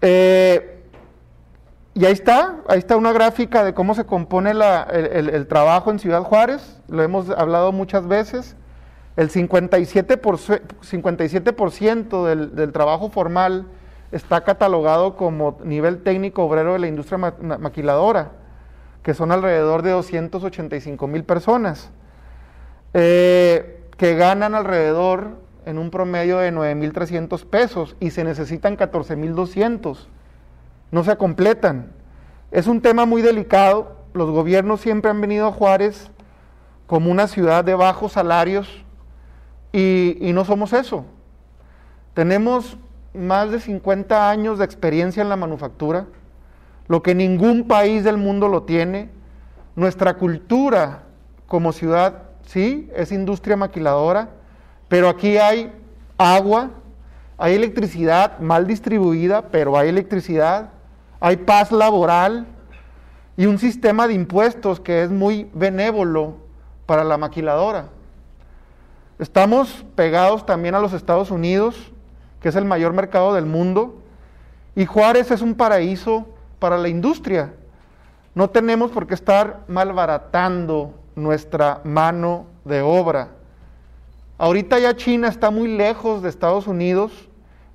Eh, 0.00 0.81
y 1.94 2.06
ahí 2.06 2.12
está, 2.12 2.56
ahí 2.68 2.78
está 2.78 2.96
una 2.96 3.12
gráfica 3.12 3.64
de 3.64 3.74
cómo 3.74 3.94
se 3.94 4.04
compone 4.04 4.52
el, 4.52 5.46
trabajo 5.46 5.90
en 5.90 5.98
Ciudad 5.98 6.22
Juárez, 6.22 6.80
lo 6.88 7.02
hemos 7.02 7.28
hablado 7.30 7.72
muchas 7.72 8.06
veces. 8.06 8.56
El 9.14 9.28
57%, 9.30 10.60
57 10.80 11.54
del, 12.24 12.54
del, 12.54 12.72
trabajo 12.72 13.10
formal 13.10 13.66
está 14.10 14.42
catalogado 14.42 15.16
como 15.16 15.58
nivel 15.64 16.02
técnico 16.02 16.44
obrero 16.44 16.72
de 16.72 16.78
la 16.78 16.86
industria 16.86 17.18
maquiladora, 17.18 18.32
que 19.02 19.12
son 19.12 19.30
alrededor 19.30 19.82
de 19.82 19.90
285 19.90 21.06
mil 21.06 21.24
personas, 21.24 21.90
eh, 22.94 23.84
que 23.98 24.14
ganan 24.14 24.54
alrededor 24.54 25.42
en 25.66 25.76
un 25.76 25.90
promedio 25.90 26.38
de 26.38 26.52
9.300 26.52 27.44
pesos 27.44 27.96
y 28.00 28.10
se 28.10 28.24
necesitan 28.24 28.78
14.200. 28.78 30.08
No 30.92 31.02
se 31.02 31.16
completan. 31.16 31.90
Es 32.52 32.68
un 32.68 32.80
tema 32.80 33.04
muy 33.04 33.20
delicado. 33.20 33.96
Los 34.14 34.30
gobiernos 34.30 34.80
siempre 34.80 35.10
han 35.10 35.20
venido 35.20 35.48
a 35.48 35.52
Juárez 35.52 36.12
como 36.86 37.10
una 37.10 37.26
ciudad 37.26 37.64
de 37.64 37.74
bajos 37.74 38.12
salarios 38.12 38.84
y, 39.72 40.30
no 40.32 40.44
somos 40.44 40.72
eso. 40.72 41.04
Tenemos 42.14 42.76
más 43.12 43.50
de 43.50 43.58
50 43.58 44.30
años 44.30 44.60
de 44.60 44.64
experiencia 44.64 45.20
en 45.20 45.28
la 45.28 45.36
manufactura, 45.36 46.06
lo 46.86 47.02
que 47.02 47.16
ningún 47.16 47.66
país 47.66 48.04
del 48.04 48.18
mundo 48.18 48.46
lo 48.46 48.62
tiene. 48.62 49.10
Nuestra 49.74 50.14
cultura 50.14 51.02
como 51.48 51.72
ciudad, 51.72 52.22
sí, 52.44 52.88
es 52.94 53.10
industria 53.10 53.56
maquiladora 53.56 54.28
pero 54.92 55.08
aquí 55.08 55.38
hay 55.38 55.72
agua, 56.18 56.68
hay 57.38 57.54
electricidad 57.54 58.38
mal 58.40 58.66
distribuida, 58.66 59.48
pero 59.48 59.78
hay 59.78 59.88
electricidad, 59.88 60.68
hay 61.24 61.36
paz 61.36 61.70
laboral 61.70 62.46
y 63.36 63.46
un 63.46 63.56
sistema 63.56 64.08
de 64.08 64.14
impuestos 64.14 64.80
que 64.80 65.04
es 65.04 65.10
muy 65.10 65.48
benévolo 65.54 66.34
para 66.84 67.04
la 67.04 67.16
maquiladora. 67.16 67.86
Estamos 69.20 69.86
pegados 69.94 70.44
también 70.44 70.74
a 70.74 70.80
los 70.80 70.92
Estados 70.92 71.30
Unidos, 71.30 71.92
que 72.40 72.48
es 72.48 72.56
el 72.56 72.64
mayor 72.64 72.92
mercado 72.92 73.34
del 73.34 73.46
mundo, 73.46 74.00
y 74.74 74.84
Juárez 74.84 75.30
es 75.30 75.42
un 75.42 75.54
paraíso 75.54 76.26
para 76.58 76.76
la 76.76 76.88
industria. 76.88 77.54
No 78.34 78.50
tenemos 78.50 78.90
por 78.90 79.06
qué 79.06 79.14
estar 79.14 79.60
malbaratando 79.68 80.92
nuestra 81.14 81.82
mano 81.84 82.46
de 82.64 82.82
obra. 82.82 83.28
Ahorita 84.38 84.80
ya 84.80 84.96
China 84.96 85.28
está 85.28 85.52
muy 85.52 85.68
lejos 85.68 86.20
de 86.20 86.30
Estados 86.30 86.66
Unidos 86.66 87.12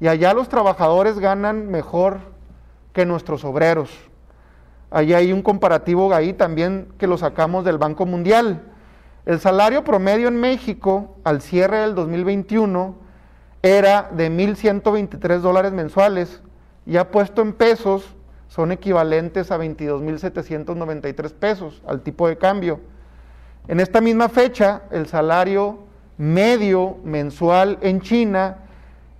y 0.01 0.09
allá 0.09 0.33
los 0.33 0.49
trabajadores 0.49 1.17
ganan 1.17 1.71
mejor 1.71 2.35
que 2.97 3.05
nuestros 3.05 3.45
obreros. 3.45 3.91
Allá 4.89 5.17
hay 5.17 5.31
un 5.31 5.43
comparativo 5.43 6.11
ahí 6.15 6.33
también 6.33 6.87
que 6.97 7.05
lo 7.05 7.19
sacamos 7.19 7.63
del 7.63 7.77
Banco 7.77 8.07
Mundial. 8.07 8.63
El 9.27 9.39
salario 9.39 9.83
promedio 9.83 10.27
en 10.29 10.39
México 10.39 11.15
al 11.23 11.43
cierre 11.43 11.77
del 11.81 11.93
2021 11.93 12.95
era 13.61 14.09
de 14.11 14.31
1.123 14.31 15.37
dólares 15.41 15.73
mensuales. 15.73 16.41
Ya 16.87 17.11
puesto 17.11 17.43
en 17.43 17.53
pesos 17.53 18.15
son 18.47 18.71
equivalentes 18.71 19.51
a 19.51 19.59
22.793 19.59 21.33
pesos 21.33 21.83
al 21.85 22.01
tipo 22.01 22.27
de 22.27 22.39
cambio. 22.39 22.79
En 23.67 23.79
esta 23.79 24.01
misma 24.01 24.27
fecha, 24.27 24.81
el 24.89 25.05
salario 25.05 25.83
medio 26.17 26.97
mensual 27.03 27.77
en 27.81 28.01
China 28.01 28.57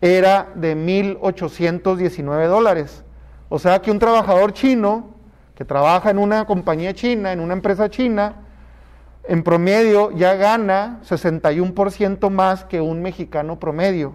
era 0.02 0.48
de 0.56 0.76
1.819 0.76 2.48
dólares. 2.48 3.04
O 3.49 3.60
sea 3.60 3.81
que 3.81 3.91
un 3.91 3.99
trabajador 3.99 4.53
chino 4.53 5.15
que 5.55 5.65
trabaja 5.65 6.10
en 6.10 6.19
una 6.19 6.45
compañía 6.45 6.93
china, 6.93 7.31
en 7.31 7.39
una 7.39 7.53
empresa 7.53 7.89
china, 7.89 8.36
en 9.23 9.43
promedio 9.43 10.12
ya 10.12 10.36
gana 10.36 10.99
61% 11.03 12.29
más 12.29 12.63
que 12.65 12.79
un 12.81 13.01
mexicano 13.01 13.60
promedio. 13.60 14.13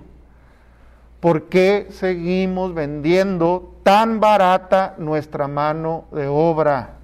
¿Por 1.21 1.45
qué 1.49 1.87
seguimos 1.91 2.75
vendiendo 2.75 3.77
tan 3.83 4.21
barata 4.21 4.95
nuestra 4.99 5.49
mano 5.49 6.05
de 6.13 6.27
obra? 6.27 6.95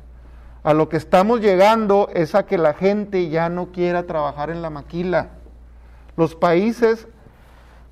A 0.64 0.74
lo 0.74 0.88
que 0.88 0.96
estamos 0.96 1.40
llegando 1.40 2.08
es 2.12 2.34
a 2.34 2.44
que 2.44 2.58
la 2.58 2.74
gente 2.74 3.28
ya 3.28 3.48
no 3.48 3.70
quiera 3.70 4.06
trabajar 4.06 4.50
en 4.50 4.60
la 4.60 4.70
maquila. 4.70 5.30
Los 6.16 6.34
países 6.34 7.06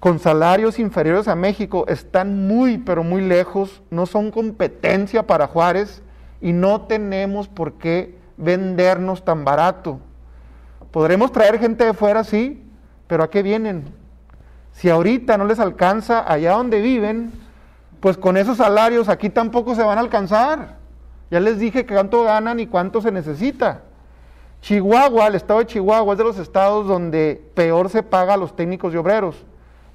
con 0.06 0.20
salarios 0.20 0.78
inferiores 0.78 1.26
a 1.26 1.34
México 1.34 1.84
están 1.88 2.46
muy, 2.46 2.78
pero 2.78 3.02
muy 3.02 3.20
lejos, 3.20 3.82
no 3.90 4.06
son 4.06 4.30
competencia 4.30 5.26
para 5.26 5.48
Juárez 5.48 6.00
y 6.40 6.52
no 6.52 6.82
tenemos 6.82 7.48
por 7.48 7.72
qué 7.72 8.16
vendernos 8.36 9.24
tan 9.24 9.44
barato. 9.44 9.98
Podremos 10.92 11.32
traer 11.32 11.58
gente 11.58 11.84
de 11.84 11.92
fuera, 11.92 12.22
sí, 12.22 12.62
pero 13.08 13.24
¿a 13.24 13.30
qué 13.30 13.42
vienen? 13.42 13.82
Si 14.70 14.88
ahorita 14.88 15.38
no 15.38 15.44
les 15.44 15.58
alcanza 15.58 16.22
allá 16.32 16.52
donde 16.52 16.80
viven, 16.80 17.32
pues 17.98 18.16
con 18.16 18.36
esos 18.36 18.58
salarios 18.58 19.08
aquí 19.08 19.28
tampoco 19.28 19.74
se 19.74 19.82
van 19.82 19.98
a 19.98 20.02
alcanzar. 20.02 20.76
Ya 21.32 21.40
les 21.40 21.58
dije 21.58 21.84
cuánto 21.84 22.22
ganan 22.22 22.60
y 22.60 22.68
cuánto 22.68 23.00
se 23.00 23.10
necesita. 23.10 23.82
Chihuahua, 24.60 25.26
el 25.26 25.34
estado 25.34 25.58
de 25.58 25.66
Chihuahua 25.66 26.12
es 26.12 26.18
de 26.18 26.24
los 26.24 26.38
estados 26.38 26.86
donde 26.86 27.50
peor 27.54 27.90
se 27.90 28.04
paga 28.04 28.34
a 28.34 28.36
los 28.36 28.54
técnicos 28.54 28.94
y 28.94 28.98
obreros. 28.98 29.44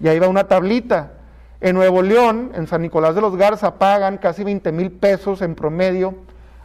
Y 0.02 0.08
ahí 0.08 0.20
va 0.20 0.28
una 0.28 0.48
tablita. 0.48 1.14
En 1.60 1.76
Nuevo 1.76 2.02
León, 2.02 2.52
en 2.56 2.66
San 2.68 2.82
Nicolás 2.82 3.14
de 3.14 3.22
los 3.22 3.36
Garza, 3.36 3.76
pagan 3.76 4.18
casi 4.18 4.44
20 4.44 4.72
mil 4.72 4.92
pesos 4.92 5.42
en 5.42 5.54
promedio 5.54 6.16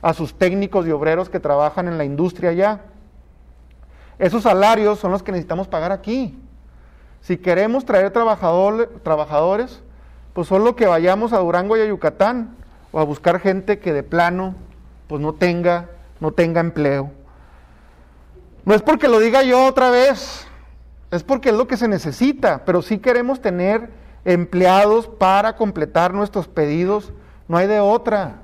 a 0.00 0.14
sus 0.14 0.34
técnicos 0.34 0.86
y 0.86 0.90
obreros 0.90 1.28
que 1.28 1.40
trabajan 1.40 1.86
en 1.88 1.98
la 1.98 2.04
industria 2.04 2.50
allá. 2.50 2.80
Esos 4.18 4.44
salarios 4.44 4.98
son 4.98 5.12
los 5.12 5.22
que 5.22 5.32
necesitamos 5.32 5.68
pagar 5.68 5.92
aquí. 5.92 6.38
Si 7.20 7.36
queremos 7.36 7.84
traer 7.84 8.10
trabajadores, 8.10 9.82
pues 10.32 10.48
solo 10.48 10.76
que 10.76 10.86
vayamos 10.86 11.32
a 11.32 11.38
Durango 11.38 11.76
y 11.76 11.80
a 11.80 11.86
Yucatán 11.86 12.56
o 12.92 13.00
a 13.00 13.04
buscar 13.04 13.40
gente 13.40 13.78
que 13.78 13.92
de 13.92 14.02
plano 14.02 14.54
pues 15.08 15.20
no 15.20 15.34
tenga, 15.34 15.90
no 16.20 16.30
tenga 16.32 16.60
empleo. 16.60 17.10
No 18.64 18.74
es 18.74 18.82
porque 18.82 19.08
lo 19.08 19.18
diga 19.18 19.42
yo 19.42 19.66
otra 19.66 19.90
vez, 19.90 20.45
es 21.16 21.24
porque 21.24 21.48
es 21.48 21.54
lo 21.54 21.66
que 21.66 21.76
se 21.76 21.88
necesita, 21.88 22.64
pero 22.64 22.82
sí 22.82 22.98
queremos 22.98 23.40
tener 23.40 23.90
empleados 24.24 25.06
para 25.06 25.56
completar 25.56 26.12
nuestros 26.12 26.48
pedidos, 26.48 27.12
no 27.48 27.56
hay 27.56 27.66
de 27.66 27.80
otra. 27.80 28.42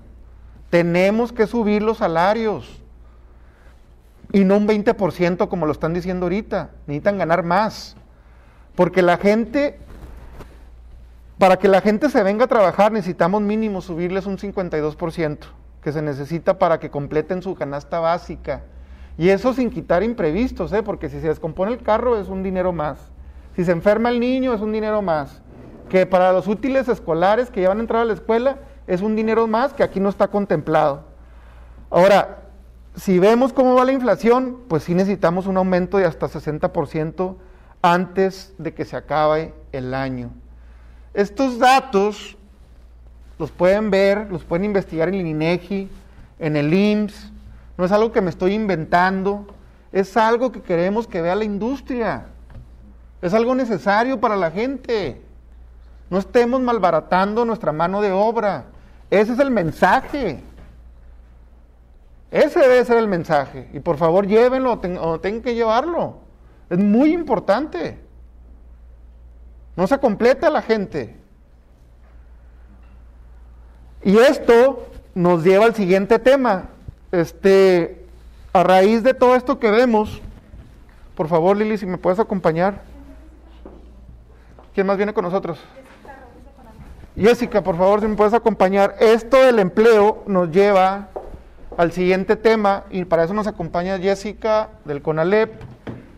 Tenemos 0.70 1.32
que 1.32 1.46
subir 1.46 1.82
los 1.82 1.98
salarios. 1.98 2.80
Y 4.32 4.44
no 4.44 4.56
un 4.56 4.66
20% 4.66 5.48
como 5.48 5.66
lo 5.66 5.72
están 5.72 5.92
diciendo 5.92 6.26
ahorita. 6.26 6.70
Necesitan 6.86 7.18
ganar 7.18 7.42
más. 7.42 7.96
Porque 8.74 9.02
la 9.02 9.18
gente, 9.18 9.78
para 11.36 11.58
que 11.58 11.68
la 11.68 11.82
gente 11.82 12.08
se 12.08 12.22
venga 12.22 12.46
a 12.46 12.48
trabajar, 12.48 12.92
necesitamos 12.92 13.42
mínimo 13.42 13.82
subirles 13.82 14.24
un 14.24 14.38
52%, 14.38 15.38
que 15.82 15.92
se 15.92 16.00
necesita 16.00 16.58
para 16.58 16.80
que 16.80 16.90
completen 16.90 17.42
su 17.42 17.54
canasta 17.54 18.00
básica. 18.00 18.62
Y 19.18 19.28
eso 19.28 19.52
sin 19.52 19.70
quitar 19.70 20.02
imprevistos, 20.02 20.72
¿eh? 20.72 20.82
porque 20.82 21.08
si 21.08 21.20
se 21.20 21.28
descompone 21.28 21.72
el 21.72 21.82
carro 21.82 22.18
es 22.18 22.28
un 22.28 22.42
dinero 22.42 22.72
más. 22.72 22.98
Si 23.54 23.64
se 23.64 23.72
enferma 23.72 24.08
el 24.08 24.20
niño 24.20 24.54
es 24.54 24.60
un 24.60 24.72
dinero 24.72 25.02
más. 25.02 25.42
Que 25.88 26.06
para 26.06 26.32
los 26.32 26.48
útiles 26.48 26.88
escolares 26.88 27.50
que 27.50 27.62
ya 27.62 27.68
van 27.68 27.78
a 27.78 27.82
entrar 27.82 28.02
a 28.02 28.04
la 28.06 28.14
escuela 28.14 28.58
es 28.86 29.02
un 29.02 29.14
dinero 29.14 29.46
más 29.46 29.74
que 29.74 29.82
aquí 29.82 30.00
no 30.00 30.08
está 30.08 30.28
contemplado. 30.28 31.04
Ahora, 31.90 32.42
si 32.96 33.18
vemos 33.18 33.52
cómo 33.52 33.74
va 33.74 33.84
la 33.84 33.92
inflación, 33.92 34.58
pues 34.68 34.84
sí 34.84 34.94
necesitamos 34.94 35.46
un 35.46 35.56
aumento 35.56 35.98
de 35.98 36.06
hasta 36.06 36.26
60% 36.28 37.36
antes 37.82 38.54
de 38.58 38.74
que 38.74 38.84
se 38.84 38.96
acabe 38.96 39.54
el 39.72 39.92
año. 39.92 40.30
Estos 41.14 41.58
datos 41.58 42.36
los 43.38 43.50
pueden 43.50 43.90
ver, 43.90 44.30
los 44.30 44.44
pueden 44.44 44.64
investigar 44.64 45.08
en 45.08 45.14
el 45.14 45.26
INEGI, 45.26 45.90
en 46.38 46.56
el 46.56 46.72
IMSS, 46.72 47.31
no 47.82 47.86
es 47.86 47.90
algo 47.90 48.12
que 48.12 48.20
me 48.20 48.30
estoy 48.30 48.54
inventando, 48.54 49.44
es 49.90 50.16
algo 50.16 50.52
que 50.52 50.62
queremos 50.62 51.08
que 51.08 51.20
vea 51.20 51.34
la 51.34 51.42
industria, 51.42 52.26
es 53.20 53.34
algo 53.34 53.56
necesario 53.56 54.20
para 54.20 54.36
la 54.36 54.52
gente. 54.52 55.20
No 56.08 56.18
estemos 56.18 56.60
malbaratando 56.60 57.44
nuestra 57.44 57.72
mano 57.72 58.00
de 58.00 58.12
obra, 58.12 58.66
ese 59.10 59.32
es 59.32 59.40
el 59.40 59.50
mensaje. 59.50 60.44
Ese 62.30 62.60
debe 62.60 62.84
ser 62.84 62.98
el 62.98 63.08
mensaje. 63.08 63.68
Y 63.72 63.80
por 63.80 63.96
favor 63.96 64.28
llévenlo 64.28 64.80
o, 65.00 65.18
tengan 65.18 65.42
que 65.42 65.56
llevarlo. 65.56 66.18
Es 66.70 66.78
muy 66.78 67.12
importante. 67.12 67.98
No 69.74 69.88
se 69.88 69.98
completa 69.98 70.50
la 70.50 70.62
gente. 70.62 71.16
Y 74.04 74.18
esto 74.18 74.86
nos 75.16 75.42
lleva 75.42 75.64
al 75.64 75.74
siguiente 75.74 76.20
tema. 76.20 76.68
Este, 77.12 78.06
a 78.54 78.62
raíz 78.62 79.02
de 79.02 79.12
todo 79.12 79.36
esto 79.36 79.58
que 79.58 79.70
vemos, 79.70 80.22
por 81.14 81.28
favor 81.28 81.56
Lili, 81.56 81.76
si 81.76 81.84
me 81.84 81.98
puedes 81.98 82.18
acompañar. 82.18 82.82
¿Quién 84.74 84.86
más 84.86 84.96
viene 84.96 85.12
con 85.12 85.24
nosotros? 85.24 85.58
Jessica, 87.14 87.62
por 87.62 87.76
favor, 87.76 88.00
si 88.00 88.06
me 88.06 88.16
puedes 88.16 88.32
acompañar. 88.32 88.96
Esto 88.98 89.36
del 89.44 89.58
empleo 89.58 90.24
nos 90.26 90.50
lleva 90.50 91.08
al 91.76 91.92
siguiente 91.92 92.36
tema 92.36 92.84
y 92.90 93.04
para 93.04 93.24
eso 93.24 93.34
nos 93.34 93.46
acompaña 93.46 93.98
Jessica 93.98 94.70
del 94.86 95.02
CONALEP, 95.02 95.52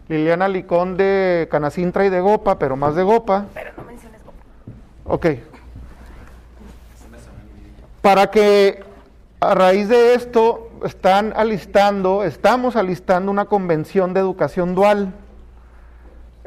Liliana 0.09 0.47
Licón 0.47 0.97
de 0.97 1.49
Canacintra 1.51 2.07
y 2.07 2.11
de 2.11 2.21
Gopa, 2.21 2.61
pero 2.61 2.77
más 2.77 2.95
de 2.95 3.03
Gopa. 3.03 3.47
Pero 3.53 3.73
no 3.77 3.83
menciones 3.83 4.21
Gopa. 4.25 5.13
Ok. 5.13 5.27
Para 8.01 8.31
que 8.31 8.85
a 9.41 9.55
raíz 9.55 9.89
de 9.89 10.15
esto 10.15 10.71
están 10.85 11.33
alistando, 11.37 12.25
estamos 12.25 12.77
alistando 12.77 13.31
una 13.31 13.47
convención 13.47 14.15
de 14.15 14.21
educación 14.21 14.75
dual. 14.75 15.15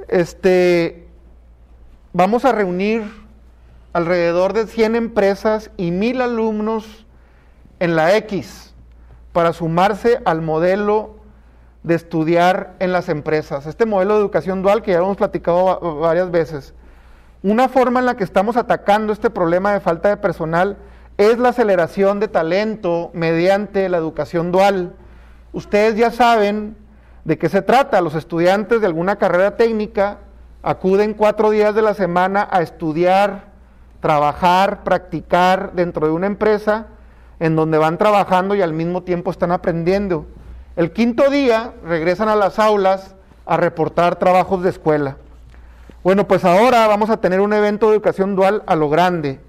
Este, 0.07 1.07
vamos 2.13 2.45
a 2.45 2.51
reunir 2.51 3.03
alrededor 3.93 4.53
de 4.53 4.67
100 4.67 4.95
empresas 4.95 5.71
y 5.75 5.91
mil 5.91 6.21
alumnos 6.21 7.05
en 7.79 7.95
la 7.95 8.15
X 8.15 8.73
para 9.33 9.53
sumarse 9.53 10.21
al 10.25 10.41
modelo 10.41 11.15
de 11.83 11.95
estudiar 11.95 12.75
en 12.79 12.91
las 12.91 13.09
empresas. 13.09 13.65
Este 13.65 13.85
modelo 13.85 14.15
de 14.15 14.21
educación 14.21 14.61
dual 14.61 14.81
que 14.81 14.91
ya 14.91 14.97
hemos 14.97 15.17
platicado 15.17 15.99
varias 15.99 16.29
veces. 16.31 16.73
Una 17.43 17.69
forma 17.69 17.99
en 17.99 18.05
la 18.05 18.17
que 18.17 18.23
estamos 18.23 18.57
atacando 18.57 19.13
este 19.13 19.29
problema 19.29 19.73
de 19.73 19.79
falta 19.79 20.09
de 20.09 20.17
personal 20.17 20.77
es 21.17 21.39
la 21.39 21.49
aceleración 21.49 22.19
de 22.19 22.27
talento 22.27 23.09
mediante 23.13 23.89
la 23.89 23.97
educación 23.97 24.51
dual. 24.51 24.93
Ustedes 25.51 25.95
ya 25.95 26.11
saben 26.11 26.77
de 27.25 27.37
qué 27.37 27.49
se 27.49 27.61
trata. 27.61 28.01
Los 28.01 28.15
estudiantes 28.15 28.81
de 28.81 28.87
alguna 28.87 29.15
carrera 29.15 29.57
técnica 29.57 30.19
acuden 30.61 31.13
cuatro 31.13 31.49
días 31.49 31.73
de 31.73 31.81
la 31.81 31.93
semana 31.93 32.47
a 32.51 32.61
estudiar, 32.61 33.45
trabajar, 33.99 34.83
practicar 34.83 35.73
dentro 35.73 36.05
de 36.05 36.13
una 36.13 36.27
empresa 36.27 36.87
en 37.39 37.55
donde 37.55 37.77
van 37.77 37.97
trabajando 37.97 38.55
y 38.55 38.61
al 38.61 38.73
mismo 38.73 39.03
tiempo 39.03 39.31
están 39.31 39.51
aprendiendo. 39.51 40.25
El 40.75 40.91
quinto 40.91 41.29
día 41.29 41.73
regresan 41.83 42.29
a 42.29 42.35
las 42.35 42.59
aulas 42.59 43.15
a 43.45 43.57
reportar 43.57 44.17
trabajos 44.17 44.61
de 44.61 44.69
escuela. 44.69 45.17
Bueno, 46.03 46.27
pues 46.27 46.45
ahora 46.45 46.85
vamos 46.87 47.09
a 47.09 47.17
tener 47.17 47.41
un 47.41 47.53
evento 47.53 47.87
de 47.87 47.95
educación 47.95 48.35
dual 48.35 48.63
a 48.67 48.75
lo 48.75 48.89
grande. 48.89 49.39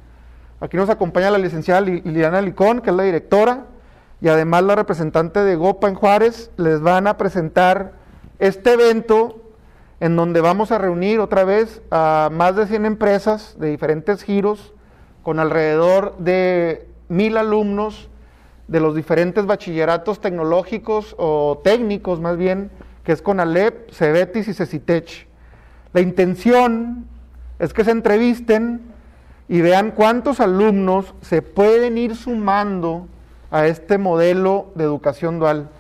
Aquí 0.61 0.77
nos 0.77 0.91
acompaña 0.91 1.31
la 1.31 1.39
licenciada 1.39 1.81
Liliana 1.81 2.43
Licón, 2.43 2.81
que 2.81 2.91
es 2.91 2.97
la 2.97 3.05
directora, 3.05 3.67
y 4.21 4.27
además 4.27 4.65
la 4.65 4.75
representante 4.75 5.41
de 5.41 5.55
GOPA 5.55 5.89
en 5.89 5.95
Juárez. 5.95 6.51
Les 6.57 6.81
van 6.81 7.07
a 7.07 7.17
presentar 7.17 7.93
este 8.41 8.73
evento 8.73 9.41
en 10.01 10.17
donde 10.17 10.41
vamos 10.41 10.73
a 10.73 10.79
reunir 10.79 11.21
otra 11.21 11.45
vez 11.45 11.81
a 11.93 12.29
más 12.33 12.57
de 12.57 12.67
100 12.67 12.87
empresas 12.87 13.57
de 13.61 13.71
diferentes 13.71 14.25
giros, 14.25 14.75
con 15.23 15.39
alrededor 15.39 16.17
de 16.19 16.89
mil 17.09 17.37
alumnos 17.37 18.09
de 18.67 18.81
los 18.81 18.97
diferentes 18.97 19.47
bachilleratos 19.47 20.21
tecnológicos 20.21 21.15
o 21.19 21.61
técnicos 21.63 22.21
más 22.21 22.37
bien, 22.37 22.71
que 23.05 23.13
es 23.13 23.23
con 23.23 23.39
Alep, 23.39 23.93
Cebetis 23.93 24.49
y 24.49 24.55
Cecitech. 24.55 25.29
La 25.93 26.01
intención 26.01 27.07
es 27.61 27.73
que 27.73 27.85
se 27.85 27.93
entrevisten 27.93 28.88
y 29.49 29.61
vean 29.63 29.93
cuántos 29.93 30.41
alumnos 30.41 31.15
se 31.23 31.43
pueden 31.43 31.97
ir 31.97 32.15
sumando 32.15 33.09
a 33.51 33.67
este 33.67 33.97
modelo 33.97 34.71
de 34.75 34.85
educación 34.85 35.39
dual. 35.39 35.71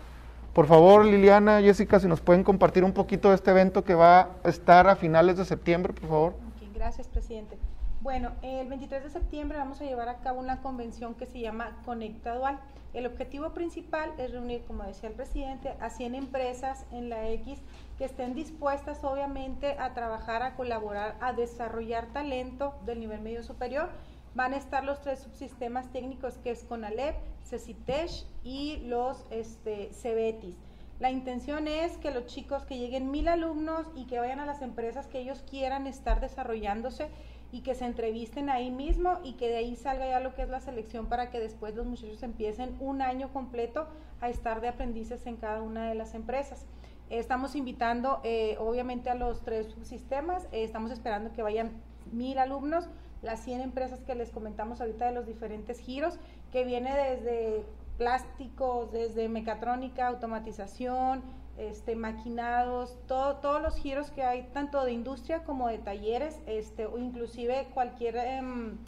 Por 0.54 0.66
favor, 0.66 1.04
Liliana, 1.04 1.60
Jessica, 1.60 2.00
si 2.00 2.08
nos 2.08 2.20
pueden 2.20 2.42
compartir 2.42 2.82
un 2.82 2.92
poquito 2.92 3.28
de 3.28 3.36
este 3.36 3.50
evento 3.50 3.84
que 3.84 3.94
va 3.94 4.30
a 4.42 4.48
estar 4.48 4.88
a 4.88 4.96
finales 4.96 5.36
de 5.36 5.44
septiembre, 5.44 5.92
por 5.92 6.08
favor. 6.08 6.34
gracias, 6.74 7.06
presidente. 7.08 7.58
Bueno, 8.00 8.30
el 8.42 8.68
23 8.68 9.04
de 9.04 9.10
septiembre 9.10 9.58
vamos 9.58 9.80
a 9.80 9.84
llevar 9.84 10.08
a 10.08 10.18
cabo 10.18 10.40
una 10.40 10.62
convención 10.62 11.14
que 11.14 11.26
se 11.26 11.40
llama 11.40 11.76
Conecta 11.84 12.34
Dual. 12.34 12.58
El 12.94 13.06
objetivo 13.06 13.50
principal 13.50 14.12
es 14.18 14.30
reunir, 14.30 14.62
como 14.66 14.84
decía 14.84 15.08
el 15.10 15.14
presidente, 15.14 15.74
a 15.80 15.90
100 15.90 16.14
empresas 16.14 16.86
en 16.92 17.10
la 17.10 17.28
X 17.28 17.58
que 17.98 18.04
estén 18.04 18.34
dispuestas 18.34 19.02
obviamente 19.02 19.76
a 19.78 19.92
trabajar, 19.92 20.42
a 20.42 20.54
colaborar, 20.54 21.16
a 21.20 21.32
desarrollar 21.32 22.06
talento 22.12 22.74
del 22.86 23.00
nivel 23.00 23.20
medio 23.20 23.42
superior. 23.42 23.90
Van 24.34 24.54
a 24.54 24.56
estar 24.56 24.84
los 24.84 25.00
tres 25.00 25.18
subsistemas 25.18 25.90
técnicos 25.90 26.38
que 26.38 26.52
es 26.52 26.62
CONALEP, 26.62 27.16
CECITESH 27.44 28.24
y 28.44 28.76
los 28.84 29.26
este, 29.30 29.92
CEBETIS. 29.92 30.56
La 31.00 31.10
intención 31.10 31.68
es 31.68 31.96
que 31.96 32.10
los 32.12 32.26
chicos 32.26 32.64
que 32.64 32.78
lleguen 32.78 33.10
mil 33.10 33.28
alumnos 33.28 33.86
y 33.96 34.06
que 34.06 34.18
vayan 34.18 34.40
a 34.40 34.46
las 34.46 34.62
empresas 34.62 35.06
que 35.06 35.20
ellos 35.20 35.44
quieran 35.48 35.86
estar 35.86 36.20
desarrollándose 36.20 37.08
y 37.50 37.62
que 37.62 37.74
se 37.74 37.84
entrevisten 37.84 38.50
ahí 38.50 38.70
mismo 38.70 39.18
y 39.24 39.34
que 39.34 39.48
de 39.48 39.56
ahí 39.56 39.76
salga 39.76 40.08
ya 40.08 40.20
lo 40.20 40.34
que 40.34 40.42
es 40.42 40.48
la 40.48 40.60
selección 40.60 41.06
para 41.06 41.30
que 41.30 41.40
después 41.40 41.74
los 41.74 41.86
muchachos 41.86 42.22
empiecen 42.22 42.76
un 42.80 43.00
año 43.00 43.32
completo 43.32 43.86
a 44.20 44.28
estar 44.28 44.60
de 44.60 44.68
aprendices 44.68 45.26
en 45.26 45.36
cada 45.36 45.62
una 45.62 45.88
de 45.88 45.94
las 45.94 46.14
empresas. 46.14 46.66
Estamos 47.10 47.56
invitando 47.56 48.20
eh, 48.22 48.56
obviamente 48.58 49.08
a 49.08 49.14
los 49.14 49.40
tres 49.42 49.74
sistemas, 49.82 50.44
eh, 50.52 50.64
estamos 50.64 50.90
esperando 50.90 51.32
que 51.32 51.42
vayan 51.42 51.72
mil 52.12 52.38
alumnos, 52.38 52.88
las 53.22 53.40
100 53.40 53.62
empresas 53.62 54.00
que 54.00 54.14
les 54.14 54.30
comentamos 54.30 54.80
ahorita 54.80 55.06
de 55.06 55.12
los 55.12 55.26
diferentes 55.26 55.78
giros, 55.80 56.18
que 56.52 56.64
viene 56.64 56.94
desde 56.94 57.64
plásticos, 57.96 58.92
desde 58.92 59.28
mecatrónica, 59.28 60.06
automatización, 60.06 61.22
este, 61.58 61.96
maquinados, 61.96 62.96
todo, 63.06 63.36
todos 63.36 63.60
los 63.60 63.76
giros 63.76 64.10
que 64.12 64.22
hay, 64.22 64.44
tanto 64.52 64.84
de 64.84 64.92
industria 64.92 65.42
como 65.42 65.68
de 65.68 65.78
talleres, 65.78 66.40
este, 66.46 66.86
o 66.86 66.98
inclusive 66.98 67.68
cualquier, 67.74 68.16
em, 68.16 68.78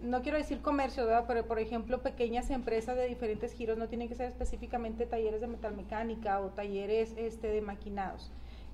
no 0.00 0.22
quiero 0.22 0.38
decir 0.38 0.60
comercio, 0.60 1.06
pero 1.26 1.46
por 1.46 1.58
ejemplo 1.58 2.02
pequeñas 2.02 2.50
empresas 2.50 2.96
de 2.96 3.06
diferentes 3.06 3.52
giros, 3.52 3.78
no 3.78 3.88
tienen 3.88 4.08
que 4.08 4.14
ser 4.14 4.26
específicamente 4.28 5.06
talleres 5.06 5.40
de 5.40 5.48
metalmecánica 5.48 6.40
o 6.40 6.50
talleres 6.50 7.14
este, 7.16 7.48
de 7.48 7.60
maquinados. 7.60 8.30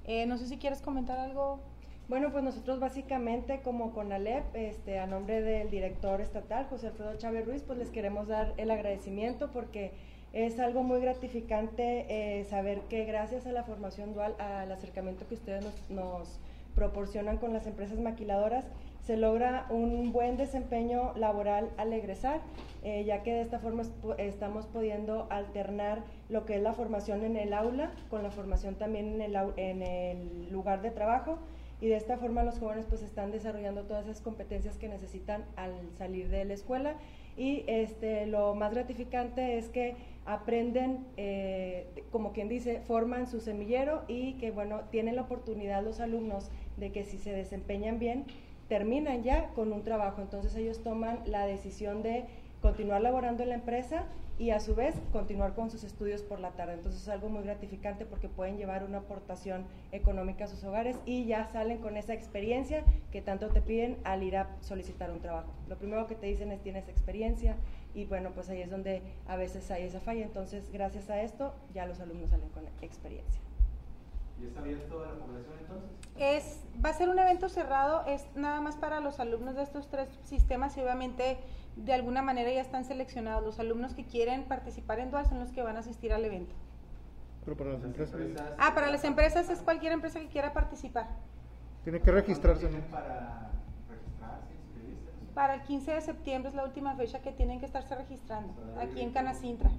Eh, 0.06 0.26
no 0.26 0.36
sé 0.36 0.46
si 0.46 0.58
quieres 0.58 0.82
comentar 0.82 1.18
algo. 1.18 1.60
Bueno, 2.08 2.30
pues 2.30 2.44
nosotros 2.44 2.80
básicamente 2.80 3.62
como 3.62 3.92
CONALEP, 3.94 4.44
este, 4.54 4.98
a 4.98 5.06
nombre 5.06 5.40
del 5.40 5.70
director 5.70 6.20
estatal, 6.20 6.66
José 6.68 6.88
Alfredo 6.88 7.16
Chávez 7.16 7.46
Ruiz, 7.46 7.62
pues 7.62 7.78
les 7.78 7.88
queremos 7.88 8.28
dar 8.28 8.52
el 8.58 8.70
agradecimiento 8.70 9.50
porque 9.50 9.92
Es 10.34 10.58
algo 10.58 10.82
muy 10.82 11.00
gratificante 11.00 12.06
eh, 12.08 12.44
saber 12.46 12.80
que 12.88 13.04
gracias 13.04 13.46
a 13.46 13.52
la 13.52 13.62
formación 13.62 14.14
dual, 14.14 14.34
al 14.40 14.70
acercamiento 14.72 15.28
que 15.28 15.34
ustedes 15.34 15.62
nos, 15.62 15.90
nos 15.90 16.40
proporcionan 16.74 17.38
con 17.38 17.52
las 17.52 17.68
empresas 17.68 18.00
maquiladoras, 18.00 18.64
se 19.06 19.18
logra 19.18 19.66
un 19.68 20.12
buen 20.12 20.36
desempeño 20.36 21.12
laboral 21.16 21.70
al 21.76 21.92
egresar, 21.92 22.40
eh, 22.82 23.04
ya 23.04 23.22
que 23.22 23.34
de 23.34 23.42
esta 23.42 23.58
forma 23.58 23.82
estamos 24.16 24.66
pudiendo 24.66 25.26
alternar 25.30 26.02
lo 26.30 26.46
que 26.46 26.56
es 26.56 26.62
la 26.62 26.72
formación 26.72 27.22
en 27.22 27.36
el 27.36 27.52
aula 27.52 27.92
con 28.08 28.22
la 28.22 28.30
formación 28.30 28.76
también 28.76 29.20
en 29.20 29.82
el, 29.82 30.50
lugar 30.50 30.80
de 30.80 30.90
trabajo 30.90 31.38
y 31.80 31.88
de 31.88 31.96
esta 31.96 32.16
forma 32.16 32.44
los 32.44 32.58
jóvenes 32.58 32.86
pues 32.88 33.02
están 33.02 33.30
desarrollando 33.30 33.82
todas 33.82 34.04
esas 34.04 34.22
competencias 34.22 34.78
que 34.78 34.88
necesitan 34.88 35.44
al 35.56 35.72
salir 35.96 36.30
de 36.30 36.44
la 36.44 36.54
escuela. 36.54 36.94
Y 37.36 37.64
este, 37.66 38.26
lo 38.26 38.54
más 38.54 38.72
gratificante 38.72 39.58
es 39.58 39.68
que 39.68 39.96
aprenden, 40.24 41.04
eh, 41.16 42.04
como 42.10 42.32
quien 42.32 42.48
dice, 42.48 42.80
forman 42.80 43.26
su 43.26 43.40
semillero 43.40 44.04
y 44.06 44.34
que 44.34 44.50
bueno, 44.50 44.82
tienen 44.90 45.16
la 45.16 45.22
oportunidad 45.22 45.82
los 45.82 46.00
alumnos 46.00 46.50
de 46.76 46.92
que 46.92 47.04
si 47.04 47.18
se 47.18 47.32
desempeñan 47.32 47.98
bien, 47.98 48.24
terminan 48.68 49.22
ya 49.22 49.48
con 49.48 49.72
un 49.72 49.82
trabajo. 49.82 50.20
Entonces 50.20 50.54
ellos 50.56 50.82
toman 50.82 51.20
la 51.26 51.46
decisión 51.46 52.02
de 52.02 52.24
continuar 52.60 53.02
laborando 53.02 53.42
en 53.42 53.50
la 53.50 53.56
empresa 53.56 54.06
y 54.38 54.50
a 54.50 54.58
su 54.58 54.74
vez 54.74 54.94
continuar 55.12 55.54
con 55.54 55.70
sus 55.70 55.84
estudios 55.84 56.22
por 56.22 56.40
la 56.40 56.50
tarde. 56.50 56.74
Entonces 56.74 57.02
es 57.02 57.08
algo 57.08 57.28
muy 57.28 57.42
gratificante 57.42 58.04
porque 58.04 58.28
pueden 58.28 58.56
llevar 58.56 58.82
una 58.84 58.98
aportación 58.98 59.64
económica 59.92 60.44
a 60.44 60.48
sus 60.48 60.64
hogares 60.64 60.96
y 61.06 61.24
ya 61.26 61.46
salen 61.46 61.78
con 61.78 61.96
esa 61.96 62.14
experiencia 62.14 62.84
que 63.12 63.22
tanto 63.22 63.48
te 63.48 63.60
piden 63.60 63.96
al 64.02 64.22
ir 64.22 64.36
a 64.36 64.56
solicitar 64.60 65.10
un 65.10 65.20
trabajo. 65.20 65.52
Lo 65.68 65.76
primero 65.76 66.06
que 66.06 66.16
te 66.16 66.26
dicen 66.26 66.50
es 66.50 66.62
tienes 66.62 66.88
experiencia 66.88 67.56
y 67.94 68.06
bueno, 68.06 68.30
pues 68.34 68.48
ahí 68.48 68.60
es 68.60 68.70
donde 68.70 69.02
a 69.28 69.36
veces 69.36 69.70
hay 69.70 69.84
esa 69.84 70.00
falla. 70.00 70.24
Entonces 70.24 70.70
gracias 70.72 71.10
a 71.10 71.22
esto 71.22 71.54
ya 71.72 71.86
los 71.86 72.00
alumnos 72.00 72.30
salen 72.30 72.48
con 72.48 72.64
experiencia. 72.82 73.43
¿Y 74.40 74.46
es 74.46 74.56
abierto 74.56 75.02
a 75.02 75.06
la 75.06 75.14
población 75.14 75.54
entonces? 75.60 75.90
Es, 76.16 76.60
va 76.84 76.90
a 76.90 76.92
ser 76.92 77.08
un 77.08 77.18
evento 77.18 77.48
cerrado, 77.48 78.04
es 78.06 78.26
nada 78.34 78.60
más 78.60 78.76
para 78.76 79.00
los 79.00 79.20
alumnos 79.20 79.54
de 79.56 79.62
estos 79.62 79.88
tres 79.88 80.08
sistemas 80.24 80.76
y 80.76 80.80
obviamente 80.80 81.38
de 81.76 81.92
alguna 81.92 82.22
manera 82.22 82.52
ya 82.52 82.60
están 82.60 82.84
seleccionados. 82.84 83.44
Los 83.44 83.58
alumnos 83.58 83.94
que 83.94 84.04
quieren 84.04 84.44
participar 84.44 85.00
en 85.00 85.10
Dual 85.10 85.26
son 85.26 85.40
los 85.40 85.50
que 85.50 85.62
van 85.62 85.76
a 85.76 85.80
asistir 85.80 86.12
al 86.12 86.24
evento. 86.24 86.54
Pero 87.44 87.56
para 87.56 87.72
las, 87.72 87.84
empresas, 87.84 88.20
Ah, 88.58 88.72
para 88.74 88.90
las 88.90 89.04
empresas 89.04 89.50
es 89.50 89.60
cualquier 89.60 89.92
empresa 89.92 90.18
que 90.18 90.28
quiera 90.28 90.52
participar. 90.52 91.08
Tiene 91.82 92.00
que 92.00 92.10
registrarse. 92.10 92.68
Para 92.90 93.50
registrarse, 93.90 94.54
inscribirse. 94.54 95.10
Para 95.34 95.54
el 95.54 95.62
15 95.62 95.92
de 95.92 96.00
septiembre 96.00 96.48
es 96.48 96.54
la 96.54 96.64
última 96.64 96.94
fecha 96.96 97.20
que 97.20 97.32
tienen 97.32 97.60
que 97.60 97.66
estarse 97.66 97.94
registrando, 97.94 98.54
aquí 98.80 99.02
en 99.02 99.12
Canacintra. 99.12 99.70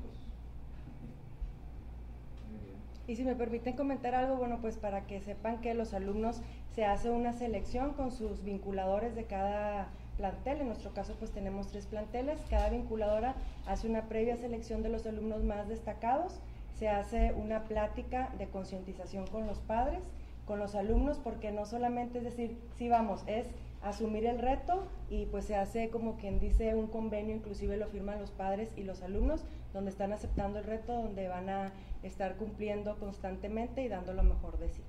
Y 3.07 3.15
si 3.15 3.23
me 3.23 3.35
permiten 3.35 3.75
comentar 3.75 4.15
algo, 4.15 4.35
bueno, 4.35 4.59
pues 4.61 4.77
para 4.77 5.05
que 5.05 5.21
sepan 5.21 5.61
que 5.61 5.73
los 5.73 5.93
alumnos 5.93 6.41
se 6.73 6.85
hace 6.85 7.11
una 7.11 7.33
selección 7.33 7.93
con 7.93 8.11
sus 8.11 8.43
vinculadores 8.43 9.15
de 9.15 9.25
cada 9.25 9.89
plantel. 10.17 10.61
En 10.61 10.67
nuestro 10.67 10.93
caso, 10.93 11.15
pues 11.19 11.31
tenemos 11.31 11.67
tres 11.67 11.85
planteles. 11.85 12.39
Cada 12.49 12.69
vinculadora 12.69 13.35
hace 13.67 13.87
una 13.87 14.09
previa 14.09 14.37
selección 14.37 14.81
de 14.81 14.89
los 14.89 15.05
alumnos 15.05 15.43
más 15.43 15.67
destacados. 15.67 16.39
Se 16.73 16.89
hace 16.89 17.33
una 17.33 17.65
plática 17.65 18.33
de 18.37 18.47
concientización 18.47 19.27
con 19.27 19.45
los 19.45 19.59
padres, 19.59 20.03
con 20.45 20.59
los 20.59 20.75
alumnos, 20.75 21.19
porque 21.19 21.51
no 21.51 21.65
solamente 21.65 22.17
es 22.17 22.23
decir, 22.23 22.57
sí 22.75 22.89
vamos, 22.89 23.23
es 23.27 23.47
asumir 23.81 24.25
el 24.25 24.39
reto 24.39 24.83
y 25.11 25.27
pues 25.27 25.45
se 25.45 25.55
hace 25.55 25.89
como 25.89 26.15
quien 26.15 26.39
dice 26.39 26.73
un 26.73 26.87
convenio, 26.87 27.35
inclusive 27.35 27.77
lo 27.77 27.87
firman 27.87 28.19
los 28.19 28.31
padres 28.31 28.73
y 28.75 28.83
los 28.83 29.03
alumnos, 29.03 29.45
donde 29.75 29.91
están 29.91 30.13
aceptando 30.13 30.59
el 30.59 30.63
reto, 30.63 30.93
donde 30.93 31.27
van 31.27 31.49
a 31.49 31.71
estar 32.01 32.37
cumpliendo 32.37 32.97
constantemente 32.97 33.83
y 33.83 33.89
dando 33.89 34.13
lo 34.13 34.23
mejor 34.23 34.57
de 34.57 34.69
sí. 34.69 34.81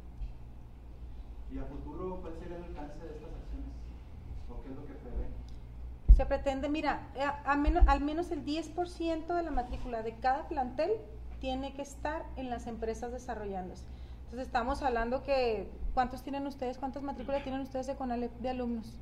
¿Y 1.53 1.59
a 1.59 1.65
futuro 1.65 2.21
cuál 2.21 2.35
sería 2.39 2.57
el 2.57 2.63
alcance 2.63 3.05
de 3.05 3.15
estas 3.15 3.31
acciones? 3.31 3.73
¿O 4.49 4.63
qué 4.63 4.71
es 4.71 4.77
lo 4.77 4.87
que 4.87 4.93
prevé? 4.93 5.27
Se 6.17 6.25
pretende, 6.25 6.69
mira, 6.69 7.09
eh, 7.17 7.25
a, 7.25 7.57
menos, 7.57 7.87
al 7.89 8.01
menos 8.01 8.31
el 8.31 8.45
10% 8.45 9.35
de 9.35 9.43
la 9.43 9.51
matrícula 9.51 10.03
de 10.03 10.15
cada 10.15 10.47
plantel 10.47 10.93
tiene 11.41 11.75
que 11.75 11.83
estar 11.83 12.25
en 12.37 12.49
las 12.49 12.69
empresas 12.69 13.11
desarrollándose. 13.11 13.85
Entonces 14.27 14.47
estamos 14.47 14.83
hablando 14.83 15.25
que, 15.25 15.69
¿cuántos 15.95 16.23
tienen 16.23 16.47
ustedes? 16.47 16.79
¿Cuántas 16.79 17.03
matrículas 17.03 17.43
tienen 17.43 17.61
ustedes 17.61 17.89
de 17.89 18.31
de 18.41 18.49
alumnos? 18.49 18.97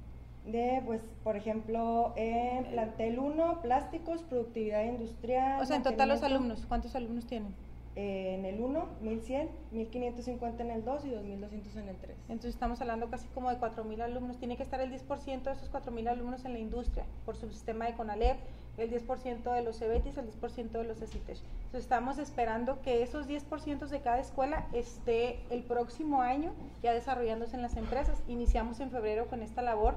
De, 0.47 0.83
pues, 0.85 1.01
por 1.23 1.37
ejemplo, 1.37 2.13
en 2.17 2.65
plantel 2.65 3.19
1, 3.19 3.63
plásticos, 3.63 4.23
productividad 4.23 4.85
industrial. 4.85 5.61
O 5.61 5.65
sea, 5.65 5.77
en 5.77 5.83
total 5.83 6.11
los 6.11 6.23
alumnos, 6.23 6.67
¿cuántos 6.67 6.95
alumnos 6.95 7.27
tienen? 7.27 7.55
en 7.97 8.45
el 8.45 8.61
1, 8.61 8.89
1100, 9.03 9.49
1550 9.71 10.63
en 10.65 10.71
el 10.71 10.85
2 10.85 11.05
y 11.05 11.11
2200 11.11 11.77
en 11.77 11.89
el 11.89 11.97
3. 11.97 12.17
Entonces 12.29 12.55
estamos 12.55 12.81
hablando 12.81 13.09
casi 13.09 13.29
como 13.29 13.51
de 13.51 13.59
4000 13.59 14.03
alumnos. 14.03 14.39
Tiene 14.39 14.57
que 14.57 14.65
estar 14.65 14.81
el 14.81 14.91
10% 14.91 15.43
de 15.43 15.53
esos 15.53 15.69
4000 15.69 16.09
alumnos 16.09 16.45
en 16.45 16.55
la 16.55 16.59
industria 16.59 17.05
por 17.25 17.37
su 17.37 17.49
sistema 17.49 17.87
de 17.87 17.95
CONALEP, 17.95 18.37
el 18.79 18.91
10% 18.91 19.55
de 19.55 19.63
los 19.63 19.79
CEBETIS, 19.79 20.17
el 20.17 20.29
10% 20.29 20.71
de 20.71 20.85
los 20.85 21.01
ECITES. 21.01 21.43
Entonces 21.67 21.83
estamos 21.83 22.19
esperando 22.19 22.83
que 22.83 23.03
esos 23.03 23.29
10% 23.29 23.87
de 23.87 24.01
cada 24.01 24.19
escuela 24.19 24.67
esté 24.73 25.39
el 25.51 25.63
próximo 25.63 26.21
año 26.21 26.53
ya 26.83 26.93
desarrollándose 26.93 27.55
en 27.55 27.63
las 27.63 27.77
empresas. 27.77 28.21
Iniciamos 28.27 28.81
en 28.81 28.91
febrero 28.91 29.29
con 29.29 29.41
esta 29.41 29.63
labor 29.63 29.95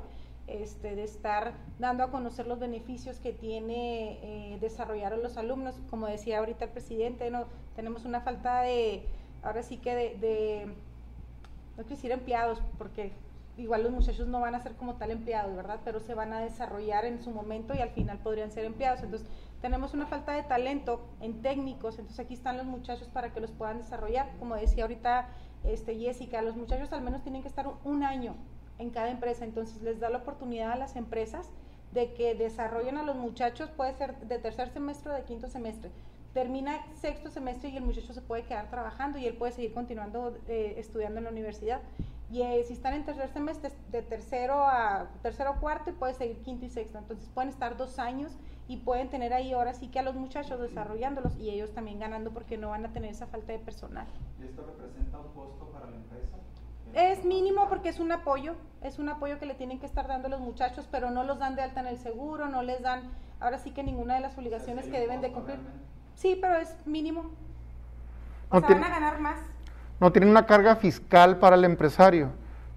este, 0.48 0.96
de 0.96 1.04
estar 1.04 1.54
dando 1.78 2.04
a 2.04 2.12
conocer 2.12 2.48
los 2.48 2.58
beneficios 2.60 3.20
que 3.20 3.34
tiene 3.34 4.20
eh, 4.54 4.58
desarrollar 4.60 5.14
a 5.14 5.18
los 5.18 5.38
alumnos. 5.38 5.76
Como 5.90 6.08
decía 6.08 6.40
ahorita 6.40 6.66
el 6.66 6.72
presidente, 6.72 7.30
no 7.30 7.46
tenemos 7.76 8.06
una 8.06 8.22
falta 8.22 8.62
de, 8.62 9.06
ahora 9.44 9.62
sí 9.62 9.78
que 9.78 9.94
de, 9.96 10.66
no 11.76 11.84
quiero 11.84 11.90
decir 11.90 12.12
empleados, 12.12 12.62
porque 12.78 13.12
igual 13.58 13.84
los 13.84 13.92
muchachos 13.92 14.28
no 14.28 14.40
van 14.40 14.56
a 14.56 14.62
ser 14.62 14.74
como 14.76 14.96
tal 14.96 15.12
empleados, 15.12 15.56
¿verdad? 15.56 15.80
Pero 15.84 16.00
se 16.00 16.14
van 16.14 16.32
a 16.32 16.40
desarrollar 16.40 17.06
en 17.06 17.22
su 17.22 17.32
momento 17.32 17.74
y 17.74 17.80
al 17.80 17.90
final 17.90 18.20
podrían 18.20 18.52
ser 18.52 18.66
empleados. 18.66 19.04
Entonces, 19.04 19.28
tenemos 19.62 19.94
una 19.94 20.06
falta 20.06 20.34
de 20.34 20.44
talento 20.44 21.02
en 21.20 21.42
técnicos, 21.42 21.98
entonces 21.98 22.24
aquí 22.24 22.36
están 22.36 22.58
los 22.58 22.68
muchachos 22.68 23.10
para 23.10 23.34
que 23.34 23.42
los 23.42 23.52
puedan 23.52 23.80
desarrollar. 23.80 24.30
Como 24.40 24.56
decía 24.56 24.84
ahorita 24.84 25.28
este, 25.64 25.98
Jessica, 25.98 26.42
los 26.42 26.56
muchachos 26.56 26.94
al 26.94 27.02
menos 27.02 27.24
tienen 27.24 27.42
que 27.42 27.48
estar 27.48 27.68
un 27.84 28.04
año 28.04 28.36
en 28.80 28.90
cada 28.90 29.10
empresa. 29.10 29.46
Entonces 29.46 29.82
les 29.82 30.00
da 30.00 30.10
la 30.10 30.20
oportunidad 30.20 30.72
a 30.72 30.76
las 30.76 30.96
empresas 30.96 31.50
de 31.94 32.13
que 32.13 32.36
desarrollen 32.36 32.98
a 32.98 33.04
los 33.04 33.16
muchachos, 33.16 33.70
puede 33.72 33.94
ser 33.94 34.18
de 34.20 34.40
tercer 34.40 34.70
semestre 34.70 35.12
o 35.12 35.16
de 35.16 35.24
quinto 35.24 35.48
semestre. 35.48 35.90
Termina 36.34 36.86
sexto 36.96 37.32
semestre 37.32 37.70
y 37.70 37.78
el 37.78 37.84
muchacho 37.84 38.13
se 38.13 38.22
puede 38.22 38.44
quedar 38.44 38.70
trabajando 38.70 39.18
y 39.18 39.26
él 39.26 39.36
puede 39.36 39.54
seguir 39.54 39.74
continuando 39.74 40.38
eh, 40.48 40.76
estudiando 40.78 41.18
en 41.20 41.24
la 41.24 41.32
universidad. 41.32 41.82
Y 42.30 42.42
eh, 42.42 42.63
si 42.68 42.74
están 42.74 42.94
en 42.94 43.06
tercer 43.06 43.30
semestre, 43.30 43.72
de 43.90 44.02
tercero 44.02 44.56
a 44.56 45.08
tercero 45.22 45.52
o 45.52 45.60
cuarto, 45.62 45.90
y 45.90 45.94
puede 45.94 46.13
seguir 46.13 46.38
quinto 46.44 46.66
y 46.66 46.70
sexto. 46.70 46.98
Entonces 46.98 47.30
pueden 47.34 47.50
estar 47.50 47.78
dos 47.78 48.00
años 48.00 48.34
y 48.68 48.78
pueden 48.78 49.10
tener 49.10 49.34
ahí 49.34 49.54
ahora 49.54 49.74
sí 49.74 49.88
que 49.88 50.00
a 50.00 50.04
los 50.04 50.16
muchachos 50.16 50.60
desarrollándolos 50.60 51.38
y 51.38 51.50
ellos 51.50 51.72
también 51.72 52.00
ganando 52.00 52.32
porque 52.32 52.58
no 52.58 52.70
van 52.70 52.86
a 52.86 52.92
tener 52.92 53.12
esa 53.12 53.28
falta 53.28 53.54
de 53.54 53.60
personal. 53.60 54.06
¿Y 54.42 54.46
esto 54.46 54.66
representa 54.66 55.20
un 55.20 55.34
costo 55.34 55.70
para 55.72 55.90
la 55.90 55.96
empresa? 55.96 56.38
Es 56.93 57.23
mínimo 57.23 57.67
porque 57.69 57.89
es 57.89 58.00
un 58.00 58.12
apoyo, 58.12 58.56
es 58.82 59.00
un 59.00 59.10
apoyo 59.10 59.39
que 59.39 59.45
le 59.45 59.54
tienen 59.54 59.80
que 59.80 59.86
estar 59.86 60.08
dando 60.08 60.30
los 60.30 60.39
muchachos, 60.39 60.88
pero 60.91 61.12
no 61.12 61.23
los 61.23 61.39
dan 61.39 61.56
de 61.56 61.62
alta 61.62 61.82
en 61.82 61.88
el 61.88 61.97
seguro, 61.97 62.47
no 62.47 62.63
les 62.63 62.82
dan, 62.82 63.04
ahora 63.39 63.58
sí 63.60 63.71
que 63.71 63.84
ninguna 63.84 64.15
de 64.15 64.21
las 64.21 64.38
obligaciones 64.38 64.86
que 64.88 65.00
deben 65.00 65.21
de 65.21 65.32
cumplir. 65.32 65.58
Sí, 66.15 66.38
pero 66.39 66.56
es 66.56 66.76
mínimo. 66.86 67.32
O 68.50 68.60
sea, 68.60 68.69
van 68.69 68.84
a 68.84 68.89
ganar 68.89 69.19
más. 69.19 69.39
No 70.00 70.12
tienen 70.12 70.30
una 70.30 70.45
carga 70.45 70.76
fiscal 70.76 71.38
para 71.38 71.56
el 71.56 71.65
empresario, 71.65 72.30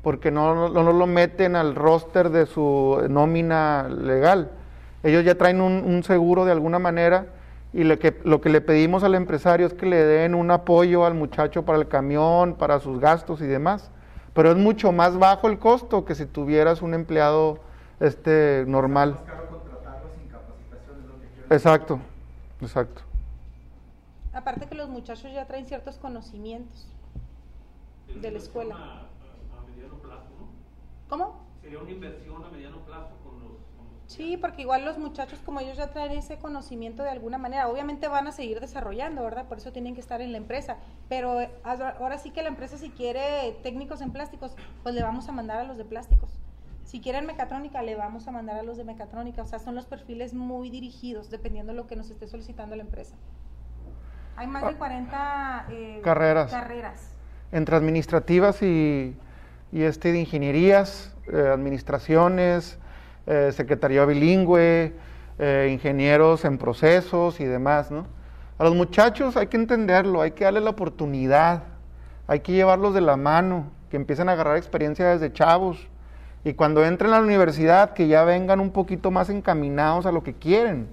porque 0.02 0.30
no, 0.30 0.68
no, 0.68 0.92
lo 0.92 1.06
meten 1.06 1.56
al 1.56 1.74
roster 1.74 2.30
de 2.30 2.46
su 2.46 3.06
nómina 3.08 3.88
legal. 3.88 4.50
Ellos 5.02 5.24
ya 5.24 5.36
traen 5.36 5.60
un, 5.60 5.84
un 5.84 6.02
seguro 6.02 6.44
de 6.44 6.52
alguna 6.52 6.78
manera 6.78 7.26
y 7.72 7.84
lo 7.84 7.98
que, 7.98 8.20
lo 8.24 8.40
que 8.40 8.50
le 8.50 8.60
pedimos 8.60 9.04
al 9.04 9.14
empresario 9.14 9.66
es 9.66 9.74
que 9.74 9.86
le 9.86 10.04
den 10.04 10.34
un 10.34 10.50
apoyo 10.50 11.06
al 11.06 11.14
muchacho 11.14 11.64
para 11.64 11.78
el 11.78 11.88
camión, 11.88 12.56
para 12.56 12.80
sus 12.80 13.00
gastos 13.00 13.40
y 13.40 13.46
demás 13.46 13.90
pero 14.40 14.52
es 14.52 14.56
mucho 14.56 14.90
más 14.90 15.18
bajo 15.18 15.48
el 15.48 15.58
costo 15.58 16.06
que 16.06 16.14
si 16.14 16.24
tuvieras 16.24 16.80
un 16.80 16.94
empleado 16.94 17.58
este 18.00 18.64
normal. 18.66 19.18
Exacto, 21.50 22.00
exacto. 22.62 23.02
Aparte 24.32 24.66
que 24.66 24.74
los 24.76 24.88
muchachos 24.88 25.30
ya 25.30 25.46
traen 25.46 25.66
ciertos 25.66 25.98
conocimientos 25.98 26.88
de 28.18 28.30
la 28.30 28.38
escuela. 28.38 28.76
A, 28.76 29.70
mediano 29.70 29.96
plazo, 29.96 30.24
¿no? 30.40 30.48
¿Cómo? 31.10 31.44
Sería 31.60 31.80
una 31.80 31.90
inversión 31.90 32.42
a 32.42 32.48
mediano 32.48 32.78
plazo 32.86 33.10
Sí, 34.10 34.36
porque 34.36 34.62
igual 34.62 34.84
los 34.84 34.98
muchachos, 34.98 35.38
como 35.44 35.60
ellos 35.60 35.76
ya 35.76 35.92
traen 35.92 36.10
ese 36.10 36.36
conocimiento 36.36 37.04
de 37.04 37.10
alguna 37.10 37.38
manera, 37.38 37.68
obviamente 37.68 38.08
van 38.08 38.26
a 38.26 38.32
seguir 38.32 38.58
desarrollando, 38.58 39.22
¿verdad? 39.22 39.46
Por 39.46 39.58
eso 39.58 39.70
tienen 39.70 39.94
que 39.94 40.00
estar 40.00 40.20
en 40.20 40.32
la 40.32 40.38
empresa. 40.38 40.78
Pero 41.08 41.38
ahora 41.62 42.18
sí 42.18 42.32
que 42.32 42.42
la 42.42 42.48
empresa, 42.48 42.76
si 42.76 42.90
quiere 42.90 43.56
técnicos 43.62 44.00
en 44.00 44.10
plásticos, 44.10 44.56
pues 44.82 44.96
le 44.96 45.02
vamos 45.04 45.28
a 45.28 45.32
mandar 45.32 45.60
a 45.60 45.62
los 45.64 45.78
de 45.78 45.84
plásticos. 45.84 46.28
Si 46.82 46.98
quieren 46.98 47.24
mecatrónica, 47.24 47.82
le 47.82 47.94
vamos 47.94 48.26
a 48.26 48.32
mandar 48.32 48.58
a 48.58 48.64
los 48.64 48.76
de 48.76 48.82
mecatrónica. 48.82 49.42
O 49.42 49.46
sea, 49.46 49.60
son 49.60 49.76
los 49.76 49.86
perfiles 49.86 50.34
muy 50.34 50.70
dirigidos, 50.70 51.30
dependiendo 51.30 51.72
de 51.72 51.76
lo 51.76 51.86
que 51.86 51.94
nos 51.94 52.10
esté 52.10 52.26
solicitando 52.26 52.74
la 52.74 52.82
empresa. 52.82 53.14
Hay 54.34 54.48
más 54.48 54.66
de 54.66 54.74
40 54.74 55.66
eh, 55.70 56.00
Carreras. 56.02 56.50
carreras. 56.50 57.14
entre 57.52 57.76
administrativas 57.76 58.60
y, 58.60 59.14
y 59.70 59.82
este 59.82 60.10
de 60.10 60.18
ingenierías, 60.18 61.14
eh, 61.32 61.48
administraciones, 61.54 62.80
eh, 63.26 63.50
secretaría 63.52 64.04
bilingüe, 64.04 64.92
eh, 65.38 65.70
ingenieros 65.72 66.44
en 66.44 66.58
procesos 66.58 67.40
y 67.40 67.44
demás, 67.44 67.90
¿no? 67.90 68.06
A 68.58 68.64
los 68.64 68.74
muchachos 68.74 69.36
hay 69.36 69.46
que 69.46 69.56
entenderlo, 69.56 70.20
hay 70.20 70.32
que 70.32 70.44
darle 70.44 70.60
la 70.60 70.70
oportunidad, 70.70 71.62
hay 72.26 72.40
que 72.40 72.52
llevarlos 72.52 72.92
de 72.94 73.00
la 73.00 73.16
mano, 73.16 73.70
que 73.90 73.96
empiecen 73.96 74.28
a 74.28 74.32
agarrar 74.32 74.56
experiencia 74.56 75.08
desde 75.08 75.32
chavos 75.32 75.88
y 76.44 76.52
cuando 76.54 76.84
entren 76.84 77.12
a 77.12 77.18
la 77.18 77.24
universidad 77.24 77.94
que 77.94 78.06
ya 78.06 78.24
vengan 78.24 78.60
un 78.60 78.70
poquito 78.70 79.10
más 79.10 79.30
encaminados 79.30 80.06
a 80.06 80.12
lo 80.12 80.22
que 80.22 80.34
quieren. 80.34 80.88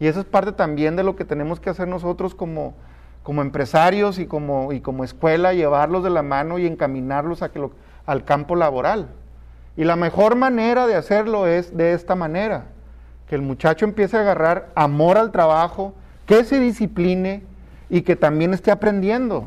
Y 0.00 0.06
eso 0.06 0.20
es 0.20 0.26
parte 0.26 0.52
también 0.52 0.96
de 0.96 1.02
lo 1.04 1.14
que 1.14 1.24
tenemos 1.24 1.60
que 1.60 1.70
hacer 1.70 1.86
nosotros 1.86 2.34
como, 2.34 2.74
como 3.22 3.42
empresarios 3.42 4.18
y 4.18 4.26
como, 4.26 4.72
y 4.72 4.80
como 4.80 5.04
escuela, 5.04 5.52
llevarlos 5.52 6.02
de 6.02 6.10
la 6.10 6.22
mano 6.22 6.58
y 6.58 6.66
encaminarlos 6.66 7.42
a 7.42 7.52
que 7.52 7.58
lo- 7.60 7.72
al 8.06 8.24
campo 8.24 8.56
laboral. 8.56 9.08
Y 9.76 9.84
la 9.84 9.96
mejor 9.96 10.36
manera 10.36 10.86
de 10.86 10.94
hacerlo 10.94 11.46
es 11.46 11.76
de 11.76 11.94
esta 11.94 12.14
manera, 12.14 12.66
que 13.28 13.34
el 13.34 13.42
muchacho 13.42 13.84
empiece 13.84 14.16
a 14.16 14.20
agarrar 14.20 14.68
amor 14.74 15.16
al 15.16 15.32
trabajo, 15.32 15.94
que 16.26 16.44
se 16.44 16.60
discipline 16.60 17.42
y 17.88 18.02
que 18.02 18.16
también 18.16 18.52
esté 18.54 18.70
aprendiendo. 18.70 19.46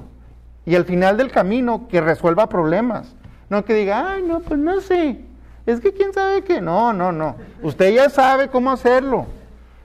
Y 0.65 0.75
al 0.75 0.85
final 0.85 1.17
del 1.17 1.31
camino, 1.31 1.87
que 1.87 2.01
resuelva 2.01 2.49
problemas. 2.49 3.15
No 3.49 3.63
que 3.63 3.75
diga, 3.75 4.13
ay, 4.13 4.23
no, 4.23 4.39
pues 4.39 4.59
no 4.59 4.81
sé. 4.81 5.19
Es 5.67 5.79
que 5.79 5.93
quién 5.93 6.11
sabe 6.13 6.43
qué. 6.43 6.59
No, 6.61 6.91
no, 6.93 7.11
no. 7.11 7.35
Usted 7.61 7.93
ya 7.93 8.09
sabe 8.09 8.47
cómo 8.47 8.71
hacerlo. 8.71 9.27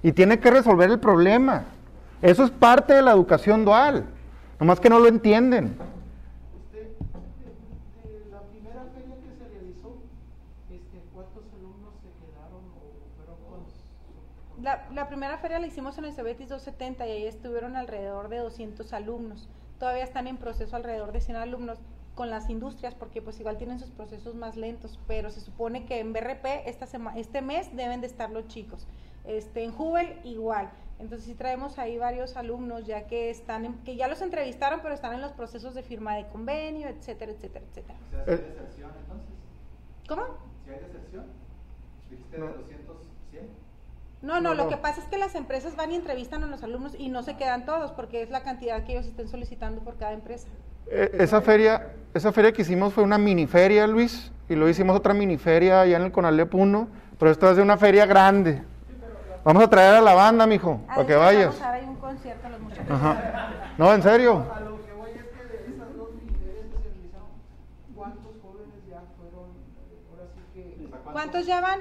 Y 0.03 0.13
tiene 0.13 0.39
que 0.41 0.51
resolver 0.51 0.91
el 0.91 0.99
problema. 0.99 1.65
Eso 2.23 2.45
es 2.45 2.51
parte 2.51 2.95
de 2.95 3.03
la 3.03 3.13
educación 3.13 3.67
dual. 3.67 4.05
Nomás 4.59 4.81
que 4.81 4.89
no 4.89 4.99
lo 4.99 5.09
entienden. 5.09 5.77
Este, 6.73 6.79
de, 6.79 6.89
de 6.89 8.31
la 8.31 8.41
primera 8.43 8.83
feria 8.95 9.17
que 9.17 9.31
se 9.39 9.49
realizó, 9.53 9.97
este, 10.71 11.01
¿cuántos 11.15 11.45
alumnos 11.59 11.93
se 12.01 12.09
quedaron 12.21 12.65
o 12.77 12.81
fueron 13.17 13.37
con, 13.45 13.61
con- 14.57 14.60
La, 14.71 14.87
la 14.95 15.09
primera 15.09 15.37
feria 15.39 15.59
la 15.59 15.67
hicimos 15.67 15.99
en 15.99 16.05
el 16.05 16.13
Cebetis 16.15 16.49
270 16.49 17.05
y 17.09 17.11
ahí 17.11 17.27
estuvieron 17.27 17.75
alrededor 17.75 18.29
de 18.29 18.39
200 18.39 18.93
alumnos. 18.93 19.49
Todavía 19.81 20.05
están 20.05 20.29
en 20.29 20.37
proceso 20.37 20.77
alrededor 20.77 21.11
de 21.11 21.21
100 21.21 21.39
alumnos 21.39 21.81
con 22.15 22.31
las 22.31 22.49
industrias 22.49 22.95
porque 22.95 23.21
pues 23.21 23.41
igual 23.41 23.59
tienen 23.59 23.81
sus 23.81 23.91
procesos 23.91 24.37
más 24.37 24.57
lentos, 24.57 25.01
pero 25.09 25.31
se 25.31 25.41
supone 25.41 25.87
que 25.87 25.99
en 25.99 26.13
BRP 26.13 26.69
esta 26.69 26.87
sema- 26.87 27.19
este 27.19 27.43
mes 27.43 27.75
deben 27.75 28.01
de 28.01 28.07
estar 28.07 28.31
los 28.31 28.47
chicos. 28.47 28.87
Este, 29.25 29.65
en 29.65 29.73
Jubel 29.73 30.21
igual. 30.23 30.71
Entonces 31.01 31.27
sí 31.27 31.35
traemos 31.35 31.81
ahí 31.81 31.99
varios 31.99 32.37
alumnos 32.37 32.87
ya 32.87 33.09
que 33.09 33.29
están 33.31 33.65
en- 33.65 33.79
que 33.83 33.97
ya 33.97 34.07
los 34.07 34.23
entrevistaron, 34.23 34.81
pero 34.83 34.95
están 34.95 35.15
en 35.15 35.21
los 35.21 35.33
procesos 35.33 35.75
de 35.75 35.83
firma 35.83 36.15
de 36.15 36.29
convenio, 36.29 36.87
etcétera, 36.87 37.33
etcétera, 37.33 37.65
etcétera. 37.69 37.99
O 38.07 38.11
sea, 38.11 38.25
si 38.25 38.31
hay 38.31 38.37
Eh. 38.39 38.43
deserción 38.43 38.91
entonces. 39.01 39.35
¿Cómo? 40.09 40.23
Si 40.65 40.71
hay 40.71 40.79
deserción, 40.79 41.25
dijiste 42.09 42.37
de 42.37 42.47
200, 42.53 42.97
100. 43.33 43.60
No, 44.23 44.35
no, 44.35 44.41
No, 44.51 44.55
lo 44.55 44.65
no. 44.65 44.69
que 44.71 44.77
pasa 44.77 45.01
es 45.01 45.07
que 45.09 45.17
las 45.19 45.35
empresas 45.35 45.77
van 45.77 45.93
y 45.93 45.97
entrevistan 45.97 46.43
a 46.45 46.47
los 46.47 46.63
alumnos 46.63 46.95
y 46.99 47.09
no 47.09 47.23
se 47.23 47.37
quedan 47.37 47.65
todos 47.65 47.93
porque 47.93 48.23
es 48.23 48.31
la 48.31 48.43
cantidad 48.43 48.85
que 48.85 48.93
ellos 48.93 49.07
estén 49.07 49.29
solicitando 49.29 49.81
por 49.83 49.97
cada 49.97 50.13
empresa. 50.13 50.47
Eh, 50.91 51.11
Esa 51.15 51.41
feria, 51.41 51.89
esa 52.15 52.31
feria 52.33 52.53
que 52.53 52.63
hicimos 52.63 52.93
fue 52.93 53.03
una 53.05 53.17
mini 53.17 53.47
feria, 53.47 53.87
Luis, 53.87 54.31
y 54.49 54.55
luego 54.57 54.69
hicimos 54.69 54.97
otra 54.97 55.15
mini 55.15 55.39
feria 55.39 55.81
allá 55.83 55.97
en 55.97 56.03
el 56.05 56.13
Conalep 56.13 56.55
1, 56.55 56.89
pero 57.19 57.31
esta 57.31 57.51
es 57.51 57.57
de 57.57 57.63
una 57.63 57.77
feria 57.79 58.05
grande. 58.07 58.63
Vamos 59.43 59.63
a 59.65 59.71
traer 59.71 59.95
a 59.95 60.01
la 60.03 60.13
banda, 60.15 60.47
mijo, 60.47 60.81
Ah, 60.87 60.97
para 60.97 61.07
que 61.07 61.15
vayas. 61.15 61.59
Vamos 61.59 61.83
a 61.87 61.89
un 61.89 61.97
concierto 61.97 62.47
a 62.47 62.51
los 62.51 62.61
muchachos. 62.61 62.91
Ajá. 62.91 63.73
No, 63.79 63.95
en 63.95 64.03
serio. 64.03 64.45
A 64.55 64.61
lo 64.61 64.85
que 64.85 64.93
voy 64.93 65.11
es 65.13 65.25
que 65.25 65.45
de 65.47 65.75
esas 65.75 65.97
dos 65.97 66.09
ferias 66.11 66.67
que 66.67 66.77
se 66.77 66.89
realizaron, 66.91 67.29
¿cuántos 67.95 68.33
jóvenes 68.43 68.75
ya 68.87 69.01
fueron, 69.17 69.49
ahora 70.11 70.29
sí 70.35 70.41
que... 70.53 70.91
¿Cuántos 71.13 71.47
ya 71.47 71.61
van? 71.63 71.81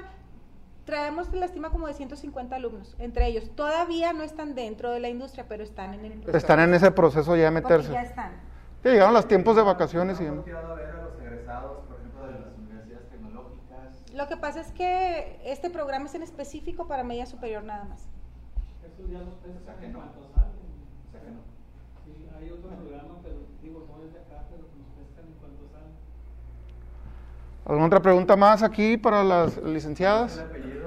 Traemos 0.90 1.32
la 1.32 1.46
estima 1.46 1.70
como 1.70 1.86
de 1.86 1.94
150 1.94 2.56
alumnos, 2.56 2.96
entre 2.98 3.24
ellos. 3.28 3.48
Todavía 3.54 4.12
no 4.12 4.24
están 4.24 4.56
dentro 4.56 4.90
de 4.90 4.98
la 4.98 5.08
industria, 5.08 5.46
pero 5.48 5.62
están 5.62 5.94
en 5.94 6.04
el 6.04 6.12
proceso. 6.14 6.36
Están 6.36 6.58
en 6.58 6.74
ese 6.74 6.90
proceso 6.90 7.36
ya 7.36 7.44
de 7.44 7.60
Porque 7.62 7.74
meterse. 7.76 7.92
ya 7.92 8.02
están. 8.02 8.32
Sí, 8.82 8.88
llegaron 8.88 9.14
los 9.14 9.28
tiempos 9.28 9.54
de 9.54 9.62
vacaciones 9.62 10.20
y 10.20 10.24
¿No 10.24 10.30
han 10.30 10.34
demás. 10.44 10.46
volteado 10.46 10.72
a 10.72 10.74
ver 10.74 10.86
a 10.96 11.02
los 11.04 11.20
egresados, 11.20 11.78
por 11.86 11.96
ejemplo, 11.96 12.26
de 12.26 12.32
las 12.40 12.58
universidades 12.58 13.08
tecnológicas? 13.08 14.12
Lo 14.14 14.26
que 14.26 14.36
pasa 14.36 14.60
es 14.60 14.72
que 14.72 15.40
este 15.44 15.70
programa 15.70 16.06
es 16.06 16.14
en 16.16 16.24
específico 16.24 16.88
para 16.88 17.04
media 17.04 17.24
superior 17.26 17.62
nada 17.62 17.84
más. 17.84 18.00
Eso 18.82 19.06
ya 19.12 19.18
los 19.20 19.28
O 19.28 19.38
sea 19.38 19.52
pescan 19.54 19.76
que 19.78 19.86
en 19.86 19.92
no. 19.92 19.98
cuanto 20.00 20.18
salen. 20.34 20.50
O 21.06 21.12
sea 21.12 21.20
que 21.20 21.30
no. 21.30 21.40
Sí, 22.04 22.26
hay 22.36 22.50
otro 22.50 22.68
programa, 22.68 23.14
pero 23.22 23.36
digo, 23.62 23.86
no 23.96 24.04
es 24.04 24.12
de 24.12 24.18
acá, 24.18 24.42
pero 24.50 24.62
nos 24.74 24.88
pescan 24.98 25.24
en 25.30 25.34
cuanto 25.38 25.62
salen. 25.70 25.92
¿Alguna 27.64 27.86
otra 27.86 28.00
pregunta 28.00 28.34
más 28.34 28.64
aquí 28.64 28.96
para 28.96 29.22
las 29.22 29.56
¿El 29.58 29.72
licenciadas? 29.74 30.38
apellido 30.40 30.58
de 30.58 30.64
Jessica? 30.64 30.79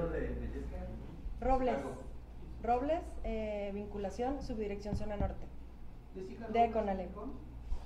Robles. 1.44 1.76
Robles, 2.62 3.02
eh, 3.24 3.70
vinculación, 3.74 4.42
subdirección 4.42 4.96
zona 4.96 5.16
norte. 5.16 5.46
Jessica 6.14 6.48
De 6.48 6.58
Robles, 6.60 6.72
Conalep. 6.72 7.14
¿con? 7.14 7.32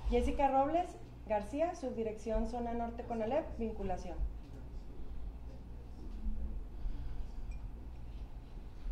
Jessica 0.09 0.47
Robles 0.49 0.89
García, 1.27 1.75
subdirección 1.75 2.47
zona 2.47 2.73
norte 2.73 3.03
Conalep, 3.03 3.45
vinculación. 3.57 4.15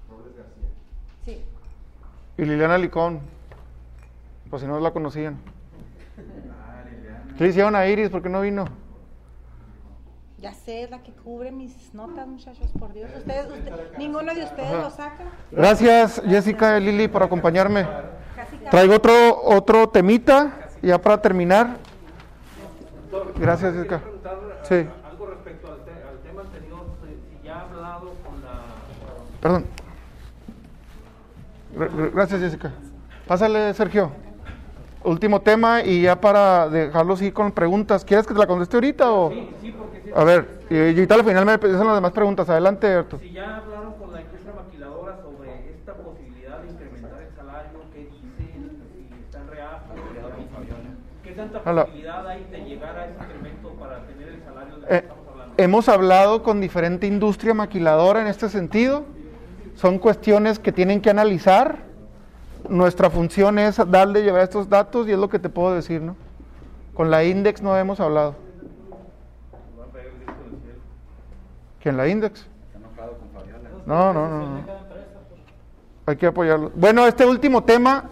Robles 0.09 0.36
García. 0.36 0.70
Sí. 1.24 1.41
Y 2.38 2.45
Liliana 2.45 2.78
Licón, 2.78 3.22
por 4.49 4.59
si 4.59 4.68
no 4.68 4.80
la 4.82 4.91
conocían. 4.91 5.39
Ah, 6.51 6.84
Liliana. 6.89 7.36
¿Qué 7.38 7.43
le 7.45 7.49
hicieron 7.49 7.76
a 7.76 7.88
Iris? 7.88 8.09
¿Por 8.09 8.22
qué 8.22 8.30
no 8.30 8.41
vino? 8.41 8.65
Ya 10.39 10.53
sé, 10.53 10.83
es 10.83 10.91
la 10.91 10.99
que 11.01 11.11
cubre 11.11 11.51
mis 11.51 11.93
notas, 11.95 12.27
muchachos, 12.27 12.69
por 12.77 12.93
Dios. 12.93 13.09
Ustedes, 13.17 13.47
usted- 13.51 13.97
ninguno 13.97 14.33
de 14.35 14.43
ustedes 14.43 14.69
Ajá. 14.71 14.81
lo 14.83 14.89
saca. 14.91 15.23
Gracias, 15.51 16.21
Jessica 16.27 16.77
y 16.77 16.83
Lili, 16.83 17.07
por 17.07 17.23
acompañarme. 17.23 17.88
Traigo 18.69 18.95
otro, 18.95 19.13
otro 19.43 19.89
temita, 19.89 20.69
ya 20.83 20.99
para 21.01 21.19
terminar. 21.21 21.77
Gracias, 23.39 23.73
Jessica. 23.73 23.99
preguntar 23.99 24.38
eh, 24.38 24.59
Sí. 24.63 24.89
algo 25.09 25.25
respecto 25.25 25.71
al, 25.71 25.83
te- 25.85 25.91
al 26.07 26.19
tema 26.19 26.41
anterior, 26.41 26.85
si- 27.03 27.47
ya 27.47 27.55
ha 27.55 27.61
hablado 27.61 28.13
con 28.23 28.41
la... 28.43 28.61
Perdón. 29.41 29.65
Gra- 31.75 31.89
gra- 31.89 32.11
Gracias, 32.13 32.41
Jessica. 32.41 32.71
Pásale, 33.27 33.73
Sergio. 33.73 34.11
Último 35.08 35.39
tema 35.41 35.84
y 35.84 36.01
ya 36.01 36.20
para 36.20 36.68
dejarlo 36.68 37.14
así 37.14 37.32
con 37.32 37.53
preguntas. 37.53 38.03
¿Quieres 38.03 38.28
que 38.28 38.34
te 38.34 38.39
la 38.41 38.45
conteste 38.47 38.76
ahorita 38.76 39.10
o...? 39.10 39.30
Sí, 39.30 39.49
sí, 39.62 39.72
porque 39.78 40.01
si, 40.03 40.12
A 40.14 40.24
ver, 40.26 40.45
y 40.70 40.76
y 40.76 40.80
ahorita 40.89 41.16
al 41.16 41.24
final 41.24 41.45
me 41.45 41.51
hacen 41.53 41.70
las 41.88 41.95
demás 41.95 42.12
preguntas. 42.12 42.49
Adelante, 42.49 42.88
Arturo. 42.93 43.22
si 43.22 43.32
ya 43.32 43.55
hablaron 43.58 43.93
con 43.93 44.12
la 44.12 44.20
industria 44.22 44.53
maquiladora 44.53 45.18
sobre 45.24 45.72
esta 45.72 45.93
posibilidad 45.93 46.60
de 46.60 46.68
incrementar 46.72 47.22
el 47.22 47.36
salario, 47.38 47.80
¿qué 47.93 47.99
dicen? 47.99 48.82
Si 48.93 49.16
están 49.24 49.47
reacios, 49.47 49.95
¿qué 51.24 51.32
tanta 51.32 51.62
posibilidad 51.64 52.28
hay 52.28 52.43
de 52.51 52.58
llegar 52.66 52.97
a 52.97 53.05
ese 53.05 53.14
incremento 53.24 53.70
para 53.80 54.05
tener 54.08 54.28
el 54.28 54.43
salario 54.43 54.76
del 54.76 54.84
que 54.89 54.93
Eh, 54.93 54.97
estamos 54.97 55.24
hablando? 55.32 55.53
hemos 55.64 55.88
hablado 55.89 56.43
con 56.43 56.60
diferente 56.60 57.08
industria 57.08 57.53
maquiladora 57.53 58.20
en 58.22 58.28
este 58.28 58.49
sentido. 58.49 59.05
Son 59.76 59.99
cuestiones 59.99 60.60
que 60.60 60.74
tienen 60.74 60.99
que 60.99 61.10
analizar. 61.10 61.86
Nuestra 62.70 63.10
función 63.10 63.60
es 63.60 63.78
darle, 63.89 64.24
llevar 64.24 64.41
estos 64.41 64.70
datos 64.70 65.08
y 65.08 65.12
es 65.12 65.18
lo 65.18 65.30
que 65.30 65.39
te 65.39 65.49
puedo 65.49 65.74
decir, 65.74 66.01
¿no? 66.01 66.16
Con 66.93 67.12
la 67.12 67.24
Index 67.24 67.62
no 67.62 67.78
hemos 67.78 67.99
hablado. 67.99 68.36
¿Quién 71.82 71.95
la 71.95 72.08
Index? 72.08 72.47
No, 73.86 74.14
no, 74.14 74.28
no. 74.28 74.39
no. 74.39 74.62
Hay 76.05 76.16
que 76.18 76.28
apoyarlo. 76.28 76.72
Bueno, 76.76 77.05
este 77.05 77.26
último 77.26 77.64
tema 77.64 78.05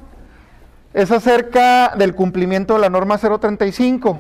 es 0.94 1.12
acerca 1.12 1.94
del 1.98 2.16
cumplimiento 2.16 2.76
de 2.76 2.80
la 2.80 2.90
norma 2.90 3.18
035. 3.18 4.20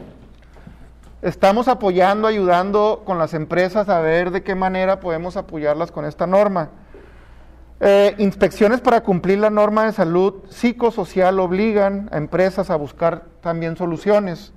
Estamos 1.21 1.67
apoyando, 1.67 2.27
ayudando 2.27 3.03
con 3.05 3.17
las 3.17 3.33
empresas 3.33 3.87
a 3.89 3.99
ver 3.99 4.31
de 4.31 4.43
qué 4.43 4.55
manera 4.55 4.99
podemos 4.99 5.37
apoyarlas 5.37 5.91
con 5.91 6.05
esta 6.05 6.27
norma. 6.27 6.69
Eh, 7.81 8.15
inspecciones 8.19 8.79
para 8.79 9.01
cumplir 9.01 9.39
la 9.39 9.49
norma 9.49 9.85
de 9.85 9.91
salud 9.91 10.35
psicosocial 10.49 11.39
obligan 11.39 12.07
a 12.11 12.17
empresas 12.17 12.69
a 12.69 12.77
buscar 12.77 13.25
también 13.41 13.75
soluciones. 13.75 14.53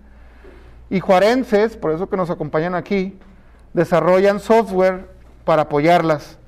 Y 0.89 1.01
juarenses, 1.01 1.77
por 1.77 1.91
eso 1.91 2.09
que 2.09 2.16
nos 2.16 2.31
acompañan 2.31 2.75
aquí, 2.75 3.19
desarrollan 3.75 4.41
software 4.41 5.09
para 5.45 5.62
apoyarlas. 5.62 6.39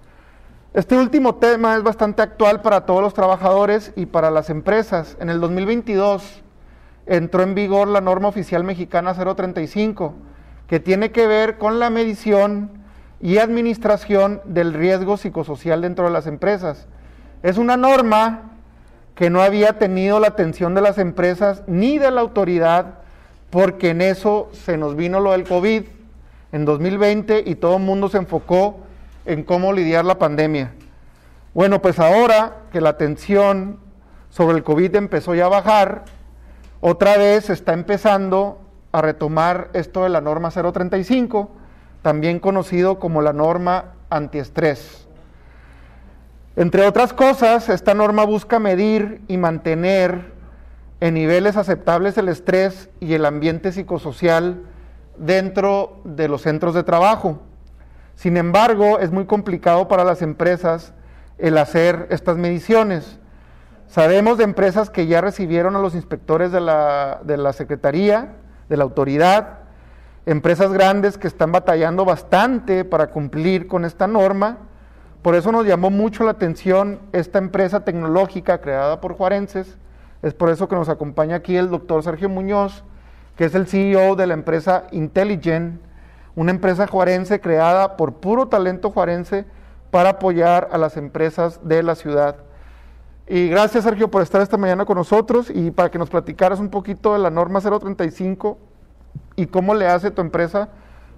Este 0.72 0.96
último 0.96 1.34
tema 1.34 1.76
es 1.76 1.82
bastante 1.82 2.22
actual 2.22 2.62
para 2.62 2.86
todos 2.86 3.02
los 3.02 3.14
trabajadores 3.14 3.92
y 3.96 4.06
para 4.06 4.30
las 4.30 4.50
empresas. 4.50 5.16
En 5.20 5.28
el 5.28 5.40
2022 5.40 6.42
entró 7.06 7.42
en 7.42 7.56
vigor 7.56 7.88
la 7.88 8.00
norma 8.00 8.28
oficial 8.28 8.62
mexicana 8.62 9.14
035, 9.14 10.14
que 10.68 10.78
tiene 10.78 11.10
que 11.10 11.26
ver 11.26 11.58
con 11.58 11.80
la 11.80 11.90
medición 11.90 12.79
y 13.20 13.38
administración 13.38 14.40
del 14.44 14.72
riesgo 14.72 15.16
psicosocial 15.16 15.82
dentro 15.82 16.06
de 16.06 16.10
las 16.10 16.26
empresas. 16.26 16.86
Es 17.42 17.58
una 17.58 17.76
norma 17.76 18.52
que 19.14 19.30
no 19.30 19.42
había 19.42 19.78
tenido 19.78 20.20
la 20.20 20.28
atención 20.28 20.74
de 20.74 20.80
las 20.80 20.98
empresas 20.98 21.62
ni 21.66 21.98
de 21.98 22.10
la 22.10 22.22
autoridad, 22.22 23.00
porque 23.50 23.90
en 23.90 24.00
eso 24.00 24.48
se 24.52 24.76
nos 24.76 24.96
vino 24.96 25.20
lo 25.20 25.32
del 25.32 25.44
COVID 25.44 25.84
en 26.52 26.64
2020 26.64 27.44
y 27.46 27.54
todo 27.56 27.76
el 27.76 27.82
mundo 27.82 28.08
se 28.08 28.18
enfocó 28.18 28.78
en 29.26 29.44
cómo 29.44 29.72
lidiar 29.72 30.04
la 30.04 30.18
pandemia. 30.18 30.72
Bueno, 31.52 31.82
pues 31.82 31.98
ahora 31.98 32.56
que 32.72 32.80
la 32.80 32.90
atención 32.90 33.78
sobre 34.30 34.56
el 34.56 34.64
COVID 34.64 34.94
empezó 34.96 35.34
ya 35.34 35.46
a 35.46 35.48
bajar, 35.50 36.04
otra 36.80 37.16
vez 37.18 37.46
se 37.46 37.52
está 37.52 37.74
empezando 37.74 38.60
a 38.92 39.02
retomar 39.02 39.68
esto 39.74 40.04
de 40.04 40.08
la 40.08 40.20
norma 40.20 40.50
035, 40.50 41.50
también 42.02 42.38
conocido 42.38 42.98
como 42.98 43.22
la 43.22 43.32
norma 43.32 43.92
antiestrés. 44.08 45.06
Entre 46.56 46.86
otras 46.86 47.12
cosas, 47.12 47.68
esta 47.68 47.94
norma 47.94 48.24
busca 48.24 48.58
medir 48.58 49.22
y 49.28 49.36
mantener 49.36 50.32
en 51.00 51.14
niveles 51.14 51.56
aceptables 51.56 52.18
el 52.18 52.28
estrés 52.28 52.90
y 53.00 53.14
el 53.14 53.24
ambiente 53.24 53.72
psicosocial 53.72 54.62
dentro 55.16 56.00
de 56.04 56.28
los 56.28 56.42
centros 56.42 56.74
de 56.74 56.82
trabajo. 56.82 57.40
Sin 58.14 58.36
embargo, 58.36 58.98
es 58.98 59.10
muy 59.10 59.24
complicado 59.24 59.88
para 59.88 60.04
las 60.04 60.20
empresas 60.20 60.92
el 61.38 61.56
hacer 61.56 62.06
estas 62.10 62.36
mediciones. 62.36 63.18
Sabemos 63.86 64.36
de 64.36 64.44
empresas 64.44 64.90
que 64.90 65.06
ya 65.06 65.20
recibieron 65.20 65.74
a 65.74 65.80
los 65.80 65.94
inspectores 65.94 66.52
de 66.52 66.60
la, 66.60 67.20
de 67.24 67.38
la 67.38 67.52
Secretaría, 67.52 68.36
de 68.68 68.76
la 68.76 68.84
autoridad, 68.84 69.59
empresas 70.30 70.72
grandes 70.72 71.18
que 71.18 71.26
están 71.26 71.50
batallando 71.50 72.04
bastante 72.04 72.84
para 72.84 73.08
cumplir 73.10 73.66
con 73.66 73.84
esta 73.84 74.06
norma. 74.06 74.58
Por 75.22 75.34
eso 75.34 75.50
nos 75.50 75.66
llamó 75.66 75.90
mucho 75.90 76.22
la 76.22 76.30
atención 76.30 77.00
esta 77.10 77.38
empresa 77.38 77.84
tecnológica 77.84 78.60
creada 78.60 79.00
por 79.00 79.14
Juarenses. 79.14 79.76
Es 80.22 80.32
por 80.32 80.50
eso 80.50 80.68
que 80.68 80.76
nos 80.76 80.88
acompaña 80.88 81.34
aquí 81.34 81.56
el 81.56 81.68
doctor 81.68 82.04
Sergio 82.04 82.28
Muñoz, 82.28 82.84
que 83.34 83.46
es 83.46 83.56
el 83.56 83.66
CEO 83.66 84.14
de 84.14 84.28
la 84.28 84.34
empresa 84.34 84.84
Intelligent, 84.92 85.80
una 86.36 86.52
empresa 86.52 86.86
juarense 86.86 87.40
creada 87.40 87.96
por 87.96 88.14
puro 88.14 88.46
talento 88.46 88.92
juarense 88.92 89.46
para 89.90 90.10
apoyar 90.10 90.68
a 90.70 90.78
las 90.78 90.96
empresas 90.96 91.58
de 91.64 91.82
la 91.82 91.96
ciudad. 91.96 92.36
Y 93.26 93.48
gracias 93.48 93.82
Sergio 93.82 94.12
por 94.12 94.22
estar 94.22 94.40
esta 94.40 94.56
mañana 94.56 94.84
con 94.84 94.96
nosotros 94.96 95.50
y 95.52 95.72
para 95.72 95.90
que 95.90 95.98
nos 95.98 96.08
platicaras 96.08 96.60
un 96.60 96.68
poquito 96.68 97.14
de 97.14 97.18
la 97.18 97.30
norma 97.30 97.60
035 97.60 98.69
y 99.36 99.46
cómo 99.46 99.74
le 99.74 99.86
hace 99.86 100.10
tu 100.10 100.20
empresa 100.20 100.68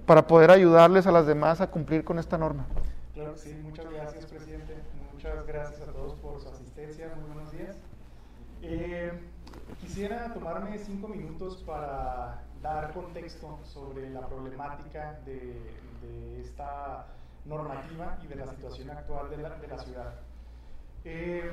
para 0.07 0.27
poder 0.27 0.51
ayudarles 0.51 1.07
a 1.07 1.13
las 1.13 1.27
demás 1.27 1.61
a 1.61 1.71
cumplir 1.71 2.05
con 2.05 2.19
esta 2.19 2.39
norma. 2.39 2.67
Claro 3.15 3.35
que 3.35 3.39
sí, 3.39 3.61
muchas 3.63 3.91
gracias 3.91 4.27
presidente, 4.27 4.77
muchas 5.13 5.47
gracias 5.47 5.89
a 5.89 5.93
todos 5.93 6.15
por 6.15 6.41
su 6.41 6.49
asistencia, 6.49 7.13
muy 7.17 7.35
buenos 7.35 7.53
días. 7.53 7.77
Eh, 8.63 9.13
quisiera 9.81 10.33
tomarme 10.33 10.79
cinco 10.79 11.09
minutos 11.09 11.63
para 11.67 12.43
dar 12.63 12.93
contexto 12.93 13.59
sobre 13.65 14.11
la 14.11 14.27
problemática 14.27 15.19
de, 15.25 15.61
de 16.01 16.41
esta 16.41 17.07
normativa 17.45 18.19
y 18.23 18.29
de 18.29 18.37
la 18.37 18.47
situación 18.47 18.91
actual 18.91 19.31
de 19.31 19.37
la, 19.39 19.51
de 19.51 19.67
la 19.67 19.79
ciudad. 19.79 20.15
Eh, 21.05 21.51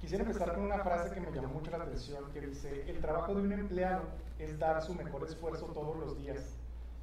quisiera 0.00 0.22
empezar 0.22 0.54
con 0.54 0.64
una 0.64 0.78
frase 0.78 1.12
que 1.12 1.20
me 1.20 1.32
llamó 1.32 1.54
mucho 1.54 1.70
la 1.72 1.78
atención, 1.78 2.24
que 2.32 2.40
dice, 2.40 2.84
el 2.88 3.00
trabajo 3.00 3.34
de 3.34 3.42
un 3.42 3.52
empleado 3.52 4.02
es 4.42 4.58
dar 4.58 4.82
su 4.82 4.94
mejor 4.94 5.24
esfuerzo 5.24 5.66
todos 5.66 5.96
los 5.96 6.18
días. 6.18 6.58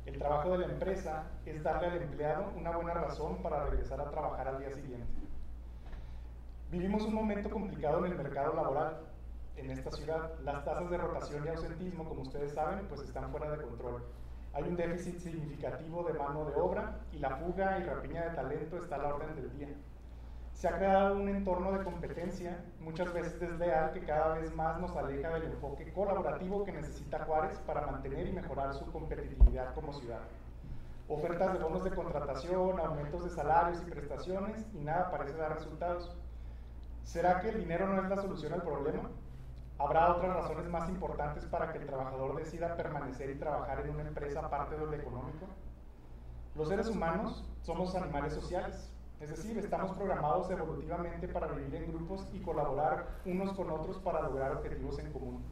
El 0.06 0.18
trabajo 0.18 0.52
de 0.52 0.60
la 0.60 0.74
empresa 0.74 1.24
es 1.46 1.64
darle 1.64 1.88
al 1.88 2.02
empleado 2.02 2.52
una 2.58 2.72
buena 2.76 2.94
razón 2.94 3.42
para 3.42 3.66
regresar 3.66 4.02
a 4.02 4.10
trabajar 4.10 4.48
al 4.48 4.60
día 4.60 4.72
siguiente. 4.72 5.22
Vivimos 6.72 7.04
un 7.04 7.14
momento 7.14 7.50
complicado 7.50 8.06
en 8.06 8.12
el 8.12 8.18
mercado 8.18 8.54
laboral 8.54 9.00
en 9.56 9.72
esta 9.72 9.92
ciudad. 9.92 10.34
Las 10.44 10.66
tasas 10.66 10.90
de 10.90 10.98
rotación 10.98 11.46
y 11.46 11.50
ausentismo, 11.50 12.06
como 12.06 12.22
ustedes 12.22 12.54
saben, 12.54 12.88
pues 12.88 13.02
están 13.02 13.32
fuera 13.32 13.52
de 13.52 13.64
control. 13.64 14.04
Hay 14.54 14.64
un 14.64 14.76
déficit 14.76 15.20
significativo 15.20 16.04
de 16.04 16.14
mano 16.14 16.46
de 16.46 16.56
obra 16.56 17.00
y 17.12 17.20
la 17.20 17.38
fuga 17.38 17.80
y 17.80 17.84
rapiña 17.84 18.26
de 18.26 18.36
talento 18.36 18.78
está 18.78 18.96
a 18.96 19.00
la 19.00 19.16
orden 19.16 19.36
del 19.36 19.52
día. 19.58 19.70
Se 20.60 20.68
ha 20.68 20.76
creado 20.76 21.16
un 21.16 21.30
entorno 21.30 21.72
de 21.72 21.86
competencia, 21.86 22.66
muchas 22.82 23.14
veces 23.14 23.40
desleal, 23.40 23.94
que 23.94 24.02
cada 24.02 24.34
vez 24.34 24.54
más 24.54 24.78
nos 24.78 24.94
aleja 24.94 25.30
del 25.30 25.44
enfoque 25.54 25.90
colaborativo 25.94 26.66
que 26.66 26.74
necesita 26.74 27.24
Juárez 27.24 27.58
para 27.60 27.88
mantener 27.88 28.28
y 28.28 28.34
mejorar 28.34 28.74
su 28.74 28.92
competitividad 28.92 29.74
como 29.74 29.94
ciudad. 29.94 30.20
Ofertas 31.08 31.54
de 31.54 31.60
bonos 31.60 31.86
de 31.86 31.92
contratación, 31.92 32.78
aumentos 32.78 33.24
de 33.24 33.30
salarios 33.30 33.82
y 33.88 33.90
prestaciones 33.90 34.66
y 34.74 34.80
nada 34.80 35.10
parece 35.10 35.38
dar 35.38 35.56
resultados. 35.56 36.14
¿Será 37.06 37.40
que 37.40 37.52
el 37.52 37.60
dinero 37.60 37.88
no 37.88 38.04
es 38.04 38.10
la 38.10 38.22
solución 38.22 38.52
al 38.52 38.64
problema? 38.64 39.12
¿Habrá 39.78 40.14
otras 40.14 40.36
razones 40.36 40.68
más 40.68 40.90
importantes 40.90 41.46
para 41.46 41.72
que 41.72 41.78
el 41.78 41.86
trabajador 41.86 42.36
decida 42.36 42.76
permanecer 42.76 43.30
y 43.30 43.40
trabajar 43.40 43.80
en 43.86 43.92
una 43.92 44.10
empresa 44.10 44.42
aparte 44.42 44.76
de 44.76 44.86
lo 44.86 44.94
económico? 44.94 45.48
Los 46.54 46.68
seres 46.68 46.90
humanos 46.90 47.50
somos 47.62 47.96
animales 47.96 48.34
sociales, 48.34 48.92
es 49.22 49.30
decir, 49.30 49.58
estamos 49.58 49.92
programados 49.92 50.50
evolutivamente 50.50 51.28
para 51.28 51.48
vivir 51.48 51.76
en 51.76 51.92
grupos 51.92 52.26
y 52.34 52.40
colaborar 52.40 53.08
unos 53.26 53.52
con 53.54 53.70
otros 53.70 53.98
para 54.00 54.22
lograr 54.22 54.54
objetivos 54.54 54.98
en 55.00 55.12
común. 55.12 55.44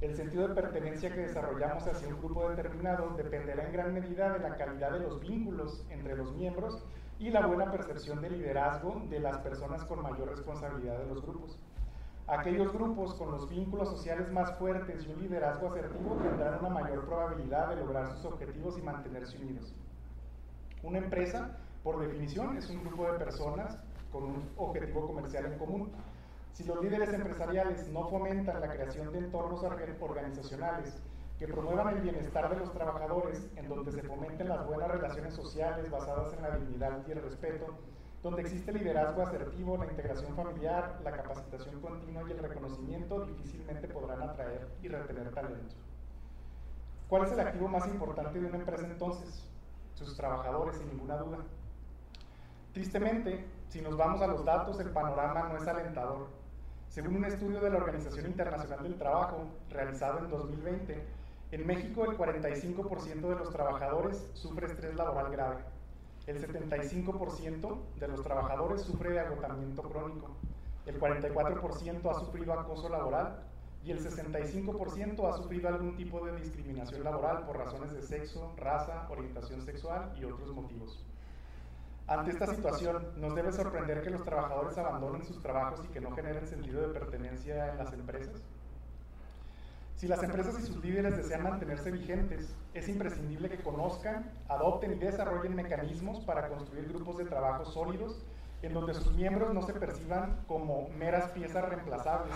El 0.00 0.14
sentido 0.14 0.46
de 0.46 0.54
pertenencia 0.54 1.12
que 1.12 1.22
desarrollamos 1.22 1.86
hacia 1.86 2.06
un 2.06 2.18
grupo 2.18 2.48
determinado 2.50 3.10
dependerá 3.16 3.66
en 3.66 3.72
gran 3.72 3.94
medida 3.94 4.32
de 4.32 4.38
la 4.38 4.56
calidad 4.56 4.92
de 4.92 5.00
los 5.00 5.20
vínculos 5.20 5.84
entre 5.90 6.16
los 6.16 6.32
miembros 6.34 6.84
y 7.18 7.30
la 7.30 7.46
buena 7.46 7.72
percepción 7.72 8.20
de 8.20 8.30
liderazgo 8.30 9.02
de 9.08 9.20
las 9.20 9.38
personas 9.38 9.84
con 9.84 10.02
mayor 10.02 10.28
responsabilidad 10.28 10.98
de 10.98 11.06
los 11.06 11.22
grupos. 11.22 11.58
Aquellos 12.28 12.72
grupos 12.74 13.14
con 13.14 13.30
los 13.32 13.48
vínculos 13.48 13.88
sociales 13.88 14.30
más 14.30 14.56
fuertes 14.58 15.04
y 15.06 15.12
un 15.12 15.22
liderazgo 15.22 15.68
asertivo 15.68 16.16
tendrán 16.22 16.60
una 16.60 16.68
mayor 16.68 17.06
probabilidad 17.06 17.70
de 17.70 17.76
lograr 17.76 18.06
sus 18.08 18.26
objetivos 18.26 18.78
y 18.78 18.82
mantenerse 18.82 19.38
unidos. 19.38 19.74
Una 20.82 20.98
empresa, 20.98 21.56
por 21.88 22.00
definición, 22.00 22.54
es 22.58 22.68
un 22.68 22.84
grupo 22.84 23.10
de 23.10 23.18
personas 23.18 23.82
con 24.12 24.24
un 24.24 24.50
objetivo 24.58 25.06
comercial 25.06 25.46
en 25.46 25.58
común. 25.58 25.90
Si 26.52 26.62
los 26.64 26.82
líderes 26.82 27.10
empresariales 27.14 27.88
no 27.88 28.10
fomentan 28.10 28.60
la 28.60 28.68
creación 28.68 29.10
de 29.10 29.20
entornos 29.20 29.64
organizacionales 29.64 31.00
que 31.38 31.48
promuevan 31.48 31.96
el 31.96 32.02
bienestar 32.02 32.50
de 32.50 32.56
los 32.56 32.74
trabajadores, 32.74 33.48
en 33.56 33.70
donde 33.70 33.90
se 33.90 34.02
fomenten 34.02 34.50
las 34.50 34.66
buenas 34.66 34.90
relaciones 34.90 35.32
sociales 35.32 35.90
basadas 35.90 36.34
en 36.34 36.42
la 36.42 36.58
dignidad 36.58 37.06
y 37.08 37.12
el 37.12 37.22
respeto, 37.22 37.78
donde 38.22 38.42
existe 38.42 38.70
liderazgo 38.70 39.22
asertivo, 39.22 39.78
la 39.78 39.86
integración 39.86 40.36
familiar, 40.36 41.00
la 41.02 41.12
capacitación 41.12 41.80
continua 41.80 42.22
y 42.28 42.32
el 42.32 42.38
reconocimiento, 42.38 43.24
difícilmente 43.24 43.88
podrán 43.88 44.28
atraer 44.28 44.68
y 44.82 44.88
retener 44.88 45.32
talento. 45.32 45.74
¿Cuál 47.08 47.24
es 47.24 47.32
el 47.32 47.40
activo 47.40 47.66
más 47.68 47.88
importante 47.88 48.38
de 48.38 48.44
una 48.44 48.58
empresa 48.58 48.84
entonces? 48.84 49.48
Sus 49.94 50.14
trabajadores, 50.18 50.76
sin 50.76 50.88
ninguna 50.88 51.16
duda. 51.16 51.38
Tristemente, 52.72 53.44
si 53.68 53.80
nos 53.80 53.96
vamos 53.96 54.20
a 54.22 54.26
los 54.26 54.44
datos, 54.44 54.78
el 54.80 54.90
panorama 54.90 55.48
no 55.48 55.56
es 55.56 55.66
alentador. 55.66 56.28
Según 56.88 57.16
un 57.16 57.24
estudio 57.24 57.60
de 57.60 57.70
la 57.70 57.78
Organización 57.78 58.26
Internacional 58.26 58.82
del 58.82 58.96
Trabajo, 58.96 59.46
realizado 59.70 60.18
en 60.20 60.30
2020, 60.30 61.04
en 61.52 61.66
México 61.66 62.04
el 62.04 62.16
45% 62.16 63.28
de 63.28 63.36
los 63.36 63.50
trabajadores 63.50 64.30
sufre 64.34 64.66
estrés 64.66 64.94
laboral 64.94 65.30
grave 65.30 65.78
el 66.28 66.46
75% 66.46 67.78
de 67.98 68.08
los 68.08 68.22
trabajadores 68.22 68.82
sufre 68.82 69.12
de 69.12 69.20
agotamiento 69.20 69.82
crónico, 69.82 70.36
el 70.84 71.00
44% 71.00 72.10
ha 72.10 72.20
sufrido 72.20 72.52
acoso 72.52 72.90
laboral 72.90 73.44
y 73.82 73.92
el 73.92 73.98
65% 73.98 75.26
ha 75.26 75.32
sufrido 75.38 75.68
algún 75.68 75.96
tipo 75.96 76.24
de 76.26 76.36
discriminación 76.36 77.02
laboral 77.02 77.46
por 77.46 77.56
razones 77.56 77.94
de 77.94 78.02
sexo, 78.02 78.52
raza, 78.58 79.08
orientación 79.08 79.62
sexual 79.62 80.14
y 80.20 80.24
otros 80.24 80.52
motivos. 80.52 81.02
Ante 82.08 82.30
esta 82.30 82.46
situación, 82.46 83.12
nos 83.16 83.34
debe 83.34 83.52
sorprender 83.52 84.00
que 84.00 84.08
los 84.08 84.24
trabajadores 84.24 84.78
abandonen 84.78 85.26
sus 85.26 85.42
trabajos 85.42 85.84
y 85.84 85.88
que 85.88 86.00
no 86.00 86.10
generen 86.12 86.46
sentido 86.46 86.80
de 86.80 86.98
pertenencia 86.98 87.70
en 87.70 87.76
las 87.76 87.92
empresas. 87.92 88.42
Si 89.94 90.08
las 90.08 90.22
empresas 90.22 90.58
y 90.58 90.62
sus 90.62 90.82
líderes 90.82 91.18
desean 91.18 91.42
mantenerse 91.42 91.90
vigentes, 91.90 92.56
es 92.72 92.88
imprescindible 92.88 93.50
que 93.50 93.62
conozcan, 93.62 94.32
adopten 94.48 94.92
y 94.92 94.94
desarrollen 94.94 95.54
mecanismos 95.54 96.20
para 96.20 96.48
construir 96.48 96.88
grupos 96.88 97.18
de 97.18 97.26
trabajo 97.26 97.66
sólidos 97.66 98.24
en 98.62 98.72
donde 98.72 98.94
sus 98.94 99.12
miembros 99.12 99.52
no 99.52 99.60
se 99.60 99.74
perciban 99.74 100.44
como 100.48 100.88
meras 100.96 101.30
piezas 101.32 101.68
reemplazables, 101.68 102.34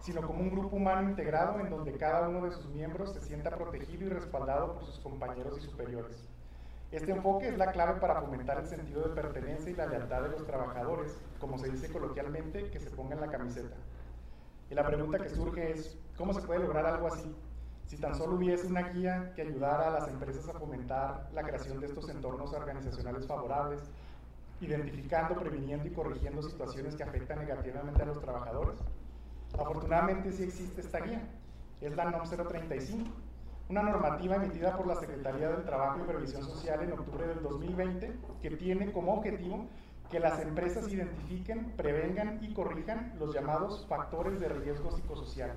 sino 0.00 0.26
como 0.26 0.40
un 0.40 0.50
grupo 0.50 0.76
humano 0.76 1.08
integrado 1.08 1.58
en 1.60 1.70
donde 1.70 1.96
cada 1.96 2.28
uno 2.28 2.44
de 2.44 2.50
sus 2.50 2.66
miembros 2.66 3.14
se 3.14 3.22
sienta 3.22 3.48
protegido 3.48 4.04
y 4.04 4.10
respaldado 4.10 4.74
por 4.74 4.84
sus 4.84 5.00
compañeros 5.00 5.56
y 5.58 5.62
superiores. 5.62 6.28
Este 6.92 7.10
enfoque 7.10 7.48
es 7.48 7.58
la 7.58 7.72
clave 7.72 8.00
para 8.00 8.20
fomentar 8.20 8.58
el 8.58 8.66
sentido 8.66 9.02
de 9.02 9.14
pertenencia 9.14 9.70
y 9.70 9.74
la 9.74 9.86
lealtad 9.86 10.22
de 10.22 10.28
los 10.28 10.46
trabajadores, 10.46 11.18
como 11.40 11.58
se 11.58 11.68
dice 11.68 11.90
coloquialmente, 11.90 12.70
que 12.70 12.78
se 12.78 12.90
pongan 12.90 13.20
la 13.20 13.28
camiseta. 13.28 13.74
Y 14.70 14.74
la 14.74 14.86
pregunta 14.86 15.18
que 15.18 15.28
surge 15.28 15.72
es, 15.72 15.98
¿cómo 16.16 16.32
se 16.32 16.42
puede 16.42 16.60
lograr 16.60 16.86
algo 16.86 17.08
así? 17.08 17.34
Si 17.86 17.96
tan 17.96 18.14
solo 18.14 18.36
hubiese 18.36 18.66
una 18.66 18.88
guía 18.90 19.32
que 19.34 19.42
ayudara 19.42 19.88
a 19.88 19.90
las 19.90 20.08
empresas 20.08 20.48
a 20.48 20.58
fomentar 20.58 21.28
la 21.32 21.42
creación 21.42 21.80
de 21.80 21.86
estos 21.86 22.08
entornos 22.08 22.52
organizacionales 22.52 23.26
favorables, 23.26 23.80
identificando, 24.60 25.38
previniendo 25.38 25.86
y 25.86 25.92
corrigiendo 25.92 26.42
situaciones 26.42 26.96
que 26.96 27.02
afectan 27.02 27.40
negativamente 27.40 28.02
a 28.02 28.06
los 28.06 28.20
trabajadores. 28.20 28.78
Afortunadamente 29.54 30.32
sí 30.32 30.44
existe 30.44 30.80
esta 30.80 31.00
guía, 31.00 31.28
es 31.80 31.94
la 31.94 32.10
NOM 32.10 32.22
035, 32.28 33.10
una 33.68 33.82
normativa 33.82 34.36
emitida 34.36 34.76
por 34.76 34.86
la 34.86 34.94
Secretaría 34.94 35.48
del 35.48 35.64
Trabajo 35.64 35.98
y 35.98 36.06
Previsión 36.06 36.44
Social 36.44 36.82
en 36.82 36.92
octubre 36.92 37.26
del 37.26 37.42
2020 37.42 38.16
que 38.40 38.50
tiene 38.50 38.92
como 38.92 39.14
objetivo 39.14 39.66
que 40.10 40.20
las 40.20 40.40
empresas 40.40 40.88
identifiquen, 40.88 41.72
prevengan 41.72 42.38
y 42.44 42.54
corrijan 42.54 43.14
los 43.18 43.34
llamados 43.34 43.84
factores 43.88 44.38
de 44.38 44.48
riesgo 44.50 44.92
psicosocial, 44.92 45.50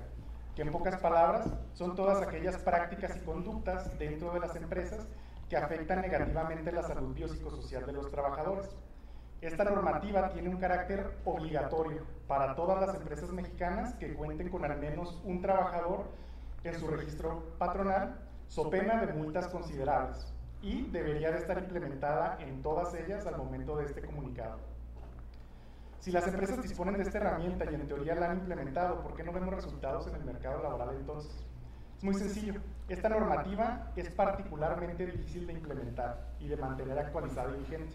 que 0.56 0.62
en 0.62 0.72
pocas 0.72 0.98
palabras 0.98 1.48
son 1.74 1.94
todas 1.94 2.20
aquellas 2.20 2.58
prácticas 2.58 3.16
y 3.16 3.20
conductas 3.20 3.96
dentro 3.96 4.32
de 4.32 4.40
las 4.40 4.56
empresas 4.56 5.06
que 5.48 5.56
afectan 5.56 6.00
negativamente 6.00 6.72
la 6.72 6.82
salud 6.82 7.14
biopsicosocial 7.14 7.86
de 7.86 7.92
los 7.92 8.10
trabajadores. 8.10 8.76
Esta 9.40 9.62
normativa 9.62 10.30
tiene 10.32 10.48
un 10.48 10.58
carácter 10.58 11.16
obligatorio 11.24 12.02
para 12.26 12.56
todas 12.56 12.84
las 12.84 12.96
empresas 12.96 13.30
mexicanas 13.30 13.94
que 13.94 14.14
cuenten 14.14 14.48
con 14.48 14.64
al 14.64 14.78
menos 14.80 15.20
un 15.24 15.40
trabajador 15.40 16.10
en 16.64 16.78
su 16.78 16.86
registro 16.88 17.54
patronal, 17.58 18.20
so 18.48 18.68
pena 18.68 19.04
de 19.04 19.12
multas 19.12 19.48
considerables, 19.48 20.32
y 20.62 20.90
debería 20.90 21.30
de 21.30 21.38
estar 21.38 21.58
implementada 21.58 22.38
en 22.40 22.62
todas 22.62 22.94
ellas 22.94 23.26
al 23.26 23.36
momento 23.36 23.76
de 23.76 23.86
este 23.86 24.02
comunicado. 24.02 24.58
Si 26.00 26.10
las 26.10 26.26
empresas 26.26 26.62
disponen 26.62 26.96
de 26.96 27.02
esta 27.02 27.18
herramienta 27.18 27.70
y 27.70 27.74
en 27.74 27.86
teoría 27.86 28.14
la 28.14 28.30
han 28.30 28.38
implementado, 28.38 29.02
¿por 29.02 29.14
qué 29.14 29.22
no 29.22 29.32
vemos 29.32 29.54
resultados 29.54 30.06
en 30.06 30.14
el 30.14 30.24
mercado 30.24 30.62
laboral 30.62 30.96
entonces? 30.96 31.30
Es 31.98 32.04
muy 32.04 32.14
sencillo. 32.14 32.54
Esta 32.88 33.10
normativa 33.10 33.92
es 33.96 34.08
particularmente 34.10 35.04
difícil 35.04 35.46
de 35.46 35.52
implementar 35.52 36.30
y 36.40 36.48
de 36.48 36.56
mantener 36.56 36.98
actualizada 36.98 37.54
y 37.54 37.58
vigente. 37.60 37.94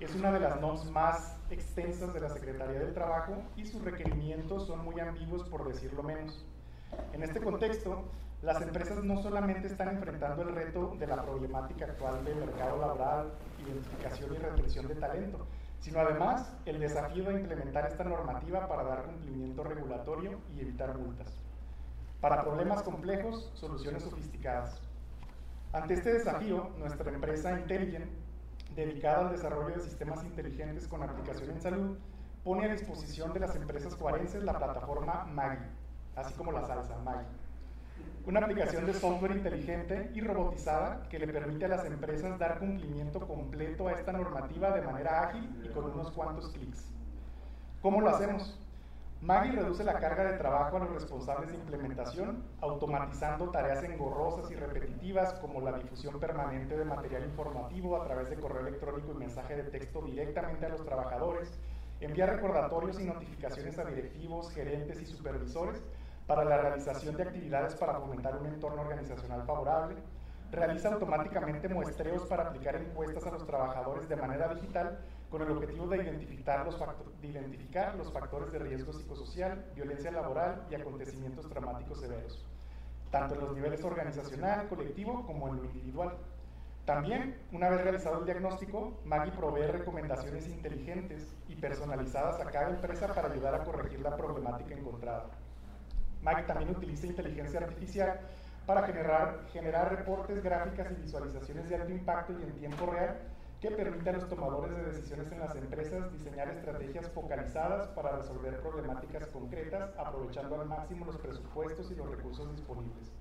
Es 0.00 0.14
una 0.14 0.32
de 0.32 0.40
las 0.40 0.58
NOMs 0.60 0.90
más 0.90 1.36
extensas 1.50 2.14
de 2.14 2.20
la 2.20 2.30
Secretaría 2.30 2.80
del 2.80 2.94
Trabajo 2.94 3.42
y 3.54 3.66
sus 3.66 3.82
requerimientos 3.82 4.66
son 4.66 4.82
muy 4.84 4.98
ambiguos 4.98 5.44
por 5.44 5.68
decirlo 5.68 6.02
menos. 6.02 6.44
En 7.12 7.22
este 7.22 7.40
contexto, 7.40 8.04
las 8.42 8.60
empresas 8.60 9.04
no 9.04 9.22
solamente 9.22 9.68
están 9.68 9.88
enfrentando 9.90 10.42
el 10.42 10.54
reto 10.54 10.96
de 10.98 11.06
la 11.06 11.22
problemática 11.22 11.84
actual 11.84 12.24
del 12.24 12.36
mercado 12.36 12.78
laboral, 12.80 13.32
identificación 13.64 14.34
y 14.34 14.38
retención 14.38 14.88
de 14.88 14.96
talento, 14.96 15.46
sino 15.78 16.00
además 16.00 16.52
el 16.64 16.80
desafío 16.80 17.24
de 17.24 17.40
implementar 17.40 17.86
esta 17.86 18.02
normativa 18.02 18.66
para 18.66 18.82
dar 18.82 19.04
cumplimiento 19.04 19.62
regulatorio 19.62 20.40
y 20.56 20.60
evitar 20.60 20.98
multas. 20.98 21.28
Para 22.20 22.42
problemas 22.42 22.82
complejos, 22.82 23.50
soluciones 23.54 24.02
sofisticadas. 24.02 24.80
Ante 25.72 25.94
este 25.94 26.12
desafío, 26.12 26.70
nuestra 26.78 27.12
empresa 27.12 27.58
Intelligent, 27.58 28.10
dedicada 28.74 29.28
al 29.28 29.36
desarrollo 29.36 29.76
de 29.76 29.82
sistemas 29.82 30.24
inteligentes 30.24 30.88
con 30.88 31.02
aplicación 31.02 31.50
en 31.50 31.60
salud, 31.60 31.98
pone 32.42 32.66
a 32.66 32.72
disposición 32.72 33.32
de 33.32 33.40
las 33.40 33.54
empresas 33.54 33.94
cuarenses 33.94 34.42
la 34.42 34.58
plataforma 34.58 35.24
Maggi, 35.26 35.66
así 36.16 36.34
como 36.34 36.52
la 36.52 36.66
salsa 36.66 36.96
Maggi 37.04 37.26
una 38.24 38.40
aplicación 38.40 38.86
de 38.86 38.94
software 38.94 39.32
inteligente 39.32 40.10
y 40.14 40.20
robotizada 40.20 41.08
que 41.08 41.18
le 41.18 41.26
permite 41.26 41.64
a 41.64 41.68
las 41.68 41.84
empresas 41.84 42.38
dar 42.38 42.58
cumplimiento 42.60 43.26
completo 43.26 43.88
a 43.88 43.92
esta 43.92 44.12
normativa 44.12 44.70
de 44.70 44.82
manera 44.82 45.28
ágil 45.28 45.50
y 45.64 45.68
con 45.70 45.86
unos 45.86 46.12
cuantos 46.12 46.48
clics. 46.50 46.88
¿Cómo 47.80 48.00
lo 48.00 48.10
hacemos? 48.10 48.58
Maggie 49.20 49.52
reduce 49.52 49.82
la 49.84 49.98
carga 49.98 50.24
de 50.24 50.38
trabajo 50.38 50.76
a 50.76 50.80
los 50.80 50.90
responsables 50.90 51.50
de 51.50 51.56
implementación, 51.56 52.44
automatizando 52.60 53.50
tareas 53.50 53.82
engorrosas 53.84 54.50
y 54.50 54.54
repetitivas 54.54 55.34
como 55.34 55.60
la 55.60 55.72
difusión 55.72 56.18
permanente 56.20 56.76
de 56.76 56.84
material 56.84 57.24
informativo 57.24 58.00
a 58.00 58.04
través 58.04 58.30
de 58.30 58.36
correo 58.36 58.66
electrónico 58.66 59.12
y 59.12 59.18
mensaje 59.18 59.56
de 59.56 59.64
texto 59.64 60.02
directamente 60.02 60.66
a 60.66 60.70
los 60.70 60.84
trabajadores, 60.84 61.52
envía 62.00 62.26
recordatorios 62.26 63.00
y 63.00 63.04
notificaciones 63.04 63.78
a 63.78 63.84
directivos, 63.84 64.50
gerentes 64.50 65.00
y 65.00 65.06
supervisores, 65.06 65.80
para 66.34 66.46
la 66.46 66.56
realización 66.56 67.14
de 67.14 67.24
actividades 67.24 67.74
para 67.74 67.92
fomentar 67.92 68.34
un 68.38 68.46
entorno 68.46 68.80
organizacional 68.80 69.42
favorable, 69.44 69.96
realiza 70.50 70.90
automáticamente 70.90 71.68
muestreos 71.68 72.22
para 72.22 72.44
aplicar 72.44 72.74
encuestas 72.76 73.26
a 73.26 73.32
los 73.32 73.46
trabajadores 73.46 74.08
de 74.08 74.16
manera 74.16 74.54
digital 74.54 74.98
con 75.28 75.42
el 75.42 75.50
objetivo 75.50 75.88
de 75.88 76.02
identificar 76.02 76.64
los, 76.64 76.78
de 77.20 77.28
identificar 77.28 77.96
los 77.96 78.10
factores 78.10 78.50
de 78.50 78.60
riesgo 78.60 78.94
psicosocial, 78.94 79.62
violencia 79.74 80.10
laboral 80.10 80.64
y 80.70 80.74
acontecimientos 80.74 81.46
traumáticos 81.50 82.00
severos, 82.00 82.42
tanto 83.10 83.34
en 83.34 83.40
los 83.42 83.54
niveles 83.54 83.84
organizacional, 83.84 84.68
colectivo 84.68 85.26
como 85.26 85.48
en 85.48 85.56
lo 85.56 85.64
individual. 85.66 86.16
También, 86.86 87.36
una 87.52 87.68
vez 87.68 87.82
realizado 87.82 88.20
el 88.20 88.24
diagnóstico, 88.24 88.98
Maggie 89.04 89.32
provee 89.32 89.66
recomendaciones 89.66 90.48
inteligentes 90.48 91.36
y 91.46 91.56
personalizadas 91.56 92.40
a 92.40 92.50
cada 92.50 92.70
empresa 92.70 93.14
para 93.14 93.30
ayudar 93.30 93.54
a 93.54 93.64
corregir 93.64 94.00
la 94.00 94.16
problemática 94.16 94.74
encontrada. 94.74 95.41
Mike 96.22 96.44
también 96.44 96.70
utiliza 96.70 97.06
inteligencia 97.06 97.60
artificial 97.60 98.20
para 98.64 98.84
generar, 98.84 99.40
generar 99.52 99.90
reportes, 99.90 100.42
gráficas 100.42 100.92
y 100.92 101.02
visualizaciones 101.02 101.68
de 101.68 101.74
alto 101.74 101.90
impacto 101.90 102.32
y 102.38 102.42
en 102.42 102.52
tiempo 102.52 102.86
real 102.86 103.18
que 103.60 103.70
permiten 103.70 104.16
a 104.16 104.18
los 104.18 104.28
tomadores 104.28 104.76
de 104.76 104.84
decisiones 104.84 105.30
en 105.30 105.40
las 105.40 105.54
empresas 105.54 106.12
diseñar 106.12 106.48
estrategias 106.48 107.08
focalizadas 107.10 107.88
para 107.88 108.16
resolver 108.16 108.60
problemáticas 108.60 109.26
concretas, 109.28 109.90
aprovechando 109.96 110.60
al 110.60 110.66
máximo 110.66 111.06
los 111.06 111.16
presupuestos 111.18 111.90
y 111.90 111.94
los 111.94 112.10
recursos 112.10 112.50
disponibles. 112.50 113.12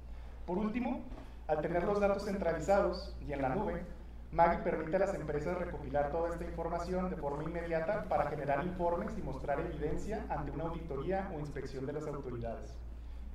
Por 0.45 0.57
último, 0.57 1.03
al 1.47 1.61
tener 1.61 1.83
los 1.83 1.99
datos 1.99 2.25
centralizados 2.25 3.15
y 3.27 3.33
en 3.33 3.41
la 3.41 3.49
nube, 3.49 3.83
Maggie 4.31 4.63
permite 4.63 4.95
a 4.95 4.99
las 4.99 5.13
empresas 5.13 5.57
recopilar 5.57 6.09
toda 6.09 6.29
esta 6.29 6.45
información 6.45 7.09
de 7.09 7.17
forma 7.17 7.43
inmediata 7.43 8.05
para 8.09 8.29
generar 8.29 8.65
informes 8.65 9.15
y 9.17 9.21
mostrar 9.21 9.59
evidencia 9.59 10.25
ante 10.29 10.51
una 10.51 10.63
auditoría 10.63 11.29
o 11.35 11.39
inspección 11.39 11.85
de 11.85 11.93
las 11.93 12.07
autoridades. 12.07 12.73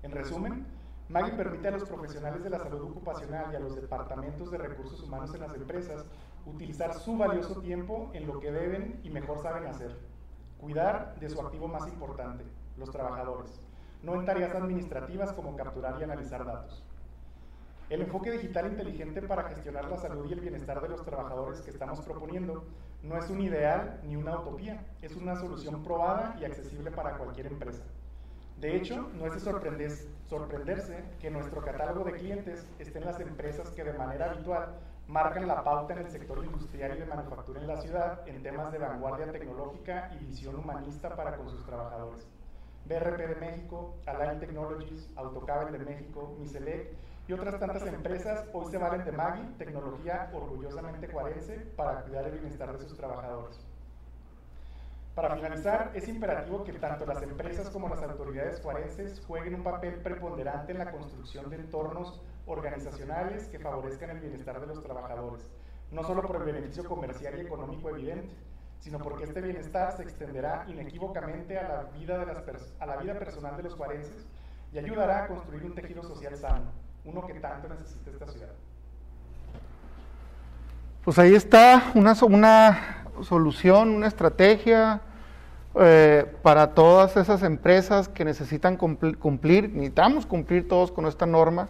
En 0.02 0.12
resumen, 0.12 0.66
Maggie 1.08 1.36
permite 1.36 1.68
a 1.68 1.70
los 1.70 1.84
profesionales 1.84 2.42
de 2.42 2.50
la 2.50 2.58
salud 2.58 2.82
ocupacional 2.82 3.52
y 3.52 3.56
a 3.56 3.60
los 3.60 3.76
departamentos 3.76 4.50
de 4.50 4.58
recursos 4.58 5.02
humanos 5.02 5.32
en 5.34 5.40
las 5.40 5.54
empresas 5.54 6.04
utilizar 6.46 6.94
su 6.94 7.16
valioso 7.16 7.60
tiempo 7.60 8.10
en 8.12 8.26
lo 8.26 8.40
que 8.40 8.50
deben 8.50 9.00
y 9.04 9.10
mejor 9.10 9.40
saben 9.40 9.66
hacer, 9.66 9.96
cuidar 10.58 11.18
de 11.20 11.28
su 11.28 11.40
activo 11.40 11.68
más 11.68 11.86
importante, 11.86 12.44
los 12.76 12.90
trabajadores, 12.90 13.60
no 14.02 14.14
en 14.14 14.24
tareas 14.24 14.54
administrativas 14.54 15.32
como 15.32 15.56
capturar 15.56 16.00
y 16.00 16.04
analizar 16.04 16.44
datos. 16.44 16.84
El 17.88 18.02
enfoque 18.02 18.32
digital 18.32 18.66
inteligente 18.66 19.22
para 19.22 19.44
gestionar 19.44 19.88
la 19.88 19.98
salud 19.98 20.28
y 20.28 20.32
el 20.32 20.40
bienestar 20.40 20.80
de 20.82 20.88
los 20.88 21.04
trabajadores 21.04 21.60
que 21.60 21.70
estamos 21.70 22.00
proponiendo 22.00 22.64
no 23.04 23.16
es 23.16 23.30
un 23.30 23.40
ideal 23.40 24.00
ni 24.04 24.16
una 24.16 24.40
utopía, 24.40 24.84
es 25.02 25.14
una 25.14 25.36
solución 25.36 25.84
probada 25.84 26.36
y 26.40 26.44
accesible 26.44 26.90
para 26.90 27.16
cualquier 27.16 27.46
empresa. 27.46 27.84
De 28.56 28.74
hecho, 28.74 29.10
no 29.12 29.26
es 29.26 29.34
de 29.34 29.40
sorprenderse 30.24 31.04
que 31.20 31.30
nuestro 31.30 31.62
catálogo 31.62 32.04
de 32.04 32.12
clientes 32.12 32.66
esté 32.78 32.98
en 32.98 33.04
las 33.04 33.20
empresas 33.20 33.68
que 33.70 33.84
de 33.84 33.92
manera 33.92 34.30
habitual 34.30 34.76
marcan 35.08 35.46
la 35.46 35.62
pauta 35.62 35.92
en 35.92 36.00
el 36.00 36.10
sector 36.10 36.42
industrial 36.42 36.96
y 36.96 37.00
de 37.00 37.06
manufactura 37.06 37.60
en 37.60 37.66
la 37.66 37.76
ciudad 37.76 38.26
en 38.26 38.42
temas 38.42 38.72
de 38.72 38.78
vanguardia 38.78 39.30
tecnológica 39.30 40.10
y 40.14 40.24
visión 40.24 40.56
humanista 40.56 41.14
para 41.14 41.36
con 41.36 41.50
sus 41.50 41.66
trabajadores. 41.66 42.26
BRP 42.86 43.18
de 43.18 43.34
México, 43.34 43.94
Align 44.06 44.40
Technologies, 44.40 45.06
Autocable 45.16 45.76
de 45.76 45.84
México, 45.84 46.34
Miselec 46.38 46.88
y 47.28 47.34
otras 47.34 47.58
tantas 47.58 47.86
empresas 47.86 48.46
hoy 48.54 48.70
se 48.70 48.78
valen 48.78 49.04
de 49.04 49.12
Maggi, 49.12 49.44
tecnología 49.58 50.30
orgullosamente 50.32 51.08
cuarense, 51.08 51.56
para 51.76 52.00
cuidar 52.02 52.24
el 52.24 52.32
bienestar 52.32 52.72
de 52.72 52.84
sus 52.84 52.96
trabajadores. 52.96 53.65
Para 55.16 55.34
finalizar, 55.34 55.92
es 55.94 56.08
imperativo 56.08 56.62
que 56.62 56.74
tanto 56.74 57.06
las 57.06 57.22
empresas 57.22 57.70
como 57.70 57.88
las 57.88 58.02
autoridades 58.02 58.60
forenses 58.60 59.22
jueguen 59.26 59.54
un 59.54 59.62
papel 59.62 59.94
preponderante 59.94 60.72
en 60.72 60.78
la 60.78 60.90
construcción 60.92 61.48
de 61.48 61.56
entornos 61.56 62.20
organizacionales 62.44 63.48
que 63.48 63.58
favorezcan 63.58 64.10
el 64.10 64.20
bienestar 64.20 64.60
de 64.60 64.66
los 64.66 64.82
trabajadores, 64.82 65.50
no 65.90 66.04
solo 66.04 66.20
por 66.20 66.36
el 66.36 66.42
beneficio 66.42 66.84
comercial 66.84 67.34
y 67.38 67.40
económico 67.40 67.88
evidente, 67.88 68.36
sino 68.78 68.98
porque 68.98 69.24
este 69.24 69.40
bienestar 69.40 69.96
se 69.96 70.02
extenderá 70.02 70.66
inequívocamente 70.68 71.58
a 71.58 71.66
la 71.66 71.82
vida, 71.98 72.18
de 72.18 72.26
las 72.26 72.42
a 72.78 72.84
la 72.84 72.96
vida 72.98 73.18
personal 73.18 73.56
de 73.56 73.62
los 73.62 73.74
forenses 73.74 74.26
y 74.70 74.78
ayudará 74.78 75.24
a 75.24 75.28
construir 75.28 75.64
un 75.64 75.74
tejido 75.74 76.02
social 76.02 76.36
sano, 76.36 76.72
uno 77.06 77.26
que 77.26 77.40
tanto 77.40 77.70
necesita 77.70 78.10
esta 78.10 78.28
ciudad. 78.28 78.52
Pues 81.02 81.18
ahí 81.18 81.34
está 81.34 81.90
una, 81.94 82.12
una 82.28 83.05
solución, 83.22 83.90
una 83.90 84.06
estrategia 84.06 85.00
eh, 85.78 86.24
para 86.42 86.74
todas 86.74 87.16
esas 87.16 87.42
empresas 87.42 88.08
que 88.08 88.24
necesitan 88.24 88.76
cumplir, 88.76 89.70
necesitamos 89.70 90.24
cumplir 90.24 90.68
todos 90.68 90.90
con 90.90 91.06
esta 91.06 91.26
norma, 91.26 91.68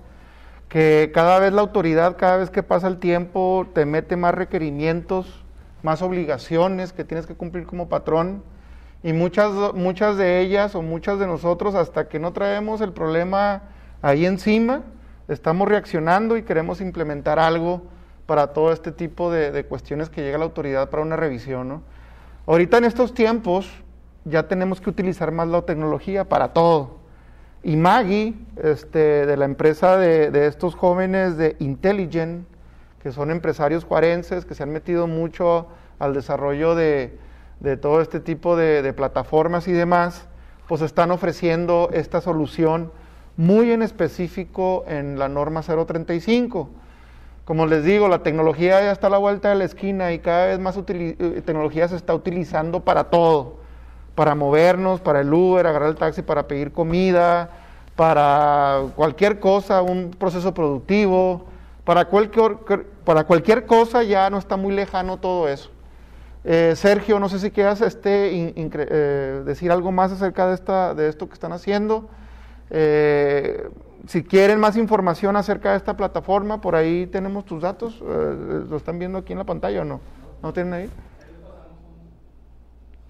que 0.68 1.10
cada 1.12 1.38
vez 1.38 1.52
la 1.52 1.62
autoridad, 1.62 2.16
cada 2.16 2.36
vez 2.36 2.50
que 2.50 2.62
pasa 2.62 2.86
el 2.86 2.98
tiempo, 2.98 3.66
te 3.74 3.84
mete 3.84 4.16
más 4.16 4.34
requerimientos, 4.34 5.44
más 5.82 6.02
obligaciones 6.02 6.92
que 6.92 7.04
tienes 7.04 7.26
que 7.26 7.34
cumplir 7.34 7.66
como 7.66 7.88
patrón, 7.88 8.42
y 9.02 9.12
muchas, 9.12 9.52
muchas 9.74 10.16
de 10.16 10.40
ellas 10.40 10.74
o 10.74 10.82
muchas 10.82 11.18
de 11.18 11.26
nosotros, 11.26 11.74
hasta 11.74 12.08
que 12.08 12.18
no 12.18 12.32
traemos 12.32 12.80
el 12.80 12.92
problema 12.92 13.62
ahí 14.02 14.26
encima, 14.26 14.82
estamos 15.28 15.68
reaccionando 15.68 16.36
y 16.36 16.42
queremos 16.42 16.80
implementar 16.80 17.38
algo 17.38 17.82
para 18.26 18.48
todo 18.48 18.72
este 18.72 18.92
tipo 18.92 19.30
de, 19.30 19.64
cuestiones 19.64 20.10
que 20.10 20.22
llega 20.22 20.38
la 20.38 20.44
autoridad 20.44 20.90
para 20.90 21.02
una 21.02 21.16
revisión. 21.16 21.68
¿no? 21.68 21.82
Ahorita 22.46 22.78
en 22.78 22.84
estos 22.84 23.14
tiempos 23.14 23.70
ya 24.24 24.48
tenemos 24.48 24.80
que 24.80 24.90
utilizar 24.90 25.30
más 25.32 25.48
la 25.48 25.62
tecnología 25.62 26.28
para 26.28 26.52
todo. 26.52 26.98
Y 27.62 27.76
Maggie, 27.76 28.34
este, 28.62 29.26
de 29.26 29.36
la 29.36 29.44
empresa 29.44 29.96
de, 29.96 30.30
de 30.30 30.46
estos 30.46 30.74
jóvenes 30.74 31.36
de 31.36 31.56
Intelligent, 31.60 32.46
que 33.02 33.12
son 33.12 33.30
empresarios 33.30 33.84
juarenses 33.84 34.44
que 34.44 34.54
se 34.54 34.64
han 34.64 34.70
metido 34.70 35.06
mucho 35.06 35.68
al 35.98 36.12
desarrollo 36.12 36.74
de, 36.74 37.18
de 37.60 37.76
todo 37.76 38.00
este 38.00 38.20
tipo 38.20 38.56
de, 38.56 38.82
de 38.82 38.92
plataformas 38.92 39.68
y 39.68 39.72
demás, 39.72 40.26
pues 40.68 40.82
están 40.82 41.10
ofreciendo 41.12 41.90
esta 41.92 42.20
solución 42.20 42.90
muy 43.36 43.70
en 43.70 43.82
específico 43.82 44.84
en 44.88 45.18
la 45.18 45.28
norma 45.28 45.62
035. 45.62 46.70
Como 47.46 47.66
les 47.66 47.84
digo, 47.84 48.08
la 48.08 48.24
tecnología 48.24 48.82
ya 48.82 48.90
está 48.90 49.06
a 49.06 49.10
la 49.10 49.18
vuelta 49.18 49.48
de 49.50 49.54
la 49.54 49.64
esquina 49.64 50.12
y 50.12 50.18
cada 50.18 50.48
vez 50.48 50.58
más 50.58 50.76
eh, 50.76 51.42
tecnología 51.46 51.86
se 51.86 51.94
está 51.94 52.12
utilizando 52.12 52.80
para 52.80 53.04
todo, 53.04 53.54
para 54.16 54.34
movernos, 54.34 55.00
para 55.00 55.20
el 55.20 55.32
Uber, 55.32 55.64
agarrar 55.64 55.90
el 55.90 55.94
taxi 55.94 56.22
para 56.22 56.48
pedir 56.48 56.72
comida, 56.72 57.50
para 57.94 58.82
cualquier 58.96 59.38
cosa, 59.38 59.80
un 59.80 60.10
proceso 60.10 60.52
productivo, 60.52 61.46
para 61.84 62.06
cualquier, 62.06 62.56
para 63.04 63.22
cualquier 63.22 63.64
cosa 63.64 64.02
ya 64.02 64.28
no 64.28 64.38
está 64.38 64.56
muy 64.56 64.74
lejano 64.74 65.18
todo 65.18 65.48
eso. 65.48 65.70
Eh, 66.42 66.74
Sergio, 66.74 67.20
no 67.20 67.28
sé 67.28 67.38
si 67.38 67.52
quieras 67.52 67.80
este, 67.80 68.32
in- 68.32 68.54
incre- 68.56 68.88
eh, 68.90 69.42
decir 69.46 69.70
algo 69.70 69.92
más 69.92 70.10
acerca 70.10 70.48
de, 70.48 70.54
esta, 70.54 70.94
de 70.94 71.08
esto 71.08 71.28
que 71.28 71.34
están 71.34 71.52
haciendo. 71.52 72.08
Eh, 72.70 73.68
si 74.06 74.22
quieren 74.22 74.60
más 74.60 74.76
información 74.76 75.36
acerca 75.36 75.72
de 75.72 75.76
esta 75.78 75.96
plataforma, 75.96 76.60
por 76.60 76.74
ahí 76.74 77.06
tenemos 77.06 77.44
tus 77.44 77.62
datos. 77.62 78.02
Eh, 78.02 78.64
¿Lo 78.68 78.76
están 78.76 78.98
viendo 78.98 79.18
aquí 79.18 79.32
en 79.32 79.38
la 79.38 79.44
pantalla 79.44 79.82
o 79.82 79.84
no? 79.84 80.00
¿No 80.42 80.52
tienen 80.52 80.72
ahí? 80.72 80.90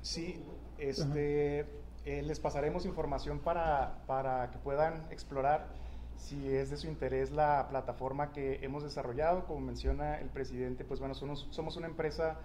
Sí, 0.03 0.42
este, 0.78 1.61
eh, 2.05 2.22
les 2.22 2.38
pasaremos 2.40 2.86
información 2.86 3.40
para, 3.40 3.99
para 4.07 4.51
que 4.51 4.59
puedan 4.59 5.05
explorar 5.11 5.66
si 6.16 6.55
es 6.55 6.70
de 6.70 6.76
su 6.76 6.86
interés 6.86 7.30
la 7.30 7.66
plataforma 7.68 8.32
que 8.32 8.61
hemos 8.62 8.82
desarrollado. 8.82 9.44
Como 9.44 9.61
menciona 9.61 10.18
el 10.18 10.28
presidente, 10.28 10.84
pues 10.84 11.01
bueno, 11.01 11.14
somos, 11.14 11.47
somos 11.51 11.76
una 11.76 11.86
empresa 11.86 12.36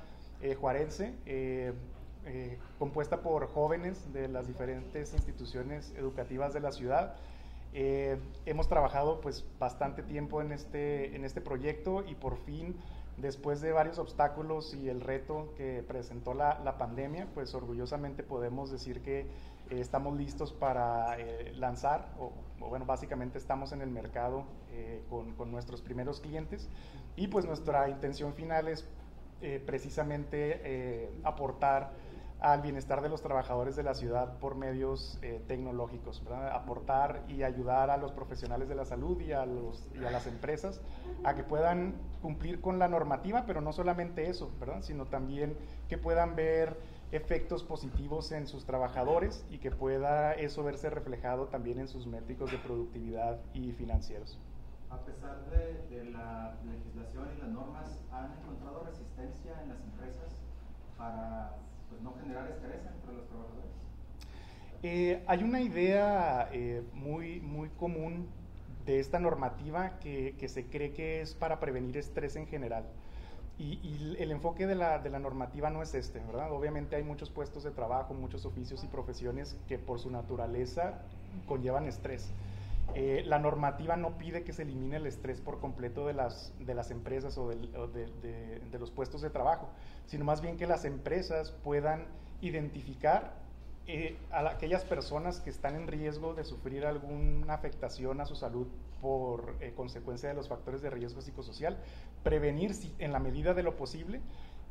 eh, 0.42 0.56
juarense 0.56 1.14
eh, 1.26 1.74
eh, 2.26 2.58
compuesta 2.80 3.22
por 3.22 3.48
jóvenes 3.48 4.12
de 4.14 4.28
las 4.28 4.48
diferentes 4.48 5.14
instituciones 5.14 5.94
educativas 5.98 6.54
de 6.54 6.60
la 6.60 6.72
ciudad. 6.72 7.16
Eh, 7.74 8.20
hemos 8.46 8.68
trabajado 8.68 9.22
pues 9.22 9.46
bastante 9.60 10.04
tiempo 10.04 10.42
en 10.42 10.52
este, 10.52 11.16
en 11.16 11.24
este 11.24 11.40
proyecto 11.42 12.04
y 12.06 12.16
por 12.16 12.38
fin 12.38 12.76
después 13.18 13.62
de 13.62 13.72
varios 13.72 14.00
obstáculos 14.00 14.74
y 14.74 14.90
el 14.90 15.02
reto 15.02 15.54
que 15.56 15.84
presentó 15.88 16.34
la, 16.34 16.60
la 16.64 16.78
pandemia, 16.78 17.28
pues 17.34 17.54
orgullosamente 17.54 18.24
podemos 18.24 18.72
decir 18.72 19.02
que 19.02 19.28
eh, 19.72 19.80
estamos 19.80 20.18
listos 20.18 20.52
para 20.52 21.18
eh, 21.20 21.54
lanzar, 21.56 22.10
o, 22.20 22.32
o, 22.60 22.70
bueno, 22.70 22.86
básicamente 22.86 23.38
estamos 23.38 23.72
en 23.72 23.82
el 23.82 23.90
mercado 23.90 24.44
eh, 24.72 25.04
con, 25.10 25.34
con, 25.36 25.52
nuestros 25.52 25.82
primeros 25.82 26.20
clientes. 26.20 26.68
Y 27.16 27.28
pues 27.28 27.46
nuestra 27.46 27.90
intención 27.90 28.34
final 28.34 28.68
es 28.68 28.86
eh, 29.42 29.62
precisamente 29.66 31.10
aportar 31.24 31.92
al 32.42 32.64
bienestar 32.64 33.02
de 33.02 33.10
los 33.10 33.22
trabajadores 33.22 33.76
de 33.76 33.84
la 33.84 33.94
ciudad 33.94 34.40
por 34.40 34.56
medios 34.56 35.20
eh, 35.22 35.44
tecnológicos, 35.48 36.24
¿verdad? 36.24 36.50
aportar 36.56 37.24
y 37.28 37.44
ayudar 37.44 37.92
a 37.92 37.98
los 37.98 38.12
profesionales 38.12 38.68
de 38.68 38.74
la 38.74 38.84
salud 38.84 39.22
y 39.22 39.32
a, 39.32 39.46
los, 39.46 39.88
y 39.94 40.04
a 40.04 40.10
las 40.10 40.26
empresas 40.26 40.82
a 41.24 41.36
que 41.36 41.44
puedan 41.44 41.94
cumplir 42.20 42.60
con 42.60 42.80
la 42.80 42.88
normativa, 42.88 43.46
pero 43.46 43.62
no 43.62 43.72
solamente 43.72 44.28
eso, 44.28 44.52
¿verdad? 44.60 44.82
sino 44.82 45.06
también 45.06 45.56
que 45.88 46.00
puedan 46.00 46.36
ver 46.36 46.80
efectos 47.12 47.64
positivos 47.64 48.32
en 48.32 48.48
sus 48.48 48.66
trabajadores 48.66 49.46
y 49.52 49.60
que 49.60 49.70
pueda 49.70 50.34
eso 50.34 50.64
verse 50.64 50.90
reflejado 50.90 51.46
también 51.46 51.78
en 51.78 51.88
sus 51.88 52.08
métricos 52.08 52.52
de 52.52 52.58
productividad 52.58 53.40
y 53.54 53.72
financieros. 53.74 54.40
A 54.90 54.98
pesar 55.02 55.46
de, 55.52 55.96
de 55.96 56.06
la 56.06 56.56
legislación 56.66 57.30
y 57.38 57.40
las 57.40 57.50
normas, 57.50 58.02
¿han 58.12 58.32
encontrado 58.42 58.84
resistencia 58.84 59.62
en 59.62 59.70
las 59.70 59.80
empresas 59.82 60.42
para 60.98 61.56
pues, 61.92 62.02
no 62.02 62.14
generar 62.20 62.50
estrés 62.50 62.80
entre 62.96 63.14
los 63.14 63.28
trabajadores? 63.28 63.70
Eh, 64.82 65.24
hay 65.28 65.44
una 65.44 65.62
idea 65.62 66.50
eh, 66.52 66.82
muy, 66.94 67.40
muy 67.40 67.70
común 67.70 68.28
de 68.86 69.00
esta 69.00 69.20
normativa 69.20 70.00
que, 70.00 70.36
que, 70.40 70.48
se 70.48 70.66
cree 70.66 70.92
que 70.92 71.22
es 71.22 71.36
para 71.36 71.60
prevenir 71.60 71.98
estrés 71.98 72.36
en 72.36 72.48
general. 72.48 72.86
Y, 73.60 73.80
y 73.84 74.16
el 74.18 74.32
enfoque 74.32 74.66
de 74.66 74.74
la, 74.74 74.98
de 74.98 75.12
la, 75.12 75.20
normativa 75.20 75.70
no 75.70 75.84
es 75.84 75.94
este, 75.94 76.20
¿verdad? 76.20 76.52
Obviamente 76.52 76.96
hay 76.96 77.04
muchos 77.04 77.30
puestos 77.30 77.64
de 77.64 77.70
trabajo, 77.70 78.16
muchos 78.16 78.46
oficios 78.46 78.84
y 78.84 78.88
profesiones 78.88 79.56
que 79.68 79.78
por 79.78 80.00
su 80.00 80.10
naturaleza 80.10 81.02
conllevan 81.48 81.86
estrés. 81.86 82.32
Eh, 82.96 83.24
la 83.26 83.40
normativa 83.40 83.96
no 83.96 84.18
pide 84.18 84.44
que 84.44 84.54
se 84.54 84.64
elimine 84.64 84.98
el 84.98 85.08
estrés 85.08 85.42
por 85.42 85.60
completo 85.60 86.08
de 86.08 86.14
las, 86.14 86.54
de 86.60 86.74
las 86.74 86.92
empresas 86.92 87.38
o, 87.38 87.50
de, 87.50 88.80
los 88.80 88.92
puestos 88.92 89.22
de 89.22 89.30
trabajo, 89.30 89.70
sino 90.06 90.26
más 90.26 90.42
bien 90.42 90.58
que 90.58 90.68
las 90.68 90.86
empresas 90.86 91.52
puedan 91.64 92.06
identificar 92.42 93.34
eh, 93.88 94.18
a 94.32 94.48
aquellas 94.50 94.84
personas 94.86 95.40
que 95.40 95.50
están 95.50 95.76
en 95.76 95.88
riesgo 95.88 96.34
de 96.34 96.44
sufrir 96.44 96.86
alguna 96.86 97.54
afectación 97.54 98.22
a 98.22 98.26
su 98.26 98.36
salud 98.36 98.68
por 99.02 99.56
eh, 99.60 99.74
consecuencia 99.76 100.30
de 100.30 100.36
los 100.36 100.48
factores 100.48 100.82
de 100.82 100.90
riesgo 100.90 101.22
psicosocial, 101.22 101.78
prevenir 102.24 102.74
si, 102.74 102.94
en 103.00 103.12
la 103.12 103.20
medida 103.20 103.54
de 103.54 103.64
lo 103.64 103.76
posible, 103.76 104.22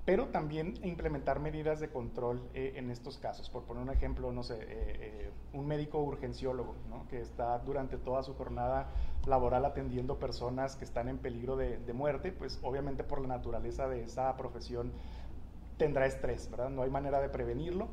pero 0.05 0.29
también 0.29 0.75
implementar 0.83 1.41
medidas 1.41 1.81
de 1.81 1.91
control 1.91 2.43
eh, 2.55 2.73
en 2.77 2.91
estos 2.91 3.19
casos. 3.19 3.51
Por 3.51 3.65
poner 3.65 3.83
un 3.83 3.91
ejemplo, 3.91 4.33
no 4.33 4.43
sé, 4.43 4.55
eh, 4.55 4.67
eh, 4.69 5.31
un 5.53 5.67
médico 5.67 5.99
urgenciólogo 5.99 6.75
¿no? 6.89 7.07
que 7.09 7.21
está 7.21 7.59
durante 7.59 7.97
toda 7.99 8.23
su 8.23 8.35
jornada 8.35 8.89
laboral 9.27 9.65
atendiendo 9.65 10.19
personas 10.19 10.77
que 10.77 10.85
están 10.85 11.09
en 11.09 11.19
peligro 11.19 11.57
de, 11.57 11.79
de, 11.79 11.93
muerte, 11.93 12.33
pues 12.33 12.59
obviamente 12.63 13.05
por 13.05 13.21
la 13.21 13.29
naturaleza 13.29 13.89
de 13.89 14.05
esa 14.05 14.35
profesión 14.37 14.93
tendrá 15.77 16.07
estrés, 16.07 16.51
¿verdad? 16.51 16.71
No 16.71 16.83
hay 16.83 16.91
manera 16.91 17.21
de 17.21 17.29
prevenirlo, 17.29 17.89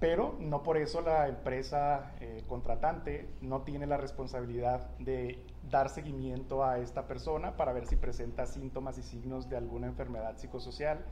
pero 0.00 0.34
no 0.40 0.62
por 0.62 0.78
eso 0.78 1.02
la 1.02 1.28
empresa 1.28 2.12
eh, 2.20 2.42
contratante 2.48 3.28
no 3.42 3.60
tiene 3.60 3.86
la 3.86 3.98
responsabilidad 3.98 4.88
de 4.98 5.44
dar 5.70 5.90
seguimiento 5.90 6.64
a 6.64 6.78
esta 6.78 7.06
persona 7.06 7.56
para 7.56 7.74
ver 7.74 7.86
si 7.86 7.96
presenta 7.96 8.46
síntomas 8.46 8.96
y 8.96 9.02
signos 9.02 9.50
de 9.50 9.58
alguna 9.58 9.86
enfermedad 9.86 10.38
psicosocial 10.38 11.04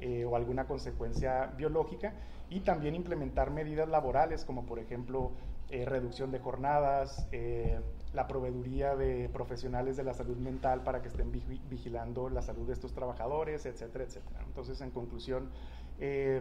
eh, 0.00 0.24
o 0.24 0.36
alguna 0.36 0.66
consecuencia 0.66 1.46
biológica 1.56 2.14
y 2.50 2.60
también 2.60 2.94
implementar 2.94 3.50
medidas 3.50 3.88
laborales 3.88 4.44
como 4.44 4.64
por 4.64 4.78
ejemplo 4.78 5.32
eh, 5.70 5.84
reducción 5.84 6.30
de 6.30 6.38
jornadas, 6.38 7.28
eh, 7.30 7.78
la 8.14 8.26
proveeduría 8.26 8.96
de 8.96 9.28
profesionales 9.28 9.98
de 9.98 10.04
la 10.04 10.14
salud 10.14 10.38
mental 10.38 10.82
para 10.82 11.02
que 11.02 11.08
estén 11.08 11.30
vigilando 11.30 12.30
la 12.30 12.40
salud 12.40 12.66
de 12.66 12.72
estos 12.72 12.94
trabajadores, 12.94 13.66
etcétera, 13.66 14.04
etcétera. 14.04 14.40
Entonces, 14.46 14.80
en 14.80 14.90
conclusión, 14.90 15.50
eh, 15.98 16.40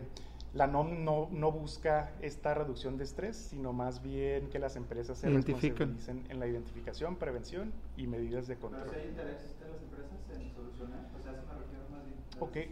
la 0.53 0.65
NOM 0.67 1.03
no, 1.03 1.27
no, 1.29 1.51
busca 1.51 2.13
esta 2.21 2.53
reducción 2.53 2.97
de 2.97 3.03
estrés, 3.03 3.35
sino 3.35 3.73
más 3.73 4.01
bien 4.01 4.47
que 4.47 4.59
las 4.59 4.77
empresas 4.77 5.17
se 5.17 5.29
responsabilicen 5.29 6.25
en 6.29 6.39
la 6.39 6.47
identificación, 6.47 7.17
prevención 7.17 7.73
y 7.97 8.07
medidas 8.07 8.47
de 8.47 8.55
control. 8.55 8.85
¿Pero 8.85 8.93
si 8.93 8.99
hay 9.01 9.09
interés 9.09 9.59
de 9.59 9.67
las 9.67 9.81
empresas 9.81 10.41
en 10.41 10.55
solucionar? 10.55 11.05
O 11.13 11.21
sea, 11.21 11.33
eso 11.33 11.43
me 11.47 11.59
refiero 11.59 11.83
más 11.91 12.05
bien 12.05 12.15
a 12.39 12.43
okay. 12.45 12.71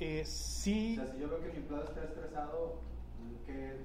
Eh, 0.00 0.24
sí. 0.24 0.98
O 0.98 1.04
sea, 1.04 1.12
si 1.12 1.20
yo 1.20 1.28
veo 1.28 1.40
que 1.40 1.50
mi 1.50 1.56
empleado 1.56 1.84
está 1.84 2.04
estresado, 2.04 2.80
que 3.46 3.76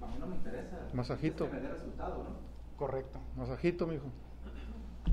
a 0.00 0.06
mí 0.06 0.14
no 0.18 0.26
me 0.26 0.36
interesa. 0.36 0.78
Masajito. 0.92 1.44
Es 1.44 1.50
que 1.50 1.56
me 1.56 1.62
dé 1.62 1.68
resultado, 1.68 2.24
¿no? 2.24 2.76
Correcto. 2.76 3.18
Masajito, 3.36 3.86
mijo. 3.86 4.06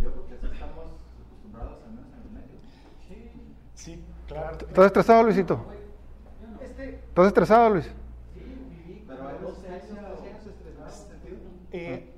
Yo 0.01 0.13
porque 0.13 0.35
así 0.35 0.45
estamos 0.45 0.85
acostumbrados 1.27 1.83
al 1.83 1.91
menos 1.91 2.09
en 2.13 2.21
el 2.21 2.31
medio. 2.31 2.59
Sí. 3.07 3.31
Sí, 3.73 4.03
claro. 4.27 4.57
¿Estás 4.67 4.85
estresado, 4.85 5.23
Luisito? 5.23 5.65
¿Estás 6.59 7.27
estresado, 7.27 7.69
Luis? 7.69 7.85
Sí, 8.33 8.39
viví 8.39 9.03
pero 9.07 9.27
hay 9.27 9.37
12 9.41 9.67
años, 9.67 9.87
12 9.89 10.29
años 10.29 10.45
estresados. 10.45 11.07
Eh, 11.71 12.13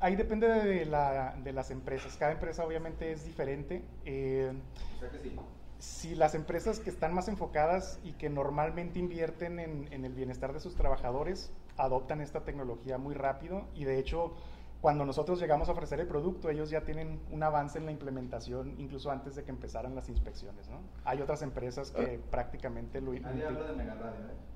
ahí 0.00 0.16
depende 0.16 0.48
de, 0.48 0.86
la, 0.86 1.36
de, 1.42 1.52
las 1.52 1.70
empresas. 1.70 2.16
Cada 2.16 2.32
empresa 2.32 2.64
obviamente 2.64 3.12
es 3.12 3.24
diferente. 3.24 3.82
Eh, 4.04 4.52
o 4.96 5.00
sea 5.00 5.10
que 5.10 5.18
sí. 5.18 5.36
Si 5.84 6.14
las 6.14 6.34
empresas 6.34 6.80
que 6.80 6.88
están 6.88 7.12
más 7.12 7.28
enfocadas 7.28 7.98
y 8.02 8.12
que 8.12 8.30
normalmente 8.30 8.98
invierten 8.98 9.58
en, 9.58 9.92
en, 9.92 10.04
el 10.06 10.14
bienestar 10.14 10.54
de 10.54 10.60
sus 10.60 10.74
trabajadores 10.74 11.52
adoptan 11.76 12.22
esta 12.22 12.40
tecnología 12.40 12.96
muy 12.96 13.14
rápido 13.14 13.66
y 13.74 13.84
de 13.84 13.98
hecho 13.98 14.32
cuando 14.80 15.04
nosotros 15.04 15.38
llegamos 15.40 15.68
a 15.68 15.72
ofrecer 15.72 16.00
el 16.00 16.06
producto 16.06 16.48
ellos 16.48 16.70
ya 16.70 16.82
tienen 16.82 17.20
un 17.30 17.42
avance 17.42 17.78
en 17.78 17.84
la 17.84 17.92
implementación 17.92 18.74
incluso 18.78 19.10
antes 19.10 19.34
de 19.34 19.44
que 19.44 19.50
empezaran 19.50 19.94
las 19.94 20.08
inspecciones. 20.08 20.68
¿no? 20.70 20.78
Hay 21.04 21.20
otras 21.20 21.42
empresas 21.42 21.90
que 21.90 22.18
prácticamente 22.30 23.02
lo... 23.02 23.12
Nadie 23.12 23.44
habla 23.44 23.64
de 23.64 23.72
mega 23.76 23.94
radio, 23.94 24.26
¿eh? 24.30 24.54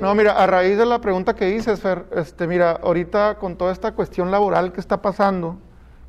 No, 0.00 0.14
mira, 0.14 0.32
a 0.32 0.46
raíz 0.46 0.78
de 0.78 0.86
la 0.86 1.00
pregunta 1.00 1.34
que 1.34 1.46
dices, 1.46 1.80
Fer, 1.80 2.06
este, 2.12 2.46
mira, 2.46 2.72
ahorita 2.72 3.38
con 3.38 3.56
toda 3.56 3.72
esta 3.72 3.92
cuestión 3.92 4.30
laboral 4.30 4.72
que 4.72 4.80
está 4.80 5.02
pasando, 5.02 5.58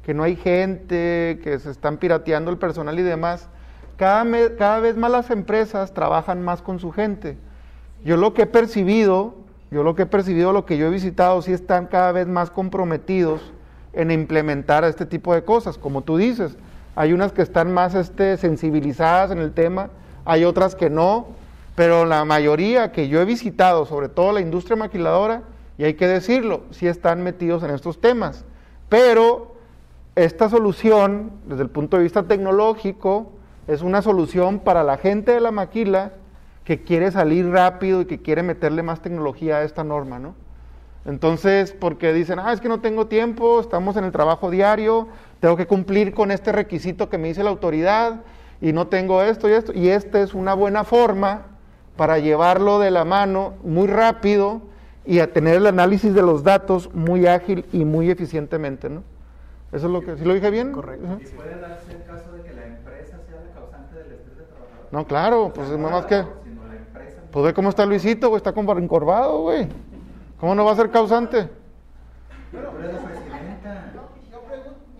que 0.04 0.14
no 0.14 0.24
hay 0.24 0.36
gente, 0.36 1.40
que 1.44 1.58
se 1.60 1.72
están 1.72 1.98
pirateando 1.98 2.52
el 2.52 2.58
personal 2.58 3.00
y 3.00 3.04
demás, 3.04 3.50
cada, 4.02 4.26
cada 4.56 4.80
vez 4.80 4.98
más 4.98 5.12
las 5.12 5.30
empresas 5.30 5.94
trabajan 5.94 6.42
más 6.42 6.64
con 6.64 6.80
su 6.80 6.92
gente. 6.92 7.38
Yo 8.04 8.18
lo 8.18 8.34
que 8.34 8.42
he 8.42 8.48
percibido 8.48 9.36
yo 9.72 9.84
lo 9.84 9.96
que 9.96 10.02
he 10.02 10.06
percibido, 10.06 10.52
lo 10.52 10.66
que 10.66 10.78
yo 10.78 10.88
he 10.88 10.90
visitado, 10.90 11.42
sí 11.42 11.54
están 11.54 11.88
cada 11.88 12.12
vez 12.12 12.28
más 12.28 12.52
comprometidos 12.52 13.54
en 13.94 14.12
implementar 14.12 14.84
este 14.84 15.06
tipo 15.06 15.34
de 15.34 15.46
cosas, 15.46 15.78
como 15.78 16.02
tú 16.02 16.18
dices. 16.18 16.58
Hay 16.94 17.14
unas 17.14 17.32
que 17.32 17.42
están 17.42 17.74
más 17.74 17.96
este, 17.96 18.36
sensibilizadas 18.36 19.32
en 19.32 19.38
el 19.38 19.54
tema, 19.54 19.90
hay 20.26 20.44
otras 20.44 20.76
que 20.76 20.90
no, 20.90 21.28
pero 21.74 22.04
la 22.04 22.26
mayoría 22.26 22.92
que 22.92 23.08
yo 23.08 23.22
he 23.22 23.26
visitado, 23.26 23.86
sobre 23.86 24.10
todo 24.10 24.34
la 24.34 24.42
industria 24.42 24.76
maquiladora, 24.76 25.44
y 25.78 25.86
hay 25.86 25.94
que 25.94 26.06
decirlo, 26.06 26.64
sí 26.72 26.88
están 26.88 27.24
metidos 27.24 27.64
en 27.64 27.70
estos 27.70 28.02
temas. 28.02 28.44
Pero 28.90 29.56
esta 30.16 30.50
solución, 30.50 31.32
desde 31.46 31.64
el 31.64 31.70
punto 31.70 31.96
de 31.96 32.04
vista 32.04 32.24
tecnológico, 32.24 33.32
es 33.68 33.82
una 33.82 34.02
solución 34.02 34.60
para 34.60 34.84
la 34.84 34.98
gente 34.98 35.32
de 35.32 35.40
la 35.40 35.52
maquila 35.52 36.14
que 36.64 36.84
quiere 36.84 37.12
salir 37.12 37.50
rápido 37.50 38.02
y 38.02 38.06
que 38.06 38.22
quiere 38.22 38.44
meterle 38.44 38.84
más 38.84 39.02
tecnología 39.02 39.58
a 39.58 39.64
esta 39.64 39.84
norma, 39.84 40.20
¿no? 40.20 40.36
Entonces, 41.06 41.72
porque 41.72 42.14
dicen, 42.14 42.38
ah, 42.40 42.54
es 42.54 42.62
que 42.62 42.70
no 42.70 42.80
tengo 42.80 43.08
tiempo, 43.08 43.60
estamos 43.60 43.98
en 43.98 44.04
el 44.04 44.12
trabajo 44.12 44.52
diario, 44.52 45.08
tengo 45.40 45.58
que 45.58 45.66
cumplir 45.66 46.14
con 46.14 46.30
este 46.30 46.52
requisito 46.52 47.10
que 47.10 47.18
me 47.18 47.30
dice 47.30 47.44
la 47.44 47.50
autoridad 47.50 48.22
y 48.62 48.74
no 48.74 48.88
tengo 48.88 49.24
esto 49.24 49.50
y 49.50 49.54
esto. 49.54 49.74
Y 49.74 49.90
esta 49.90 50.22
es 50.22 50.36
una 50.36 50.54
buena 50.54 50.84
forma 50.84 51.48
para 51.98 52.20
llevarlo 52.20 52.80
de 52.80 52.92
la 52.92 53.04
mano 53.04 53.56
muy 53.64 53.88
rápido 53.88 54.62
y 55.06 55.20
a 55.20 55.34
tener 55.34 55.56
el 55.56 55.68
análisis 55.68 56.14
de 56.14 56.22
los 56.22 56.44
datos 56.44 56.94
muy 56.94 57.26
ágil 57.26 57.66
y 57.72 57.86
muy 57.86 58.12
eficientemente, 58.12 58.90
¿no? 58.90 59.04
Eso 59.72 59.88
es 59.88 59.92
lo 59.92 60.02
que, 60.02 60.18
¿sí 60.18 60.26
lo 60.26 60.34
dije 60.34 60.52
bien? 60.52 60.72
Correcto. 60.72 61.20
¿Y 61.22 61.26
puede 61.28 61.60
darse 61.60 61.94
el 61.94 62.04
caso 62.04 62.32
de 62.34 62.44
que 62.44 62.54
la 62.54 62.66
empresa 62.68 63.18
sea 63.28 63.42
la 63.42 63.54
causante 63.54 63.96
del 63.96 64.12
estrés 64.12 64.38
del 64.38 64.46
trabajador? 64.48 64.81
No, 64.92 65.06
claro, 65.06 65.52
pues 65.54 65.70
es 65.70 65.78
más 65.78 66.06
que... 66.06 66.24
Pues 67.32 67.46
ve 67.46 67.54
cómo 67.54 67.70
está 67.70 67.86
Luisito, 67.86 68.28
güey, 68.28 68.38
está 68.38 68.50
encorvado, 68.50 69.44
güey. 69.44 69.68
¿Cómo 70.40 70.54
no 70.54 70.66
va 70.66 70.74
a 70.74 70.76
ser 70.76 70.92
causante? 70.92 71.50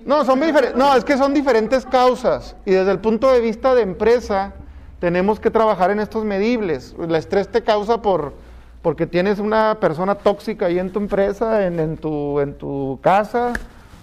No, 0.06 0.26
son 0.26 0.40
diferentes, 0.40 0.76
no, 0.76 0.96
es 0.96 1.04
que 1.04 1.18
son 1.18 1.34
diferentes 1.34 1.86
causas 1.86 2.56
y 2.66 2.72
desde 2.72 2.92
el 2.92 3.00
punto 3.00 3.32
de 3.32 3.40
vista 3.40 3.76
de 3.76 3.84
empresa 3.84 4.54
tenemos 5.00 5.40
que 5.40 5.52
trabajar 5.52 5.92
en 5.92 6.00
estos 6.00 6.24
medibles. 6.26 6.96
El 7.00 7.14
estrés 7.16 7.50
te 7.50 7.62
causa 7.62 8.02
por 8.02 8.34
porque 8.82 9.06
tienes 9.06 9.38
una 9.38 9.78
persona 9.80 10.16
tóxica 10.16 10.68
ahí 10.68 10.80
en 10.80 10.92
tu 10.92 11.00
empresa, 11.00 11.68
en, 11.68 11.80
en 11.80 11.98
tu 11.98 12.40
en 12.40 12.58
tu 12.58 13.00
casa, 13.02 13.54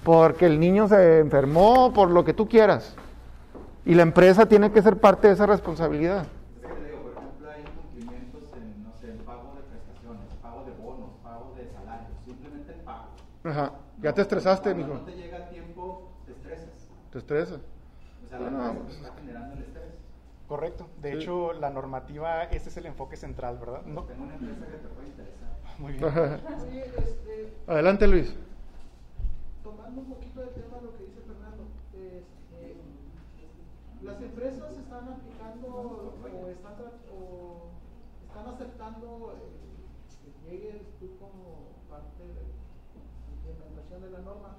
porque 0.04 0.46
el 0.46 0.60
niño 0.60 0.86
se 0.86 1.18
enfermó, 1.18 1.92
por 1.92 2.10
lo 2.10 2.24
que 2.24 2.32
tú 2.32 2.48
quieras. 2.48 2.94
Y 3.88 3.94
la 3.94 4.02
empresa 4.02 4.46
tiene 4.46 4.70
que 4.70 4.82
ser 4.82 4.98
parte 5.00 5.28
de 5.28 5.32
esa 5.34 5.46
responsabilidad. 5.46 6.26
Es 6.60 6.66
que 6.68 6.74
te 6.74 6.84
digo, 6.90 7.02
por 7.04 7.12
ejemplo, 7.12 7.50
hay 7.50 7.62
incumplimientos 7.62 8.42
en, 8.54 8.84
no 8.84 8.92
sé, 9.00 9.10
en 9.12 9.18
pago 9.24 9.54
de 9.56 9.62
prestaciones, 9.62 10.34
pago 10.42 10.64
de 10.66 10.72
bonos, 10.72 11.10
pago 11.22 11.54
de 11.56 11.66
salarios, 11.72 12.10
simplemente 12.26 12.72
el 12.74 12.80
pago. 12.80 13.06
Ajá. 13.44 13.72
Ya 14.02 14.12
te 14.12 14.20
estresaste, 14.20 14.74
mijo. 14.74 14.88
no 14.92 15.00
te 15.00 15.16
llega 15.16 15.38
a 15.38 15.48
tiempo, 15.48 16.10
te 16.26 16.32
estresas. 16.32 16.88
Te 17.10 17.18
estresa. 17.18 17.54
O 18.24 18.28
sea, 18.28 18.38
la 18.40 18.50
No, 18.50 18.58
empresa 18.72 18.84
pues, 18.84 18.96
está 18.98 19.14
generando 19.18 19.54
el 19.56 19.62
estrés. 19.62 19.84
Correcto. 20.46 20.86
De 21.00 21.10
Sí. 21.12 21.16
hecho, 21.16 21.52
la 21.54 21.70
normativa, 21.70 22.44
ese 22.44 22.68
es 22.68 22.76
el 22.76 22.84
enfoque 22.86 23.16
central, 23.16 23.56
¿verdad? 23.58 23.82
No. 23.86 24.02
Tengo 24.04 24.24
una 24.24 24.34
empresa 24.34 24.66
que 24.66 24.76
te 24.76 24.88
puede 24.88 25.08
interesar. 25.08 25.48
Muy 25.78 25.92
bien. 25.94 26.04
Oye, 26.04 26.84
este, 26.98 27.54
Adelante, 27.66 28.06
Luis. 28.06 28.34
tomando 29.64 30.00
un 30.02 30.08
poquito 30.08 30.40
del 30.40 30.50
tema 30.50 30.76
de 30.76 30.82
lo 30.82 30.96
que 30.96 31.04
dice 31.04 31.17
las 34.02 34.20
empresas 34.22 34.78
están 34.78 35.08
aplicando 35.08 35.66
o 35.68 36.48
están, 36.48 36.76
o 37.10 37.70
están 38.26 38.54
aceptando 38.54 39.34
eh, 39.34 39.68
que 40.22 40.50
llegues 40.50 40.82
tú 41.00 41.18
como 41.18 41.74
parte 41.90 42.22
de 42.22 42.34
la 42.34 43.50
implementación 43.50 44.02
de 44.02 44.10
la 44.10 44.20
norma. 44.20 44.56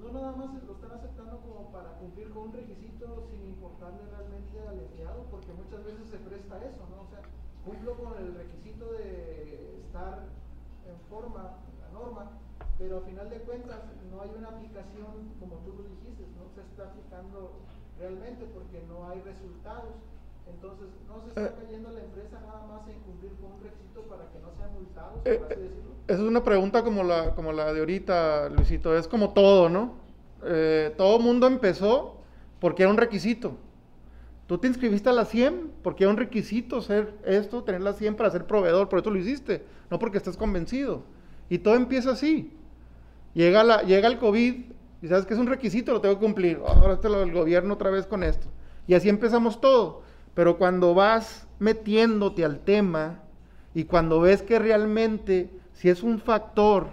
No 0.00 0.10
nada 0.10 0.32
más 0.32 0.62
lo 0.64 0.72
están 0.72 0.92
aceptando 0.92 1.38
como 1.40 1.70
para 1.70 1.98
cumplir 1.98 2.30
con 2.30 2.48
un 2.48 2.52
requisito 2.52 3.28
sin 3.30 3.46
importarle 3.46 4.02
realmente 4.10 4.58
al 4.66 4.78
empleado, 4.78 5.22
porque 5.30 5.52
muchas 5.52 5.84
veces 5.84 6.08
se 6.08 6.18
presta 6.18 6.58
eso, 6.64 6.82
¿no? 6.90 7.02
O 7.02 7.08
sea, 7.12 7.22
cumplo 7.64 7.96
con 7.96 8.18
el 8.18 8.34
requisito 8.34 8.90
de 8.92 9.80
estar 9.86 10.26
en 10.88 10.98
forma, 11.08 11.60
la 11.78 11.88
norma, 11.92 12.30
pero 12.78 12.98
a 12.98 13.00
final 13.02 13.30
de 13.30 13.38
cuentas 13.40 13.80
no 14.10 14.20
hay 14.20 14.30
una 14.36 14.48
aplicación 14.48 15.30
como 15.38 15.56
tú 15.62 15.74
lo 15.78 15.84
dijiste, 15.84 16.26
no 16.34 16.50
se 16.50 16.62
está 16.62 16.90
aplicando 16.90 17.62
realmente 17.98 18.44
porque 18.52 18.82
no 18.88 19.08
hay 19.08 19.20
resultados. 19.22 19.94
Entonces, 20.48 20.86
no 21.08 21.20
se 21.22 21.28
está 21.28 21.46
Eh. 21.46 21.52
cayendo 21.64 21.90
la 21.90 22.00
empresa 22.00 22.38
nada 22.40 22.66
más 22.66 22.88
en 22.88 22.98
cumplir 23.00 23.32
con 23.40 23.52
un 23.52 23.60
requisito 23.62 24.02
para 24.02 24.24
que 24.30 24.38
no 24.40 24.52
sean 24.56 24.72
multados, 24.74 25.20
Eh, 25.24 25.38
por 25.38 25.52
así 25.52 25.62
decirlo. 25.62 25.90
Esa 26.06 26.22
es 26.22 26.28
una 26.28 26.44
pregunta 26.44 26.82
como 26.84 27.02
la, 27.02 27.34
como 27.34 27.52
la 27.52 27.72
de 27.72 27.80
ahorita, 27.80 28.50
Luisito. 28.50 28.96
Es 28.96 29.08
como 29.08 29.32
todo, 29.32 29.68
¿no? 29.70 29.94
Eh, 30.44 30.92
todo 30.98 31.18
mundo 31.18 31.46
empezó 31.46 32.16
porque 32.60 32.82
era 32.82 32.90
un 32.90 32.98
requisito. 32.98 33.56
Tú 34.46 34.58
te 34.58 34.68
inscribiste 34.68 35.08
a 35.08 35.12
la 35.12 35.24
100 35.24 35.70
porque 35.82 36.04
era 36.04 36.10
un 36.10 36.18
requisito 36.18 36.82
ser 36.82 37.14
esto, 37.24 37.64
tener 37.64 37.80
la 37.80 37.94
100 37.94 38.14
para 38.16 38.30
ser 38.30 38.46
proveedor. 38.46 38.90
Por 38.90 38.98
eso 38.98 39.10
lo 39.10 39.18
hiciste, 39.18 39.64
no 39.90 39.98
porque 39.98 40.18
estés 40.18 40.36
convencido. 40.36 41.02
Y 41.48 41.58
todo 41.58 41.76
empieza 41.76 42.10
así. 42.10 42.52
Llega, 43.32 43.64
la, 43.64 43.82
llega 43.82 44.06
el 44.08 44.18
COVID 44.18 44.72
y 45.04 45.08
sabes 45.08 45.26
que 45.26 45.34
es 45.34 45.40
un 45.40 45.48
requisito, 45.48 45.92
lo 45.92 46.00
tengo 46.00 46.14
que 46.14 46.24
cumplir. 46.24 46.62
Ahora 46.66 46.94
está 46.94 47.10
del 47.10 47.30
gobierno 47.30 47.74
otra 47.74 47.90
vez 47.90 48.06
con 48.06 48.22
esto. 48.22 48.46
Y 48.86 48.94
así 48.94 49.10
empezamos 49.10 49.60
todo. 49.60 50.00
Pero 50.32 50.56
cuando 50.56 50.94
vas 50.94 51.46
metiéndote 51.58 52.42
al 52.42 52.60
tema 52.60 53.20
y 53.74 53.84
cuando 53.84 54.20
ves 54.20 54.40
que 54.40 54.58
realmente 54.58 55.50
si 55.74 55.90
es 55.90 56.02
un 56.02 56.20
factor 56.20 56.86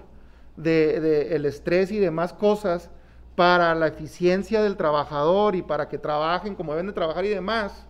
de, 0.57 0.99
de 0.99 1.36
el 1.38 1.45
estrés 1.45 1.89
y 1.89 1.99
demás 1.99 2.34
cosas 2.34 2.89
para 3.38 3.74
la 3.76 3.88
eficiencia 3.88 4.62
del 4.62 4.76
trabajador 4.76 5.55
y 5.55 5.62
para 5.62 5.88
que 5.88 5.97
trabajen 5.97 6.55
como 6.55 6.74
deben 6.74 6.88
de 6.88 6.93
trabajar 6.93 7.24
y 7.24 7.30
demás, 7.30 7.88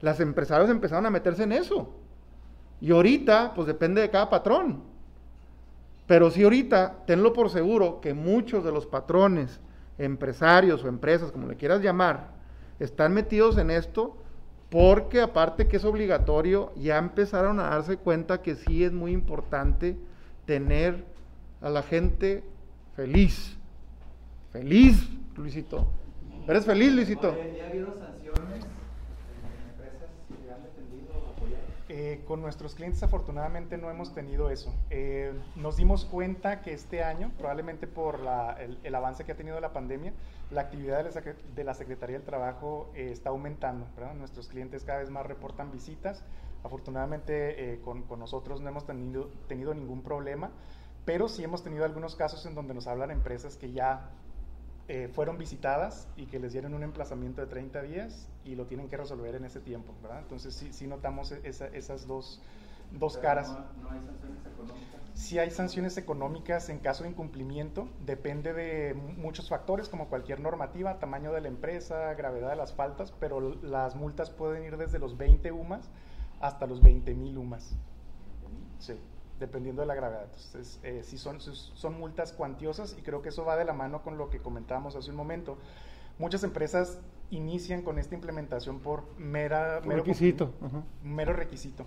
las 0.00 0.18
empresarios 0.18 0.68
empezaron 0.68 1.06
a 1.06 1.10
meterse 1.10 1.44
en 1.44 1.52
eso. 1.52 1.94
Y 2.80 2.90
ahorita, 2.90 3.52
pues 3.54 3.68
depende 3.68 4.00
de 4.00 4.10
cada 4.10 4.30
patrón. 4.30 4.89
Pero 6.10 6.28
sí 6.32 6.42
ahorita, 6.42 7.04
tenlo 7.06 7.32
por 7.32 7.50
seguro 7.50 8.00
que 8.00 8.14
muchos 8.14 8.64
de 8.64 8.72
los 8.72 8.84
patrones, 8.84 9.60
empresarios 9.96 10.82
o 10.82 10.88
empresas, 10.88 11.30
como 11.30 11.46
le 11.46 11.54
quieras 11.54 11.82
llamar, 11.82 12.32
están 12.80 13.14
metidos 13.14 13.56
en 13.58 13.70
esto 13.70 14.16
porque 14.70 15.20
aparte 15.20 15.68
que 15.68 15.76
es 15.76 15.84
obligatorio, 15.84 16.72
ya 16.74 16.98
empezaron 16.98 17.60
a 17.60 17.70
darse 17.70 17.96
cuenta 17.96 18.42
que 18.42 18.56
sí 18.56 18.82
es 18.82 18.90
muy 18.90 19.12
importante 19.12 19.96
tener 20.46 21.04
a 21.60 21.70
la 21.70 21.84
gente 21.84 22.42
feliz. 22.96 23.56
Feliz, 24.50 25.08
Luisito. 25.36 25.86
¿Eres 26.48 26.66
feliz, 26.66 26.92
Luisito 26.92 27.36
¿ya 27.56 27.66
ha 27.66 27.68
habido 27.68 27.94
sanciones 27.96 28.64
en 28.64 29.70
empresas 29.70 30.10
que 30.26 30.52
han 30.52 30.60
defendido 30.64 31.12
o 31.14 31.30
apoyado? 31.30 31.62
Eh, 31.92 32.22
con 32.24 32.40
nuestros 32.40 32.76
clientes 32.76 33.02
afortunadamente 33.02 33.76
no 33.76 33.90
hemos 33.90 34.14
tenido 34.14 34.48
eso. 34.48 34.72
Eh, 34.90 35.32
nos 35.56 35.76
dimos 35.76 36.04
cuenta 36.04 36.62
que 36.62 36.72
este 36.72 37.02
año, 37.02 37.32
probablemente 37.36 37.88
por 37.88 38.20
el, 38.84 38.94
avance 38.94 39.24
que 39.24 39.32
ha 39.32 39.36
tenido 39.36 39.58
la 39.58 39.72
pandemia, 39.72 40.12
la 40.52 40.60
actividad 40.60 40.98
de 40.98 41.64
la, 41.64 41.74
Secretaría 41.74 42.16
del 42.16 42.24
Trabajo 42.24 42.92
eh, 42.94 43.08
está 43.10 43.30
aumentando. 43.30 43.88
Nuestros 44.16 44.46
clientes 44.46 44.84
cada 44.84 45.00
vez 45.00 45.10
más 45.10 45.26
reportan 45.26 45.72
visitas. 45.72 46.22
Afortunadamente 46.62 47.80
con, 47.82 48.02
con 48.02 48.20
nosotros 48.20 48.60
no 48.60 48.68
hemos 48.68 48.86
tenido, 48.86 49.28
tenido 49.48 49.74
ningún 49.74 50.02
problema, 50.02 50.52
pero 51.04 51.28
sí 51.28 51.42
hemos 51.42 51.64
tenido 51.64 51.84
algunos 51.84 52.14
casos 52.14 52.46
en 52.46 52.54
donde 52.54 52.72
nos 52.72 52.86
hablan 52.86 53.10
empresas 53.10 53.56
que 53.56 53.72
ya 53.72 54.10
eh, 54.88 55.08
fueron 55.12 55.38
visitadas 55.38 56.08
y 56.16 56.26
que 56.26 56.38
les 56.38 56.52
dieron 56.52 56.74
un 56.74 56.82
emplazamiento 56.82 57.40
de 57.40 57.46
30 57.46 57.82
días 57.82 58.28
y 58.44 58.54
lo 58.56 58.66
tienen 58.66 58.88
que 58.88 58.96
resolver 58.96 59.34
en 59.34 59.44
ese 59.44 59.60
tiempo, 59.60 59.94
¿verdad? 60.02 60.20
Entonces 60.20 60.54
sí, 60.54 60.72
sí 60.72 60.86
notamos 60.86 61.32
e- 61.32 61.40
esa- 61.44 61.68
esas 61.68 62.06
dos, 62.06 62.40
dos 62.92 63.14
Pero 63.14 63.22
caras. 63.22 63.48
No, 63.50 63.82
no 63.82 63.90
hay 63.90 64.00
sanciones 64.06 64.46
económicas. 64.46 65.00
Si 65.14 65.38
hay 65.38 65.50
sanciones 65.50 65.96
económicas 65.98 66.68
en 66.68 66.78
caso 66.78 67.04
de 67.04 67.10
incumplimiento, 67.10 67.88
depende 68.04 68.52
de 68.52 68.94
mu- 68.94 69.12
muchos 69.22 69.48
factores, 69.48 69.88
como 69.88 70.08
cualquier 70.08 70.40
normativa, 70.40 70.98
tamaño 70.98 71.32
de 71.32 71.40
la 71.40 71.48
empresa, 71.48 72.14
gravedad 72.14 72.50
de 72.50 72.56
las 72.56 72.72
faltas, 72.74 73.12
pero 73.12 73.40
las 73.62 73.96
multas 73.96 74.30
pueden 74.30 74.64
ir 74.64 74.76
desde 74.76 74.98
los 74.98 75.16
20 75.16 75.52
UMAS 75.52 75.88
hasta 76.40 76.66
los 76.66 76.82
20 76.82 77.14
mil 77.14 77.38
UMAS. 77.38 77.76
Sí, 78.78 78.94
dependiendo 79.40 79.82
de 79.82 79.86
la 79.88 79.94
gravedad. 79.96 80.24
Entonces, 80.24 80.78
eh, 80.84 81.00
sí 81.02 81.18
son, 81.18 81.40
son 81.40 81.98
multas 81.98 82.32
cuantiosas 82.32 82.94
y 82.96 83.02
creo 83.02 83.22
que 83.22 83.30
eso 83.30 83.44
va 83.44 83.56
de 83.56 83.64
la 83.64 83.72
mano 83.72 84.02
con 84.02 84.16
lo 84.18 84.30
que 84.30 84.38
comentábamos 84.38 84.94
hace 84.94 85.10
un 85.10 85.16
momento. 85.16 85.58
Muchas 86.18 86.44
empresas 86.44 87.00
inician 87.30 87.82
con 87.82 87.98
esta 87.98 88.14
implementación 88.14 88.80
por 88.80 89.04
mera, 89.18 89.80
mero 89.84 90.02
requisito, 90.04 90.52
mero 91.02 91.32
requisito. 91.32 91.86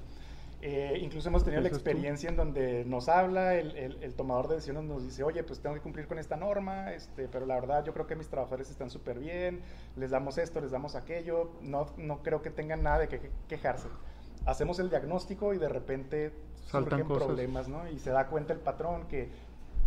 Eh, 0.65 0.97
incluso 1.01 1.27
hemos 1.27 1.43
tenido 1.43 1.61
la 1.61 1.67
experiencia 1.91 2.29
en 2.29 2.37
donde 2.37 2.85
nos 2.85 3.09
habla, 3.09 3.55
el, 3.55 3.75
el- 3.75 4.01
el 4.01 4.13
tomador 4.15 4.47
de 4.47 4.55
decisiones 4.55 4.85
nos 4.85 5.03
dice, 5.03 5.21
oye, 5.21 5.43
pues 5.43 5.59
tengo 5.59 5.75
que 5.75 5.81
cumplir 5.81 6.07
con 6.07 6.17
esta 6.19 6.37
norma, 6.37 6.93
este, 6.93 7.27
pero 7.27 7.45
la 7.45 7.55
verdad 7.55 7.83
yo 7.83 7.93
creo 7.93 8.07
que 8.07 8.15
mis 8.15 8.29
trabajadores 8.29 8.69
están 8.71 8.89
súper 8.89 9.19
bien, 9.19 9.61
les 9.97 10.11
damos 10.11 10.37
esto, 10.37 10.61
les 10.61 10.71
damos 10.71 10.95
aquello, 10.95 11.51
no, 11.61 11.87
no 11.97 12.23
creo 12.23 12.41
que 12.41 12.49
tengan 12.49 12.81
nada 12.81 12.99
de 12.99 13.09
que 13.09 13.29
quejarse. 13.49 13.89
Hacemos 14.45 14.79
el 14.79 14.89
diagnóstico 14.89 15.53
y 15.53 15.57
de 15.57 15.67
repente 15.67 16.33
Saltan 16.65 16.99
surgen 16.99 17.07
cosas. 17.07 17.27
problemas, 17.27 17.67
¿no? 17.67 17.87
Y 17.89 17.99
se 17.99 18.11
da 18.11 18.27
cuenta 18.27 18.53
el 18.53 18.59
patrón 18.59 19.07
que 19.07 19.29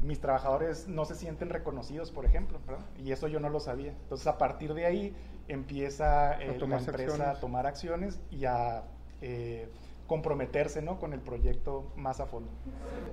mis 0.02 0.20
trabajadores 0.20 0.88
no 0.88 1.04
se 1.04 1.14
sienten 1.14 1.48
reconocidos, 1.50 2.10
por 2.10 2.24
ejemplo, 2.26 2.58
¿verdad? 2.66 2.84
Y 3.02 3.12
eso 3.12 3.28
yo 3.28 3.40
no 3.40 3.48
lo 3.48 3.60
sabía. 3.60 3.92
Entonces, 4.02 4.26
a 4.26 4.38
partir 4.38 4.74
de 4.74 4.86
ahí 4.86 5.16
empieza 5.48 6.34
eh, 6.40 6.58
la 6.58 6.78
empresa 6.78 6.90
acciones. 6.90 7.20
a 7.26 7.40
tomar 7.40 7.66
acciones 7.66 8.20
y 8.30 8.44
a 8.44 8.84
eh, 9.22 9.68
comprometerse, 10.06 10.82
¿no? 10.82 10.98
Con 11.00 11.12
el 11.12 11.20
proyecto 11.20 11.90
más 11.96 12.20
a 12.20 12.26
fondo. 12.26 12.50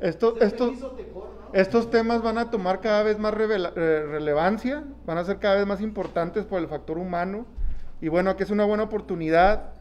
Esto, 0.02 0.40
estos, 0.42 0.80
¿no? 0.80 0.92
estos 1.54 1.90
temas 1.90 2.22
van 2.22 2.38
a 2.38 2.50
tomar 2.52 2.82
cada 2.82 3.02
vez 3.04 3.18
más 3.18 3.34
revela- 3.34 3.74
eh, 3.76 4.06
relevancia, 4.06 4.84
van 5.06 5.18
a 5.18 5.24
ser 5.24 5.40
cada 5.40 5.56
vez 5.56 5.66
más 5.66 5.82
importantes 5.82 6.46
por 6.46 6.60
el 6.60 6.68
factor 6.68 6.98
humano. 6.98 7.46
Y 8.02 8.10
bueno, 8.10 8.30
aquí 8.30 8.44
es 8.44 8.52
una 8.52 8.66
buena 8.66 8.84
oportunidad 8.84 9.72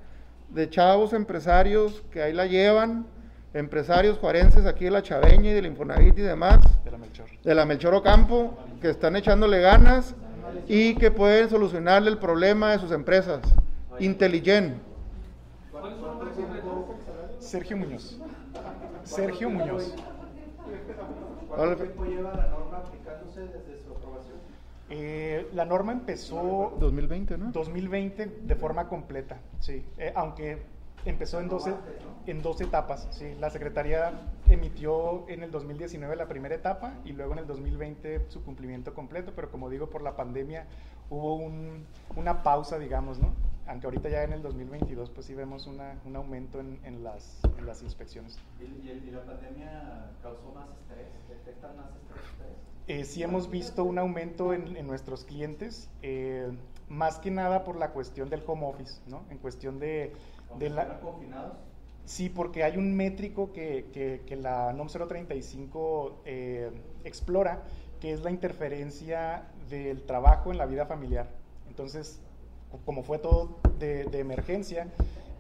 de 0.51 0.70
chavos 0.70 1.12
empresarios 1.12 2.03
que 2.11 2.22
ahí 2.22 2.33
la 2.33 2.47
llevan, 2.47 3.07
empresarios 3.55 4.18
juarenses 4.18 4.66
aquí 4.66 4.84
de 4.86 4.90
la 4.90 5.03
Chaveña 5.03 5.50
y 5.50 5.55
del 5.55 5.66
Infonavit 5.66 6.18
y 6.18 6.22
demás, 6.22 6.61
De 6.84 6.90
la 6.90 6.98
Melchor. 6.98 7.26
de 7.42 7.55
la 7.55 7.64
Melchor 7.66 7.94
Ocampo, 7.94 8.55
que 8.80 8.90
están 8.90 9.16
echándole 9.16 9.61
ganas 9.61 10.14
y 10.68 10.94
que 10.96 11.11
pueden 11.11 11.48
solucionarle 11.50 12.11
el 12.11 12.18
problema 12.18 12.72
de 12.72 12.78
sus 12.78 12.92
empresas. 12.92 13.40
Intelligent. 13.98 14.76
Sergio 17.38 17.76
Muñoz. 17.76 18.18
Sergio 19.05 19.50
Muñoz. 19.50 19.94
¿Cuánto 21.48 21.76
tiempo 21.76 22.05
lleva 22.05 22.32
la 22.34 22.46
norma 22.48 22.78
aplicándose 22.78 23.40
desde 23.40 23.82
su 23.84 23.92
aprobación? 23.92 24.36
Eh, 24.88 25.48
la 25.55 25.64
norma 25.64 25.92
empezó 25.92 26.74
2020, 26.78 27.36
¿no? 27.38 27.53
2020 27.53 28.26
de 28.42 28.55
forma 28.57 28.88
completa, 28.88 29.38
sí. 29.61 29.84
Eh, 29.98 30.12
aunque 30.14 30.62
empezó 31.05 31.40
en 31.40 31.48
12, 31.48 31.74
en 32.26 32.42
dos 32.42 32.61
etapas, 32.61 33.09
sí. 33.11 33.34
La 33.40 33.50
Secretaría 33.50 34.12
emitió 34.48 35.28
en 35.28 35.42
el 35.42 35.50
2019 35.50 36.14
la 36.16 36.28
primera 36.28 36.55
etapa 36.55 36.94
y 37.05 37.12
luego 37.12 37.32
en 37.32 37.40
el 37.40 37.46
2020 37.46 38.26
su 38.28 38.44
cumplimiento 38.44 38.94
completo, 38.94 39.32
pero 39.34 39.50
como 39.50 39.68
digo, 39.68 39.90
por 39.90 40.03
la 40.03 40.14
pandemia 40.16 40.66
hubo 41.11 41.34
un- 41.36 41.84
una 42.16 42.42
pausa, 42.42 42.78
digamos, 42.78 43.18
¿no? 43.18 43.32
Aunque 43.66 43.86
ahorita 43.86 44.09
ya 44.09 44.24
en 44.24 44.32
el 44.32 44.42
2022 44.42 45.11
pues 45.11 45.26
sí 45.26 45.34
vemos 45.34 45.66
una- 45.66 45.96
un 46.05 46.16
aumento 46.16 46.61
en, 46.61 46.80
en 46.84 47.03
las, 47.05 47.40
en 47.59 47.66
las 47.66 47.82
inspecciones. 47.82 48.38
¿Y, 48.61 48.64
y- 48.64 49.05
y 49.09 49.11
la 49.11 49.24
pandemia 49.24 50.11
causó 50.22 50.53
más 50.55 50.68
estrés? 50.80 51.07
¿Detectan 51.28 51.76
más 51.76 51.86
estrés 51.94 52.24
ustedes? 52.32 52.57
Eh, 52.88 53.05
sí 53.05 53.22
hemos 53.22 53.48
visto 53.48 53.84
un 53.84 53.98
aumento 53.98 54.53
en, 54.53 54.76
en 54.76 54.86
nuestros 54.88 55.24
clientes, 55.24 55.88
eh, 56.03 56.50
más 56.88 57.18
que 57.20 57.30
nada 57.30 57.62
por 57.62 57.76
la 57.76 57.90
cuestión 57.92 58.28
del 58.28 58.42
home 58.44 58.66
office, 58.66 59.00
¿no? 59.07 59.22
En 59.30 59.38
cuestión 59.38 59.78
de, 59.78 60.12
de 60.59 60.70
la... 60.70 61.00
confinados? 61.00 61.55
Sí, 62.05 62.28
porque 62.28 62.64
hay 62.64 62.76
un 62.76 62.96
métrico 62.96 63.53
que, 63.53 63.86
que- 63.92 64.22
que 64.26 64.36
la 64.36 64.72
NOM 64.72 64.88
035 64.88 66.22
eh, 66.24 66.70
explora, 67.05 67.62
que 68.00 68.12
es 68.12 68.22
la 68.22 68.30
interferencia 68.30 69.44
del 69.70 70.03
trabajo 70.03 70.50
en 70.50 70.59
la 70.59 70.66
vida 70.66 70.86
familiar. 70.86 71.28
Entonces, 71.68 72.20
co- 72.70 72.78
como 72.84 73.03
fue 73.05 73.18
todo 73.18 73.57
de, 73.78 74.05
de 74.05 74.18
emergencia, 74.18 74.88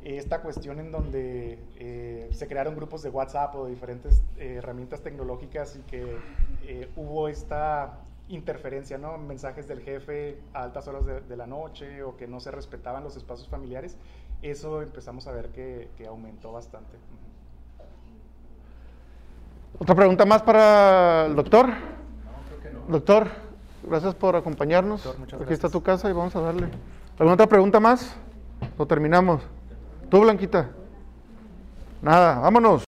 esta 0.04 0.40
cuestión 0.42 0.80
en 0.80 0.90
donde 0.92 1.58
eh, 1.78 2.28
se 2.32 2.46
crearon 2.48 2.74
grupos 2.74 3.02
de 3.02 3.10
WhatsApp 3.10 3.54
o 3.56 3.64
de 3.66 3.70
diferentes 3.70 4.22
eh, 4.38 4.54
herramientas 4.58 5.00
tecnológicas 5.02 5.76
y 5.76 5.80
que 5.82 6.16
eh, 6.64 6.88
hubo 6.96 7.28
esta 7.28 7.98
interferencia, 8.28 8.98
¿no? 8.98 9.18
Mensajes 9.18 9.68
del 9.68 9.80
jefe 9.80 10.38
a 10.54 10.62
altas 10.62 10.88
horas 10.88 11.04
de, 11.06 11.20
de 11.20 11.36
la 11.36 11.46
noche 11.46 12.02
o 12.02 12.16
que 12.16 12.26
no 12.26 12.40
se 12.40 12.50
respetaban 12.50 13.04
los 13.04 13.16
espacios 13.16 13.48
familiares, 13.48 13.96
eso 14.42 14.82
empezamos 14.82 15.26
a 15.26 15.32
ver 15.32 15.48
que, 15.50 15.88
que 15.96 16.06
aumentó 16.06 16.52
bastante. 16.52 16.96
Otra 19.78 19.94
pregunta 19.94 20.24
más 20.26 20.42
para 20.42 21.26
el 21.26 21.34
doctor. 21.36 21.70
Doctor, 22.88 23.28
gracias 23.88 24.14
por 24.14 24.36
acompañarnos. 24.36 25.04
Doctor, 25.04 25.20
muchas 25.20 25.40
Aquí 25.40 25.52
está 25.52 25.68
gracias. 25.68 25.72
tu 25.72 25.82
casa 25.82 26.10
y 26.10 26.12
vamos 26.12 26.34
a 26.36 26.40
darle. 26.40 26.68
¿Alguna 27.18 27.34
otra 27.34 27.46
pregunta 27.46 27.80
más? 27.80 28.14
¿O 28.76 28.86
terminamos? 28.86 29.42
¿Tú, 30.10 30.20
Blanquita? 30.20 30.70
Nada, 32.00 32.38
vámonos. 32.40 32.80